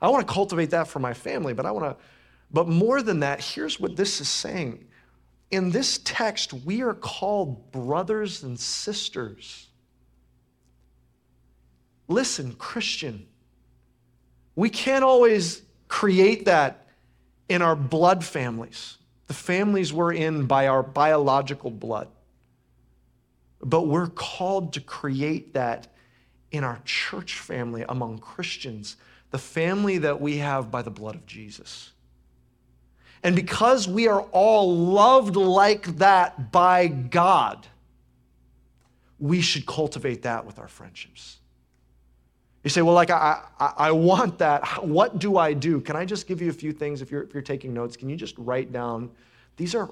I 0.00 0.08
want 0.08 0.26
to 0.26 0.32
cultivate 0.32 0.70
that 0.70 0.86
for 0.86 1.00
my 1.00 1.14
family, 1.14 1.52
but 1.52 1.66
I 1.66 1.72
want 1.72 1.98
to, 1.98 2.04
but 2.52 2.68
more 2.68 3.02
than 3.02 3.20
that, 3.20 3.42
here's 3.42 3.80
what 3.80 3.96
this 3.96 4.20
is 4.20 4.28
saying 4.28 4.86
in 5.50 5.70
this 5.70 5.98
text, 5.98 6.52
we 6.52 6.82
are 6.82 6.94
called 6.94 7.72
brothers 7.72 8.42
and 8.42 8.58
sisters. 8.58 9.66
Listen, 12.08 12.52
Christian, 12.54 13.26
we 14.54 14.70
can't 14.70 15.04
always 15.04 15.62
create 15.88 16.44
that 16.44 16.86
in 17.48 17.62
our 17.62 17.74
blood 17.74 18.24
families, 18.24 18.98
the 19.26 19.34
families 19.34 19.92
we're 19.92 20.12
in 20.12 20.46
by 20.46 20.68
our 20.68 20.82
biological 20.82 21.70
blood. 21.70 22.08
But 23.60 23.82
we're 23.82 24.08
called 24.08 24.72
to 24.74 24.80
create 24.80 25.54
that 25.54 25.88
in 26.52 26.64
our 26.64 26.80
church 26.84 27.34
family 27.34 27.84
among 27.88 28.18
Christians, 28.18 28.96
the 29.30 29.38
family 29.38 29.98
that 29.98 30.20
we 30.20 30.38
have 30.38 30.70
by 30.70 30.82
the 30.82 30.90
blood 30.90 31.16
of 31.16 31.26
Jesus. 31.26 31.90
And 33.22 33.36
because 33.36 33.86
we 33.86 34.08
are 34.08 34.22
all 34.32 34.76
loved 34.76 35.36
like 35.36 35.98
that 35.98 36.52
by 36.52 36.86
God, 36.86 37.66
we 39.18 39.40
should 39.40 39.66
cultivate 39.66 40.22
that 40.22 40.46
with 40.46 40.58
our 40.58 40.68
friendships. 40.68 41.38
You 42.64 42.70
say, 42.70 42.82
well, 42.82 42.94
like, 42.94 43.10
I, 43.10 43.42
I, 43.58 43.72
I, 43.76 43.92
want 43.92 44.38
that. 44.38 44.64
What 44.84 45.18
do 45.18 45.38
I 45.38 45.52
do? 45.52 45.80
Can 45.80 45.96
I 45.96 46.04
just 46.04 46.26
give 46.26 46.42
you 46.42 46.50
a 46.50 46.52
few 46.52 46.72
things 46.72 47.02
if 47.02 47.10
you're, 47.10 47.22
if 47.22 47.32
you're 47.32 47.42
taking 47.42 47.72
notes? 47.72 47.96
Can 47.96 48.08
you 48.08 48.16
just 48.16 48.36
write 48.38 48.72
down? 48.72 49.10
These 49.56 49.74
are 49.74 49.90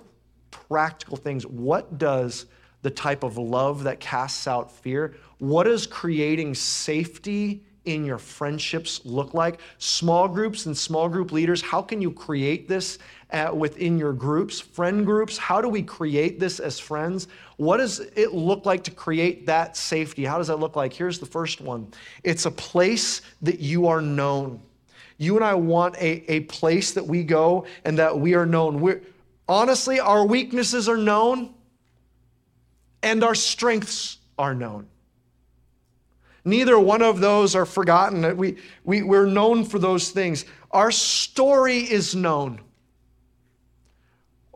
practical 0.51 1.17
things. 1.17 1.47
What 1.47 1.99
does 1.99 2.47
the 2.83 2.91
type 2.91 3.23
of 3.23 3.37
love 3.38 3.83
that 3.85 4.01
casts 4.01 4.47
out 4.47 4.71
fear, 4.71 5.14
what 5.38 5.64
does 5.64 5.87
creating 5.87 6.55
safety 6.55 7.62
in 7.85 8.05
your 8.05 8.19
friendships 8.19 9.01
look 9.05 9.35
like? 9.35 9.61
Small 9.79 10.29
groups 10.29 10.67
and 10.67 10.77
small 10.77 11.09
group 11.09 11.33
leaders, 11.33 11.61
how 11.61 11.83
can 11.83 12.01
you 12.01 12.11
create 12.11 12.69
this 12.69 12.99
at, 13.31 13.57
within 13.57 13.99
your 13.99 14.12
groups, 14.12 14.61
friend 14.61 15.05
groups. 15.05 15.37
How 15.37 15.61
do 15.61 15.69
we 15.69 15.83
create 15.83 16.41
this 16.41 16.61
as 16.61 16.79
friends? 16.79 17.29
What 17.57 17.79
does 17.79 18.01
it 18.01 18.33
look 18.33 18.64
like 18.64 18.85
to 18.85 18.91
create 18.91 19.47
that 19.47 19.77
safety? 19.77 20.25
How 20.25 20.38
does 20.38 20.47
that 20.47 20.57
look 20.57 20.77
like? 20.77 20.93
Here's 20.93 21.19
the 21.19 21.27
first 21.27 21.61
one 21.61 21.93
it's 22.25 22.47
a 22.47 22.51
place 22.51 23.23
that 23.43 23.61
you 23.61 23.87
are 23.87 24.01
known. 24.01 24.61
You 25.19 25.35
and 25.35 25.45
I 25.45 25.55
want 25.55 25.97
a, 25.97 26.31
a 26.31 26.41
place 26.41 26.93
that 26.93 27.05
we 27.05 27.25
go 27.25 27.67
and 27.85 27.99
that 27.99 28.19
we 28.19 28.35
are 28.35 28.47
known. 28.47 28.81
We're, 28.81 29.03
honestly, 29.49 29.99
our 29.99 30.25
weaknesses 30.25 30.88
are 30.88 30.97
known 30.97 31.55
and 33.03 33.25
our 33.25 33.35
strengths 33.35 34.19
are 34.38 34.55
known. 34.55 34.87
Neither 36.45 36.79
one 36.79 37.03
of 37.03 37.21
those 37.21 37.55
are 37.55 37.67
forgotten. 37.67 38.37
We, 38.37 38.57
we, 38.85 39.03
we're 39.03 39.27
known 39.27 39.64
for 39.64 39.79
those 39.79 40.11
things. 40.11 40.45
Our 40.71 40.91
story 40.91 41.79
is 41.79 42.14
known. 42.14 42.61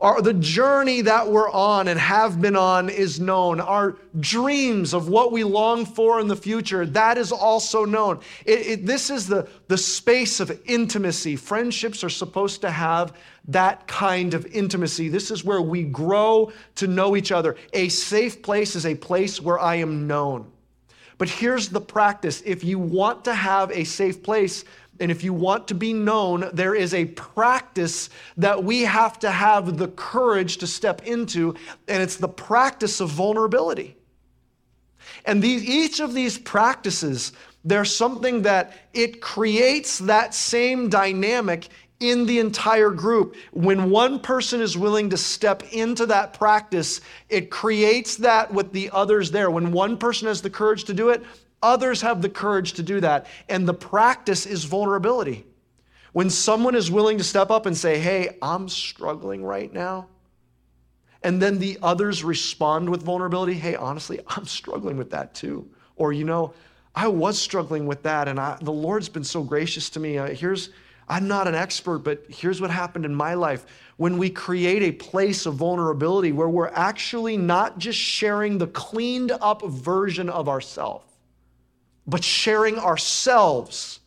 Our, 0.03 0.21
the 0.21 0.33
journey 0.33 0.99
that 0.99 1.29
we're 1.29 1.49
on 1.49 1.87
and 1.87 1.97
have 1.97 2.41
been 2.41 2.57
on 2.57 2.89
is 2.89 3.21
known. 3.21 3.61
Our 3.61 3.95
dreams 4.19 4.93
of 4.93 5.07
what 5.07 5.31
we 5.31 5.45
long 5.45 5.85
for 5.85 6.19
in 6.19 6.27
the 6.27 6.35
future, 6.35 6.85
that 6.85 7.17
is 7.17 7.31
also 7.31 7.85
known. 7.85 8.19
It, 8.45 8.59
it, 8.67 8.85
this 8.85 9.09
is 9.09 9.27
the, 9.27 9.47
the 9.69 9.77
space 9.77 10.41
of 10.41 10.59
intimacy. 10.65 11.37
Friendships 11.37 12.03
are 12.03 12.09
supposed 12.09 12.59
to 12.61 12.69
have 12.69 13.15
that 13.47 13.87
kind 13.87 14.33
of 14.33 14.45
intimacy. 14.47 15.07
This 15.07 15.31
is 15.31 15.45
where 15.45 15.61
we 15.61 15.83
grow 15.83 16.51
to 16.75 16.87
know 16.87 17.15
each 17.15 17.31
other. 17.31 17.55
A 17.71 17.87
safe 17.87 18.41
place 18.41 18.75
is 18.75 18.85
a 18.85 18.95
place 18.95 19.39
where 19.39 19.57
I 19.57 19.75
am 19.75 20.05
known. 20.05 20.51
But 21.17 21.29
here's 21.29 21.69
the 21.69 21.79
practice 21.79 22.41
if 22.45 22.65
you 22.65 22.77
want 22.77 23.23
to 23.23 23.33
have 23.33 23.71
a 23.71 23.85
safe 23.85 24.21
place, 24.21 24.65
and 24.99 25.11
if 25.11 25.23
you 25.23 25.33
want 25.33 25.67
to 25.69 25.75
be 25.75 25.93
known, 25.93 26.49
there 26.53 26.75
is 26.75 26.93
a 26.93 27.05
practice 27.05 28.09
that 28.37 28.63
we 28.63 28.81
have 28.81 29.19
to 29.19 29.31
have 29.31 29.77
the 29.77 29.87
courage 29.89 30.57
to 30.57 30.67
step 30.67 31.05
into, 31.07 31.55
and 31.87 32.03
it's 32.03 32.17
the 32.17 32.27
practice 32.27 32.99
of 32.99 33.09
vulnerability. 33.09 33.97
And 35.25 35.41
these, 35.41 35.63
each 35.65 35.99
of 35.99 36.13
these 36.13 36.37
practices, 36.37 37.33
there's 37.65 37.95
something 37.95 38.43
that 38.43 38.73
it 38.93 39.21
creates 39.21 39.99
that 39.99 40.33
same 40.33 40.89
dynamic 40.89 41.69
in 41.99 42.25
the 42.25 42.39
entire 42.39 42.89
group. 42.89 43.35
When 43.51 43.89
one 43.89 44.19
person 44.19 44.59
is 44.59 44.77
willing 44.77 45.09
to 45.11 45.17
step 45.17 45.63
into 45.71 46.05
that 46.07 46.33
practice, 46.33 46.99
it 47.29 47.49
creates 47.49 48.17
that 48.17 48.53
with 48.53 48.73
the 48.73 48.89
others 48.91 49.31
there. 49.31 49.49
When 49.49 49.71
one 49.71 49.97
person 49.97 50.27
has 50.27 50.41
the 50.41 50.49
courage 50.49 50.83
to 50.85 50.93
do 50.93 51.09
it, 51.09 51.23
Others 51.63 52.01
have 52.01 52.21
the 52.21 52.29
courage 52.29 52.73
to 52.73 52.83
do 52.83 52.99
that. 52.99 53.25
And 53.49 53.67
the 53.67 53.73
practice 53.73 54.45
is 54.45 54.65
vulnerability. 54.65 55.45
When 56.11 56.29
someone 56.29 56.75
is 56.75 56.91
willing 56.91 57.17
to 57.17 57.23
step 57.23 57.49
up 57.49 57.65
and 57.65 57.75
say, 57.75 57.97
Hey, 57.97 58.37
I'm 58.41 58.69
struggling 58.69 59.43
right 59.43 59.73
now, 59.73 60.09
and 61.23 61.41
then 61.41 61.57
the 61.57 61.79
others 61.81 62.23
respond 62.23 62.89
with 62.89 63.01
vulnerability. 63.01 63.53
Hey, 63.53 63.75
honestly, 63.75 64.19
I'm 64.27 64.45
struggling 64.45 64.97
with 64.97 65.09
that 65.11 65.33
too. 65.33 65.67
Or, 65.95 66.11
you 66.11 66.25
know, 66.25 66.53
I 66.95 67.07
was 67.07 67.39
struggling 67.39 67.87
with 67.87 68.03
that, 68.03 68.27
and 68.27 68.39
I, 68.39 68.57
the 68.61 68.71
Lord's 68.71 69.09
been 69.09 69.23
so 69.23 69.41
gracious 69.41 69.89
to 69.91 69.99
me. 69.99 70.17
Uh, 70.17 70.27
here's, 70.27 70.69
I'm 71.07 71.27
not 71.27 71.47
an 71.47 71.55
expert, 71.55 71.99
but 71.99 72.23
here's 72.29 72.61
what 72.61 72.69
happened 72.69 73.05
in 73.05 73.15
my 73.15 73.33
life. 73.33 73.65
When 73.97 74.17
we 74.17 74.29
create 74.29 74.83
a 74.83 74.91
place 74.91 75.45
of 75.45 75.55
vulnerability 75.55 76.31
where 76.31 76.49
we're 76.49 76.71
actually 76.73 77.37
not 77.37 77.79
just 77.79 77.97
sharing 77.97 78.57
the 78.57 78.67
cleaned 78.67 79.31
up 79.31 79.63
version 79.63 80.29
of 80.29 80.49
ourselves, 80.49 81.12
but 82.05 82.23
sharing 82.23 82.77
ourselves, 82.77 83.99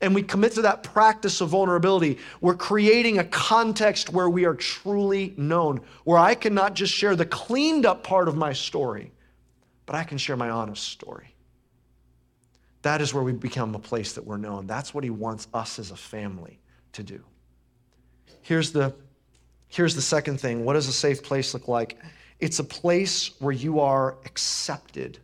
and 0.00 0.14
we 0.14 0.22
commit 0.22 0.52
to 0.52 0.62
that 0.62 0.82
practice 0.82 1.40
of 1.40 1.48
vulnerability, 1.50 2.18
we're 2.40 2.54
creating 2.54 3.18
a 3.18 3.24
context 3.24 4.10
where 4.10 4.30
we 4.30 4.44
are 4.44 4.54
truly 4.54 5.34
known, 5.36 5.80
where 6.04 6.18
I 6.18 6.34
can 6.34 6.54
not 6.54 6.74
just 6.74 6.92
share 6.92 7.16
the 7.16 7.26
cleaned 7.26 7.86
up 7.86 8.04
part 8.04 8.28
of 8.28 8.36
my 8.36 8.52
story, 8.52 9.12
but 9.86 9.96
I 9.96 10.04
can 10.04 10.18
share 10.18 10.36
my 10.36 10.50
honest 10.50 10.84
story. 10.84 11.34
That 12.82 13.00
is 13.00 13.12
where 13.12 13.24
we 13.24 13.32
become 13.32 13.74
a 13.74 13.78
place 13.78 14.12
that 14.12 14.24
we're 14.24 14.36
known. 14.36 14.66
That's 14.66 14.94
what 14.94 15.02
he 15.02 15.10
wants 15.10 15.48
us 15.52 15.78
as 15.78 15.90
a 15.90 15.96
family 15.96 16.60
to 16.92 17.02
do. 17.02 17.20
Here's 18.42 18.70
the, 18.70 18.94
here's 19.68 19.94
the 19.94 20.02
second 20.02 20.40
thing 20.40 20.64
what 20.64 20.74
does 20.74 20.88
a 20.88 20.92
safe 20.92 21.22
place 21.22 21.54
look 21.54 21.68
like? 21.68 21.98
It's 22.38 22.60
a 22.60 22.64
place 22.64 23.32
where 23.40 23.52
you 23.52 23.80
are 23.80 24.16
accepted. 24.24 25.18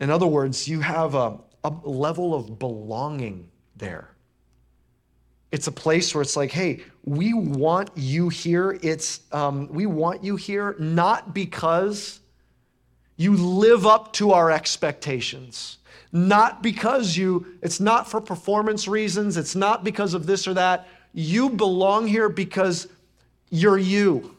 In 0.00 0.10
other 0.10 0.26
words, 0.26 0.68
you 0.68 0.80
have 0.80 1.14
a, 1.14 1.38
a 1.62 1.72
level 1.84 2.34
of 2.34 2.58
belonging 2.58 3.48
there. 3.76 4.10
It's 5.52 5.68
a 5.68 5.72
place 5.72 6.14
where 6.14 6.22
it's 6.22 6.36
like, 6.36 6.50
hey, 6.50 6.82
we 7.04 7.32
want 7.32 7.90
you 7.94 8.28
here. 8.28 8.78
It's 8.82 9.20
um, 9.30 9.68
we 9.68 9.86
want 9.86 10.24
you 10.24 10.36
here 10.36 10.74
not 10.78 11.32
because 11.32 12.20
you 13.16 13.36
live 13.36 13.86
up 13.86 14.12
to 14.14 14.32
our 14.32 14.50
expectations. 14.50 15.78
Not 16.12 16.62
because 16.62 17.16
you, 17.16 17.46
it's 17.62 17.80
not 17.80 18.08
for 18.08 18.20
performance 18.20 18.86
reasons, 18.86 19.36
it's 19.36 19.54
not 19.54 19.84
because 19.84 20.14
of 20.14 20.26
this 20.26 20.46
or 20.46 20.54
that. 20.54 20.88
You 21.12 21.50
belong 21.50 22.06
here 22.06 22.28
because 22.28 22.88
you're 23.50 23.78
you. 23.78 24.36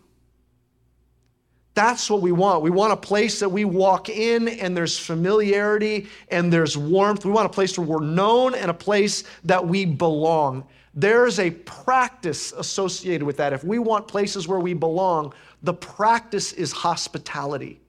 That's 1.76 2.10
what 2.10 2.22
we 2.22 2.32
want. 2.32 2.64
We 2.64 2.70
want 2.70 2.94
a 2.94 2.98
place 2.98 3.40
that 3.42 3.50
we 3.50 3.66
walk 3.66 4.08
in 4.08 4.48
and 4.48 4.76
there's 4.76 4.98
familiarity 4.98 6.08
and 6.30 6.52
there's 6.52 6.78
warmth. 6.78 7.26
We 7.26 7.32
want 7.32 7.46
a 7.46 7.54
place 7.54 7.78
where 7.78 7.86
we're 7.86 8.00
known 8.00 8.56
and 8.56 8.72
a 8.72 8.74
place 8.74 9.26
that 9.44 9.68
we 9.68 9.86
belong. 9.86 10.66
There's 10.94 11.38
a 11.38 11.52
practice 11.52 12.54
associated 12.54 13.26
with 13.26 13.36
that. 13.38 13.52
If 13.52 13.66
we 13.66 13.80
want 13.80 14.08
places 14.08 14.48
where 14.48 14.62
we 14.62 14.74
belong, 14.74 15.34
the 15.64 15.74
practice 15.74 16.54
is 16.54 16.72
hospitality. 16.72 17.82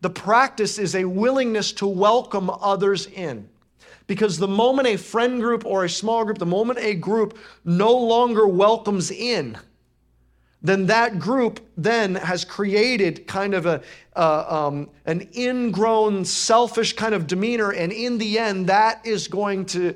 The 0.00 0.10
practice 0.10 0.78
is 0.78 0.94
a 0.94 1.04
willingness 1.04 1.72
to 1.72 1.86
welcome 1.86 2.48
others 2.48 3.06
in. 3.08 3.46
Because 4.06 4.38
the 4.38 4.48
moment 4.48 4.88
a 4.88 4.96
friend 4.96 5.40
group 5.40 5.66
or 5.66 5.84
a 5.84 5.90
small 5.90 6.24
group, 6.24 6.38
the 6.38 6.46
moment 6.46 6.78
a 6.78 6.94
group 6.94 7.38
no 7.64 7.92
longer 7.92 8.46
welcomes 8.46 9.10
in, 9.10 9.58
then 10.68 10.86
that 10.86 11.18
group 11.18 11.60
then 11.76 12.14
has 12.14 12.44
created 12.44 13.26
kind 13.26 13.54
of 13.54 13.66
a, 13.66 13.82
uh, 14.14 14.66
um, 14.66 14.88
an 15.04 15.28
ingrown 15.36 16.24
selfish 16.24 16.94
kind 16.94 17.14
of 17.14 17.26
demeanor 17.26 17.70
and 17.72 17.92
in 17.92 18.18
the 18.18 18.38
end 18.38 18.66
that 18.66 19.04
is 19.04 19.28
going 19.28 19.64
to 19.66 19.94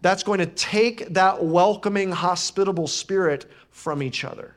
that's 0.00 0.22
going 0.22 0.38
to 0.38 0.46
take 0.46 1.08
that 1.08 1.44
welcoming 1.44 2.12
hospitable 2.12 2.86
spirit 2.86 3.50
from 3.70 4.02
each 4.02 4.24
other 4.24 4.54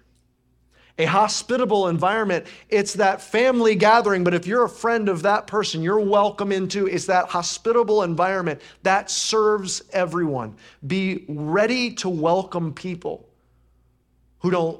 a 0.97 1.05
hospitable 1.05 1.88
environment. 1.88 2.45
It's 2.70 2.93
that 2.93 3.22
family 3.22 3.76
gathering, 3.76 4.24
but 4.24 4.36
if 4.36 4.45
you're 4.45 4.66
a 4.66 4.70
friend 4.70 5.09
of 5.09 5.24
that 5.24 5.47
person, 5.47 5.82
you're 5.82 5.99
welcome 5.99 6.51
into 6.51 6.86
it's 6.86 7.07
that 7.07 7.28
hospitable 7.28 8.03
environment 8.03 8.62
that 8.84 9.09
serves 9.09 9.82
everyone. 9.93 10.55
Be 10.86 11.26
ready 11.28 11.93
to 11.95 12.09
welcome 12.09 12.74
people 12.74 13.28
who 14.39 14.51
don't 14.51 14.80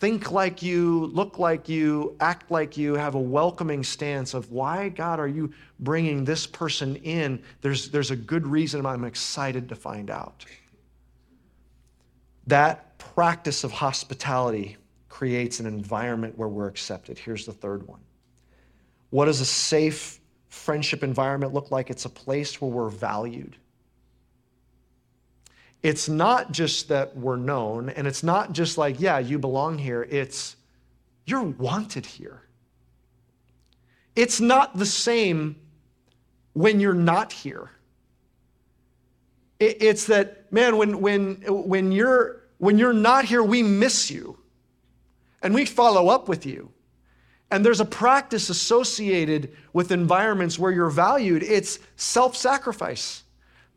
think 0.00 0.32
like 0.32 0.62
you, 0.62 1.06
look 1.12 1.38
like 1.38 1.68
you, 1.68 2.16
act 2.20 2.50
like 2.50 2.76
you, 2.78 2.94
have 2.94 3.14
a 3.14 3.20
welcoming 3.20 3.84
stance 3.84 4.32
of 4.32 4.50
why, 4.50 4.88
God, 4.88 5.20
are 5.20 5.28
you 5.28 5.52
bringing 5.78 6.24
this 6.24 6.46
person 6.46 6.96
in? 6.96 7.42
There's, 7.60 7.90
there's 7.90 8.10
a 8.10 8.16
good 8.16 8.46
reason 8.46 8.86
I'm 8.86 9.04
excited 9.04 9.68
to 9.68 9.76
find 9.76 10.10
out. 10.10 10.46
That 12.46 12.98
practice 12.98 13.62
of 13.62 13.72
hospitality 13.72 14.78
creates 15.10 15.60
an 15.60 15.66
environment 15.66 16.36
where 16.38 16.48
we're 16.48 16.68
accepted. 16.68 17.18
Here's 17.18 17.44
the 17.44 17.52
third 17.52 17.86
one. 17.86 18.00
What 19.10 19.26
does 19.26 19.42
a 19.42 19.44
safe 19.44 20.18
friendship 20.48 21.02
environment 21.02 21.52
look 21.52 21.70
like? 21.70 21.90
It's 21.90 22.06
a 22.06 22.10
place 22.10 22.58
where 22.58 22.70
we're 22.70 22.88
valued. 22.88 23.56
It's 25.82 26.08
not 26.08 26.52
just 26.52 26.88
that 26.88 27.16
we're 27.16 27.36
known, 27.36 27.88
and 27.88 28.06
it's 28.06 28.22
not 28.22 28.52
just 28.52 28.76
like, 28.76 29.00
yeah, 29.00 29.18
you 29.18 29.38
belong 29.38 29.78
here. 29.78 30.06
It's 30.10 30.56
you're 31.24 31.42
wanted 31.42 32.04
here. 32.04 32.42
It's 34.16 34.40
not 34.40 34.76
the 34.76 34.86
same 34.86 35.56
when 36.52 36.80
you're 36.80 36.92
not 36.92 37.32
here. 37.32 37.70
It's 39.58 40.06
that, 40.06 40.50
man, 40.52 40.76
when, 40.78 41.00
when, 41.00 41.36
when, 41.46 41.92
you're, 41.92 42.42
when 42.58 42.78
you're 42.78 42.94
not 42.94 43.26
here, 43.26 43.42
we 43.42 43.62
miss 43.62 44.10
you 44.10 44.38
and 45.42 45.54
we 45.54 45.66
follow 45.66 46.08
up 46.08 46.28
with 46.28 46.46
you. 46.46 46.72
And 47.50 47.64
there's 47.64 47.80
a 47.80 47.84
practice 47.84 48.48
associated 48.48 49.54
with 49.72 49.90
environments 49.90 50.58
where 50.58 50.72
you're 50.72 50.90
valued. 50.90 51.42
It's 51.42 51.78
self 51.96 52.36
sacrifice. 52.36 53.24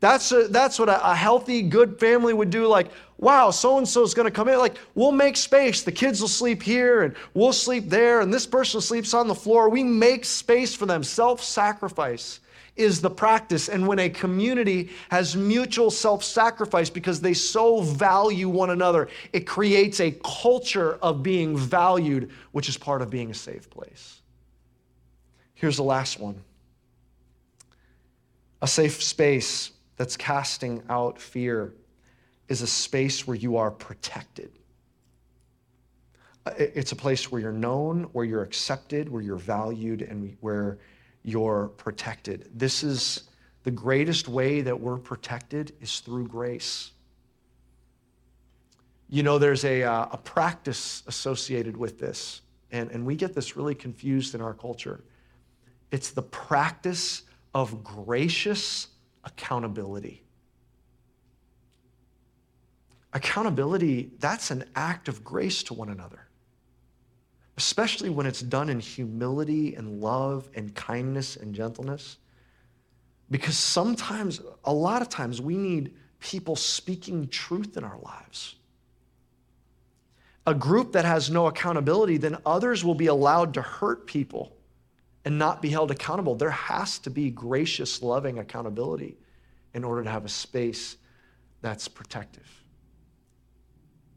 That's, 0.04 0.32
a, 0.32 0.48
that's 0.48 0.78
what 0.78 0.90
a, 0.90 1.12
a, 1.12 1.14
healthy, 1.14 1.62
good 1.62 1.98
family 1.98 2.34
would 2.34 2.50
do. 2.50 2.66
Like, 2.66 2.88
wow, 3.16 3.50
so 3.50 3.78
and 3.78 3.88
so 3.88 4.02
is 4.02 4.12
going 4.12 4.26
to 4.26 4.30
come 4.30 4.48
in. 4.48 4.58
Like, 4.58 4.76
we'll 4.94 5.12
make 5.12 5.34
space. 5.34 5.82
The 5.82 5.92
kids 5.92 6.20
will 6.20 6.28
sleep 6.28 6.62
here 6.62 7.04
and 7.04 7.16
we'll 7.32 7.54
sleep 7.54 7.88
there, 7.88 8.20
and 8.20 8.30
this 8.30 8.46
person 8.46 8.82
sleeps 8.82 9.14
on 9.14 9.28
the 9.28 9.34
floor. 9.34 9.70
We 9.70 9.82
make 9.82 10.26
space 10.26 10.74
for 10.74 10.84
them. 10.84 11.02
Self 11.04 11.42
sacrifice 11.42 12.40
is 12.76 13.00
the 13.00 13.08
practice. 13.08 13.70
And 13.70 13.88
when 13.88 13.98
a 13.98 14.10
community 14.10 14.90
has 15.08 15.36
mutual 15.36 15.90
self 15.90 16.22
sacrifice 16.22 16.90
because 16.90 17.22
they 17.22 17.32
so 17.32 17.80
value 17.80 18.50
one 18.50 18.68
another, 18.68 19.08
it 19.32 19.46
creates 19.46 20.00
a 20.00 20.10
culture 20.22 20.98
of 21.00 21.22
being 21.22 21.56
valued, 21.56 22.30
which 22.52 22.68
is 22.68 22.76
part 22.76 23.00
of 23.00 23.08
being 23.08 23.30
a 23.30 23.34
safe 23.34 23.70
place. 23.70 24.20
Here's 25.54 25.78
the 25.78 25.82
last 25.82 26.20
one 26.20 26.44
a 28.60 28.66
safe 28.66 29.02
space 29.02 29.70
that's 29.96 30.16
casting 30.16 30.82
out 30.88 31.20
fear 31.20 31.74
is 32.48 32.62
a 32.62 32.66
space 32.66 33.26
where 33.26 33.36
you 33.36 33.56
are 33.56 33.70
protected. 33.70 34.58
It's 36.58 36.92
a 36.92 36.96
place 36.96 37.32
where 37.32 37.40
you're 37.40 37.52
known, 37.52 38.04
where 38.12 38.24
you're 38.24 38.42
accepted, 38.42 39.08
where 39.08 39.22
you're 39.22 39.36
valued, 39.36 40.02
and 40.02 40.36
where 40.40 40.78
you're 41.22 41.68
protected. 41.78 42.50
This 42.54 42.84
is 42.84 43.22
the 43.62 43.70
greatest 43.70 44.28
way 44.28 44.60
that 44.60 44.78
we're 44.78 44.98
protected 44.98 45.72
is 45.80 46.00
through 46.00 46.28
grace. 46.28 46.90
You 49.08 49.22
know, 49.22 49.38
there's 49.38 49.64
a, 49.64 49.82
uh, 49.82 50.08
a 50.12 50.18
practice 50.18 51.02
associated 51.06 51.76
with 51.76 51.98
this, 51.98 52.42
and, 52.72 52.90
and 52.90 53.06
we 53.06 53.16
get 53.16 53.34
this 53.34 53.56
really 53.56 53.74
confused 53.74 54.34
in 54.34 54.42
our 54.42 54.52
culture. 54.52 55.02
It's 55.90 56.10
the 56.10 56.22
practice 56.22 57.22
of 57.54 57.82
gracious 57.82 58.88
accountability. 59.24 60.22
Accountability, 63.12 64.10
that's 64.18 64.50
an 64.50 64.64
act 64.74 65.08
of 65.08 65.22
grace 65.22 65.62
to 65.64 65.74
one 65.74 65.88
another 65.88 66.28
especially 67.56 68.10
when 68.10 68.26
it's 68.26 68.40
done 68.40 68.68
in 68.68 68.80
humility 68.80 69.74
and 69.76 70.00
love 70.00 70.48
and 70.54 70.74
kindness 70.74 71.36
and 71.36 71.54
gentleness. 71.54 72.18
Because 73.30 73.56
sometimes, 73.56 74.40
a 74.64 74.72
lot 74.72 75.02
of 75.02 75.08
times, 75.08 75.40
we 75.40 75.56
need 75.56 75.94
people 76.20 76.56
speaking 76.56 77.28
truth 77.28 77.76
in 77.76 77.84
our 77.84 77.98
lives. 78.00 78.56
A 80.46 80.54
group 80.54 80.92
that 80.92 81.04
has 81.04 81.30
no 81.30 81.46
accountability, 81.46 82.18
then 82.18 82.36
others 82.44 82.84
will 82.84 82.94
be 82.94 83.06
allowed 83.06 83.54
to 83.54 83.62
hurt 83.62 84.06
people 84.06 84.53
and 85.24 85.38
not 85.38 85.62
be 85.62 85.68
held 85.70 85.90
accountable. 85.90 86.34
There 86.34 86.50
has 86.50 86.98
to 87.00 87.10
be 87.10 87.30
gracious, 87.30 88.02
loving 88.02 88.38
accountability 88.38 89.16
in 89.72 89.84
order 89.84 90.04
to 90.04 90.10
have 90.10 90.24
a 90.24 90.28
space 90.28 90.96
that's 91.62 91.88
protective. 91.88 92.48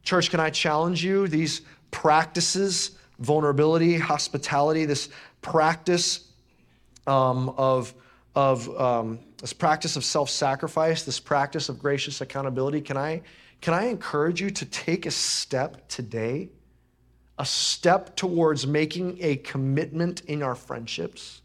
Church, 0.03 0.29
can 0.29 0.39
I 0.39 0.49
challenge 0.49 1.03
you? 1.03 1.27
These 1.27 1.61
practices 1.91 2.97
vulnerability, 3.19 3.97
hospitality, 3.97 4.85
this 4.85 5.09
practice 5.41 6.31
um, 7.05 7.49
of, 7.57 7.93
of 8.35 8.69
um, 8.79 9.19
this 9.39 9.53
practice 9.53 9.95
of 9.95 10.03
self-sacrifice, 10.03 11.03
this 11.03 11.19
practice 11.19 11.69
of 11.69 11.79
gracious 11.79 12.21
accountability. 12.21 12.81
Can 12.81 12.97
I, 12.97 13.21
can 13.61 13.73
I 13.73 13.85
encourage 13.85 14.41
you 14.41 14.49
to 14.49 14.65
take 14.65 15.05
a 15.05 15.11
step 15.11 15.87
today 15.87 16.49
a 17.39 17.45
step 17.45 18.15
towards 18.15 18.65
making 18.65 19.17
a 19.21 19.35
commitment 19.37 20.21
in 20.21 20.41
our 20.41 20.55
friendships 20.55 21.41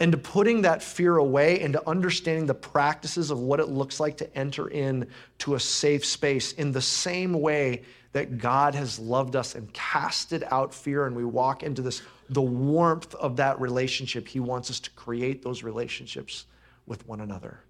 and 0.00 0.12
to 0.12 0.18
putting 0.18 0.62
that 0.62 0.82
fear 0.82 1.16
away 1.16 1.60
and 1.60 1.72
to 1.72 1.88
understanding 1.88 2.46
the 2.46 2.54
practices 2.54 3.30
of 3.30 3.40
what 3.40 3.60
it 3.60 3.68
looks 3.68 3.98
like 3.98 4.16
to 4.18 4.36
enter 4.36 4.68
in 4.68 5.08
to 5.38 5.54
a 5.54 5.60
safe 5.60 6.04
space 6.04 6.52
in 6.52 6.70
the 6.70 6.80
same 6.80 7.32
way 7.32 7.82
that 8.12 8.38
God 8.38 8.74
has 8.74 8.98
loved 8.98 9.36
us 9.36 9.54
and 9.54 9.72
casted 9.72 10.44
out 10.50 10.72
fear 10.72 11.06
and 11.06 11.16
we 11.16 11.24
walk 11.24 11.62
into 11.62 11.82
this 11.82 12.02
the 12.30 12.42
warmth 12.42 13.14
of 13.14 13.36
that 13.36 13.58
relationship. 13.60 14.28
He 14.28 14.40
wants 14.40 14.70
us 14.70 14.80
to 14.80 14.90
create 14.90 15.42
those 15.42 15.62
relationships 15.62 16.44
with 16.86 17.06
one 17.08 17.20
another. 17.20 17.60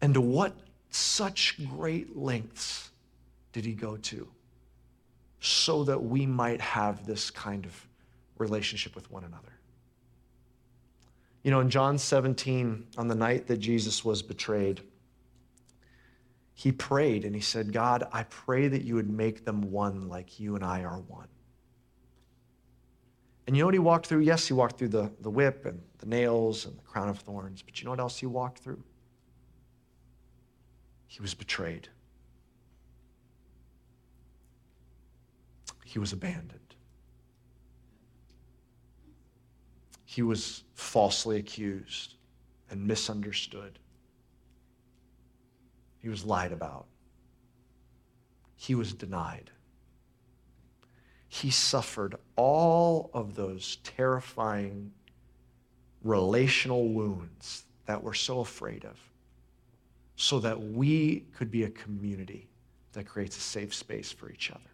And 0.00 0.14
to 0.14 0.20
what 0.20 0.56
such 0.90 1.56
great 1.68 2.16
lengths 2.16 2.90
did 3.52 3.64
he 3.64 3.74
go 3.74 3.96
to 3.96 4.28
so 5.40 5.84
that 5.84 6.02
we 6.02 6.26
might 6.26 6.60
have 6.60 7.06
this 7.06 7.30
kind 7.30 7.64
of 7.64 7.88
relationship 8.38 8.94
with 8.94 9.10
one 9.10 9.24
another 9.24 9.60
you 11.42 11.50
know, 11.50 11.60
in 11.60 11.70
John 11.70 11.96
17, 11.96 12.86
on 12.98 13.08
the 13.08 13.14
night 13.14 13.46
that 13.46 13.58
Jesus 13.58 14.04
was 14.04 14.22
betrayed, 14.22 14.82
he 16.52 16.70
prayed 16.70 17.24
and 17.24 17.34
he 17.34 17.40
said, 17.40 17.72
God, 17.72 18.06
I 18.12 18.24
pray 18.24 18.68
that 18.68 18.82
you 18.82 18.94
would 18.96 19.08
make 19.08 19.44
them 19.46 19.70
one 19.70 20.08
like 20.08 20.38
you 20.38 20.54
and 20.54 20.64
I 20.64 20.84
are 20.84 20.98
one. 20.98 21.28
And 23.46 23.56
you 23.56 23.62
know 23.62 23.66
what 23.66 23.74
he 23.74 23.80
walked 23.80 24.06
through? 24.06 24.20
Yes, 24.20 24.46
he 24.46 24.52
walked 24.52 24.78
through 24.78 24.88
the, 24.88 25.10
the 25.20 25.30
whip 25.30 25.64
and 25.64 25.80
the 25.98 26.06
nails 26.06 26.66
and 26.66 26.76
the 26.76 26.82
crown 26.82 27.08
of 27.08 27.18
thorns, 27.18 27.62
but 27.62 27.80
you 27.80 27.86
know 27.86 27.90
what 27.90 28.00
else 28.00 28.18
he 28.18 28.26
walked 28.26 28.58
through? 28.58 28.82
He 31.06 31.22
was 31.22 31.34
betrayed. 31.34 31.88
He 35.90 35.98
was 35.98 36.12
abandoned. 36.12 36.70
he 40.10 40.22
was 40.22 40.64
falsely 40.74 41.36
accused 41.36 42.14
and 42.68 42.84
misunderstood. 42.84 43.78
He 46.02 46.08
was 46.08 46.24
lied 46.24 46.50
about. 46.50 46.86
He 48.56 48.74
was 48.74 48.92
denied. 48.92 49.52
He 51.28 51.50
suffered 51.50 52.16
all 52.34 53.10
of 53.14 53.36
those 53.36 53.76
terrifying 53.84 54.90
relational 56.02 56.88
wounds 56.88 57.66
that 57.86 58.02
we're 58.02 58.12
so 58.12 58.40
afraid 58.40 58.84
of 58.84 58.98
so 60.16 60.40
that 60.40 60.60
we 60.60 61.20
could 61.36 61.52
be 61.52 61.62
a 61.62 61.70
community 61.70 62.48
that 62.94 63.06
creates 63.06 63.36
a 63.36 63.40
safe 63.40 63.72
space 63.72 64.10
for 64.10 64.28
each 64.28 64.50
other. 64.50 64.69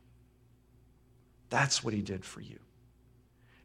That's 1.49 1.85
what 1.85 1.95
he 1.95 2.03
did 2.03 2.25
for 2.25 2.41
you. 2.41 2.59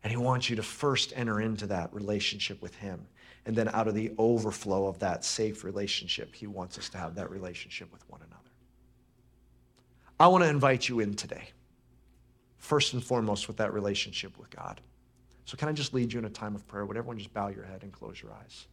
And 0.03 0.11
he 0.11 0.17
wants 0.17 0.49
you 0.49 0.55
to 0.55 0.63
first 0.63 1.13
enter 1.15 1.41
into 1.41 1.67
that 1.67 1.93
relationship 1.93 2.61
with 2.61 2.75
him. 2.75 3.07
And 3.45 3.55
then 3.55 3.69
out 3.69 3.87
of 3.87 3.95
the 3.95 4.11
overflow 4.17 4.87
of 4.87 4.99
that 4.99 5.23
safe 5.23 5.63
relationship, 5.63 6.33
he 6.33 6.47
wants 6.47 6.77
us 6.77 6.89
to 6.89 6.97
have 6.97 7.15
that 7.15 7.29
relationship 7.29 7.91
with 7.91 8.07
one 8.09 8.21
another. 8.21 8.41
I 10.19 10.27
want 10.27 10.43
to 10.43 10.49
invite 10.49 10.87
you 10.87 10.99
in 10.99 11.15
today, 11.15 11.49
first 12.57 12.93
and 12.93 13.03
foremost, 13.03 13.47
with 13.47 13.57
that 13.57 13.73
relationship 13.73 14.37
with 14.37 14.49
God. 14.51 14.81
So, 15.45 15.57
can 15.57 15.67
I 15.67 15.71
just 15.71 15.93
lead 15.93 16.13
you 16.13 16.19
in 16.19 16.25
a 16.25 16.29
time 16.29 16.53
of 16.53 16.67
prayer? 16.67 16.85
Would 16.85 16.97
everyone 16.97 17.17
just 17.17 17.33
bow 17.33 17.47
your 17.47 17.63
head 17.63 17.81
and 17.81 17.91
close 17.91 18.21
your 18.21 18.31
eyes? 18.31 18.67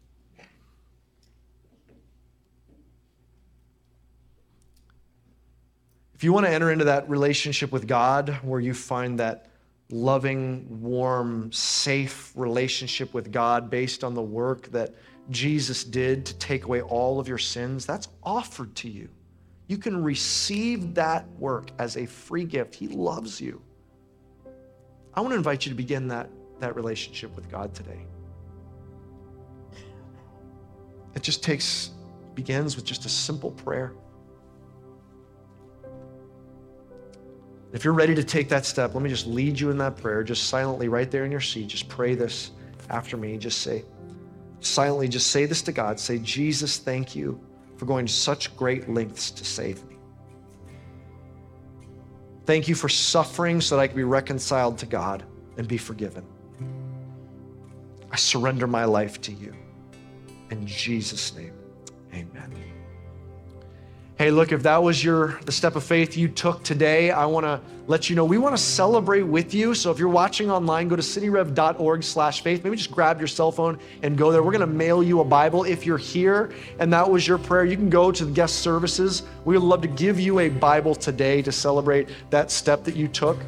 If 6.19 6.25
you 6.25 6.33
want 6.33 6.47
to 6.47 6.53
enter 6.53 6.73
into 6.73 6.87
that 6.87 7.09
relationship 7.09 7.71
with 7.71 7.87
God 7.87 8.41
where 8.43 8.59
you 8.59 8.75
find 8.75 9.21
that 9.21 9.53
loving, 9.89 10.67
warm, 10.83 11.53
safe 11.53 12.33
relationship 12.35 13.15
with 13.15 13.31
God 13.31 13.71
based 13.71 14.03
on 14.03 14.15
the 14.15 14.23
work 14.23 14.67
that 14.73 14.97
Jesus 15.31 15.85
did 15.85 16.27
to 16.27 16.35
take 16.35 16.65
away 16.65 16.83
all 16.83 17.21
of 17.21 17.29
your 17.29 17.39
sins, 17.39 17.87
that's 17.87 18.09
offered 18.25 18.75
to 18.75 18.91
you. 18.91 19.09
You 19.69 19.79
can 19.79 20.03
receive 20.03 20.93
that 20.95 21.29
work 21.39 21.71
as 21.79 21.97
a 21.97 22.05
free 22.05 22.45
gift. 22.45 22.75
He 22.75 22.89
loves 22.89 23.41
you. 23.41 23.63
I 25.15 25.21
want 25.21 25.31
to 25.31 25.37
invite 25.37 25.67
you 25.67 25.71
to 25.71 25.77
begin 25.77 26.09
that, 26.09 26.31
that 26.59 26.75
relationship 26.75 27.37
with 27.37 27.49
God 27.49 27.73
today. 27.77 28.05
It 31.15 31.23
just 31.23 31.45
takes, 31.45 31.91
begins 32.35 32.75
with 32.75 32.85
just 32.85 33.07
a 33.07 33.09
simple 33.09 33.53
prayer. 33.53 33.93
If 37.73 37.85
you're 37.85 37.95
ready 37.95 38.15
to 38.15 38.25
take 38.25 38.49
that 38.49 38.65
step, 38.65 38.95
let 38.95 39.03
me 39.03 39.11
just 39.11 39.27
lead 39.27 39.61
you 39.61 39.71
in 39.71 39.79
that 39.79 39.97
prayer, 39.97 40.23
just 40.23 40.49
silently 40.49 40.89
right 40.89 41.11
there 41.11 41.25
in 41.25 41.31
your 41.31 41.41
seat. 41.41 41.69
Just 41.69 41.89
pray 41.89 42.15
this 42.15 42.53
after 42.89 43.17
me. 43.17 43.37
Just 43.37 43.61
say, 43.61 43.85
silently, 44.61 45.09
just 45.09 45.29
say 45.29 45.45
this 45.45 45.61
to 45.63 45.73
God. 45.73 46.01
Say, 46.01 46.19
Jesus, 46.19 46.79
thank 46.79 47.15
you 47.15 47.41
for 47.77 47.85
going 47.85 48.07
to 48.07 48.13
such 48.13 48.57
great 48.57 48.89
lengths 48.89 49.31
to 49.33 49.45
save 49.45 49.85
me. 49.85 49.97
Thank 52.47 52.69
you 52.69 52.75
for 52.75 52.89
suffering 52.89 53.61
so 53.61 53.77
that 53.77 53.83
I 53.83 53.87
can 53.89 53.97
be 53.97 54.05
reconciled 54.05 54.79
to 54.79 54.87
God 54.87 55.23
and 55.59 55.69
be 55.69 55.77
forgiven. 55.77 56.25
I 58.11 58.17
surrender 58.17 58.67
my 58.67 58.87
life 58.87 59.21
to 59.23 59.33
you. 59.33 59.55
In 60.51 60.67
Jesus' 60.67 61.35
name. 61.35 61.58
Hey, 64.19 64.33
look, 64.33 64.51
if 64.51 64.65
that 64.65 64.83
was 64.83 65.05
your 65.05 65.39
the 65.45 65.53
step 65.53 65.77
of 65.77 65.85
faith 65.85 66.17
you 66.17 66.27
took 66.27 66.65
today, 66.65 67.13
I 67.13 67.25
want 67.25 67.47
to 67.47 67.61
let 67.87 68.11
you 68.11 68.17
know 68.17 68.25
we 68.25 68.37
want 68.37 68.57
to 68.57 68.61
celebrate 68.61 69.23
with 69.23 69.55
you. 69.55 69.75
So 69.75 69.93
if 69.93 70.01
you're 70.01 70.09
watching 70.09 70.51
online, 70.51 70.89
go 70.89 70.97
to 70.97 71.03
cityrev.org/faith. 71.03 72.65
Maybe 72.65 72.77
just 72.77 72.91
grab 72.91 73.21
your 73.21 73.29
cell 73.29 73.53
phone 73.53 73.79
and 74.03 74.19
go 74.19 74.33
there. 74.33 74.43
We're 74.43 74.51
going 74.51 74.63
to 74.63 74.67
mail 74.67 75.05
you 75.05 75.21
a 75.21 75.25
Bible 75.25 75.63
if 75.63 75.87
you're 75.87 75.99
here 75.99 76.51
and 76.81 76.93
that 76.93 77.09
was 77.09 77.29
your 77.29 77.39
prayer. 77.39 77.65
You 77.65 77.77
can 77.77 77.89
go 77.89 78.11
to 78.11 78.25
the 78.25 78.33
guest 78.33 78.59
services. 78.59 79.23
We 79.45 79.57
would 79.57 79.63
love 79.63 79.83
to 79.83 79.89
give 79.89 80.19
you 80.19 80.41
a 80.41 80.49
Bible 80.49 80.97
today 80.97 81.41
to 81.43 81.53
celebrate 81.53 82.09
that 82.31 82.51
step 82.51 82.83
that 82.87 82.97
you 82.97 83.07
took. 83.07 83.39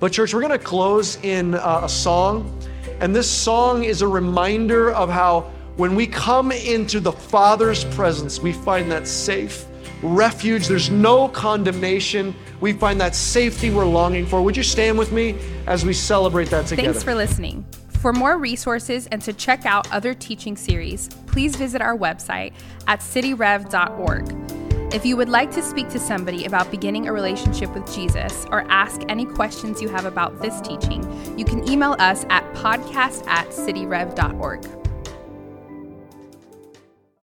But 0.00 0.12
church, 0.12 0.32
we're 0.32 0.40
going 0.40 0.58
to 0.58 0.64
close 0.64 1.18
in 1.22 1.56
uh, 1.56 1.82
a 1.82 1.88
song, 1.90 2.58
and 3.00 3.14
this 3.14 3.30
song 3.30 3.84
is 3.84 4.00
a 4.00 4.08
reminder 4.08 4.92
of 4.92 5.10
how 5.10 5.50
when 5.78 5.94
we 5.94 6.08
come 6.08 6.50
into 6.50 6.98
the 6.98 7.12
Father's 7.12 7.84
presence, 7.84 8.40
we 8.40 8.52
find 8.52 8.90
that 8.90 9.06
safe 9.06 9.64
refuge. 10.02 10.66
There's 10.66 10.90
no 10.90 11.28
condemnation. 11.28 12.34
We 12.60 12.72
find 12.72 13.00
that 13.00 13.14
safety 13.14 13.70
we're 13.70 13.86
longing 13.86 14.26
for. 14.26 14.42
Would 14.42 14.56
you 14.56 14.64
stand 14.64 14.98
with 14.98 15.12
me 15.12 15.38
as 15.68 15.84
we 15.84 15.92
celebrate 15.92 16.50
that 16.50 16.66
together? 16.66 16.92
Thanks 16.92 17.04
for 17.04 17.14
listening. 17.14 17.64
For 17.90 18.12
more 18.12 18.38
resources 18.38 19.06
and 19.12 19.22
to 19.22 19.32
check 19.32 19.66
out 19.66 19.90
other 19.92 20.14
teaching 20.14 20.56
series, 20.56 21.08
please 21.26 21.54
visit 21.54 21.80
our 21.80 21.96
website 21.96 22.54
at 22.88 22.98
cityrev.org. 22.98 24.92
If 24.92 25.06
you 25.06 25.16
would 25.16 25.28
like 25.28 25.52
to 25.52 25.62
speak 25.62 25.90
to 25.90 26.00
somebody 26.00 26.44
about 26.46 26.72
beginning 26.72 27.06
a 27.06 27.12
relationship 27.12 27.72
with 27.72 27.88
Jesus 27.94 28.46
or 28.50 28.62
ask 28.68 29.02
any 29.08 29.26
questions 29.26 29.80
you 29.80 29.88
have 29.90 30.06
about 30.06 30.42
this 30.42 30.60
teaching, 30.60 31.38
you 31.38 31.44
can 31.44 31.68
email 31.70 31.94
us 32.00 32.24
at 32.30 32.42
podcast 32.54 33.24
at 33.28 33.48
cityrev.org. 33.50 34.87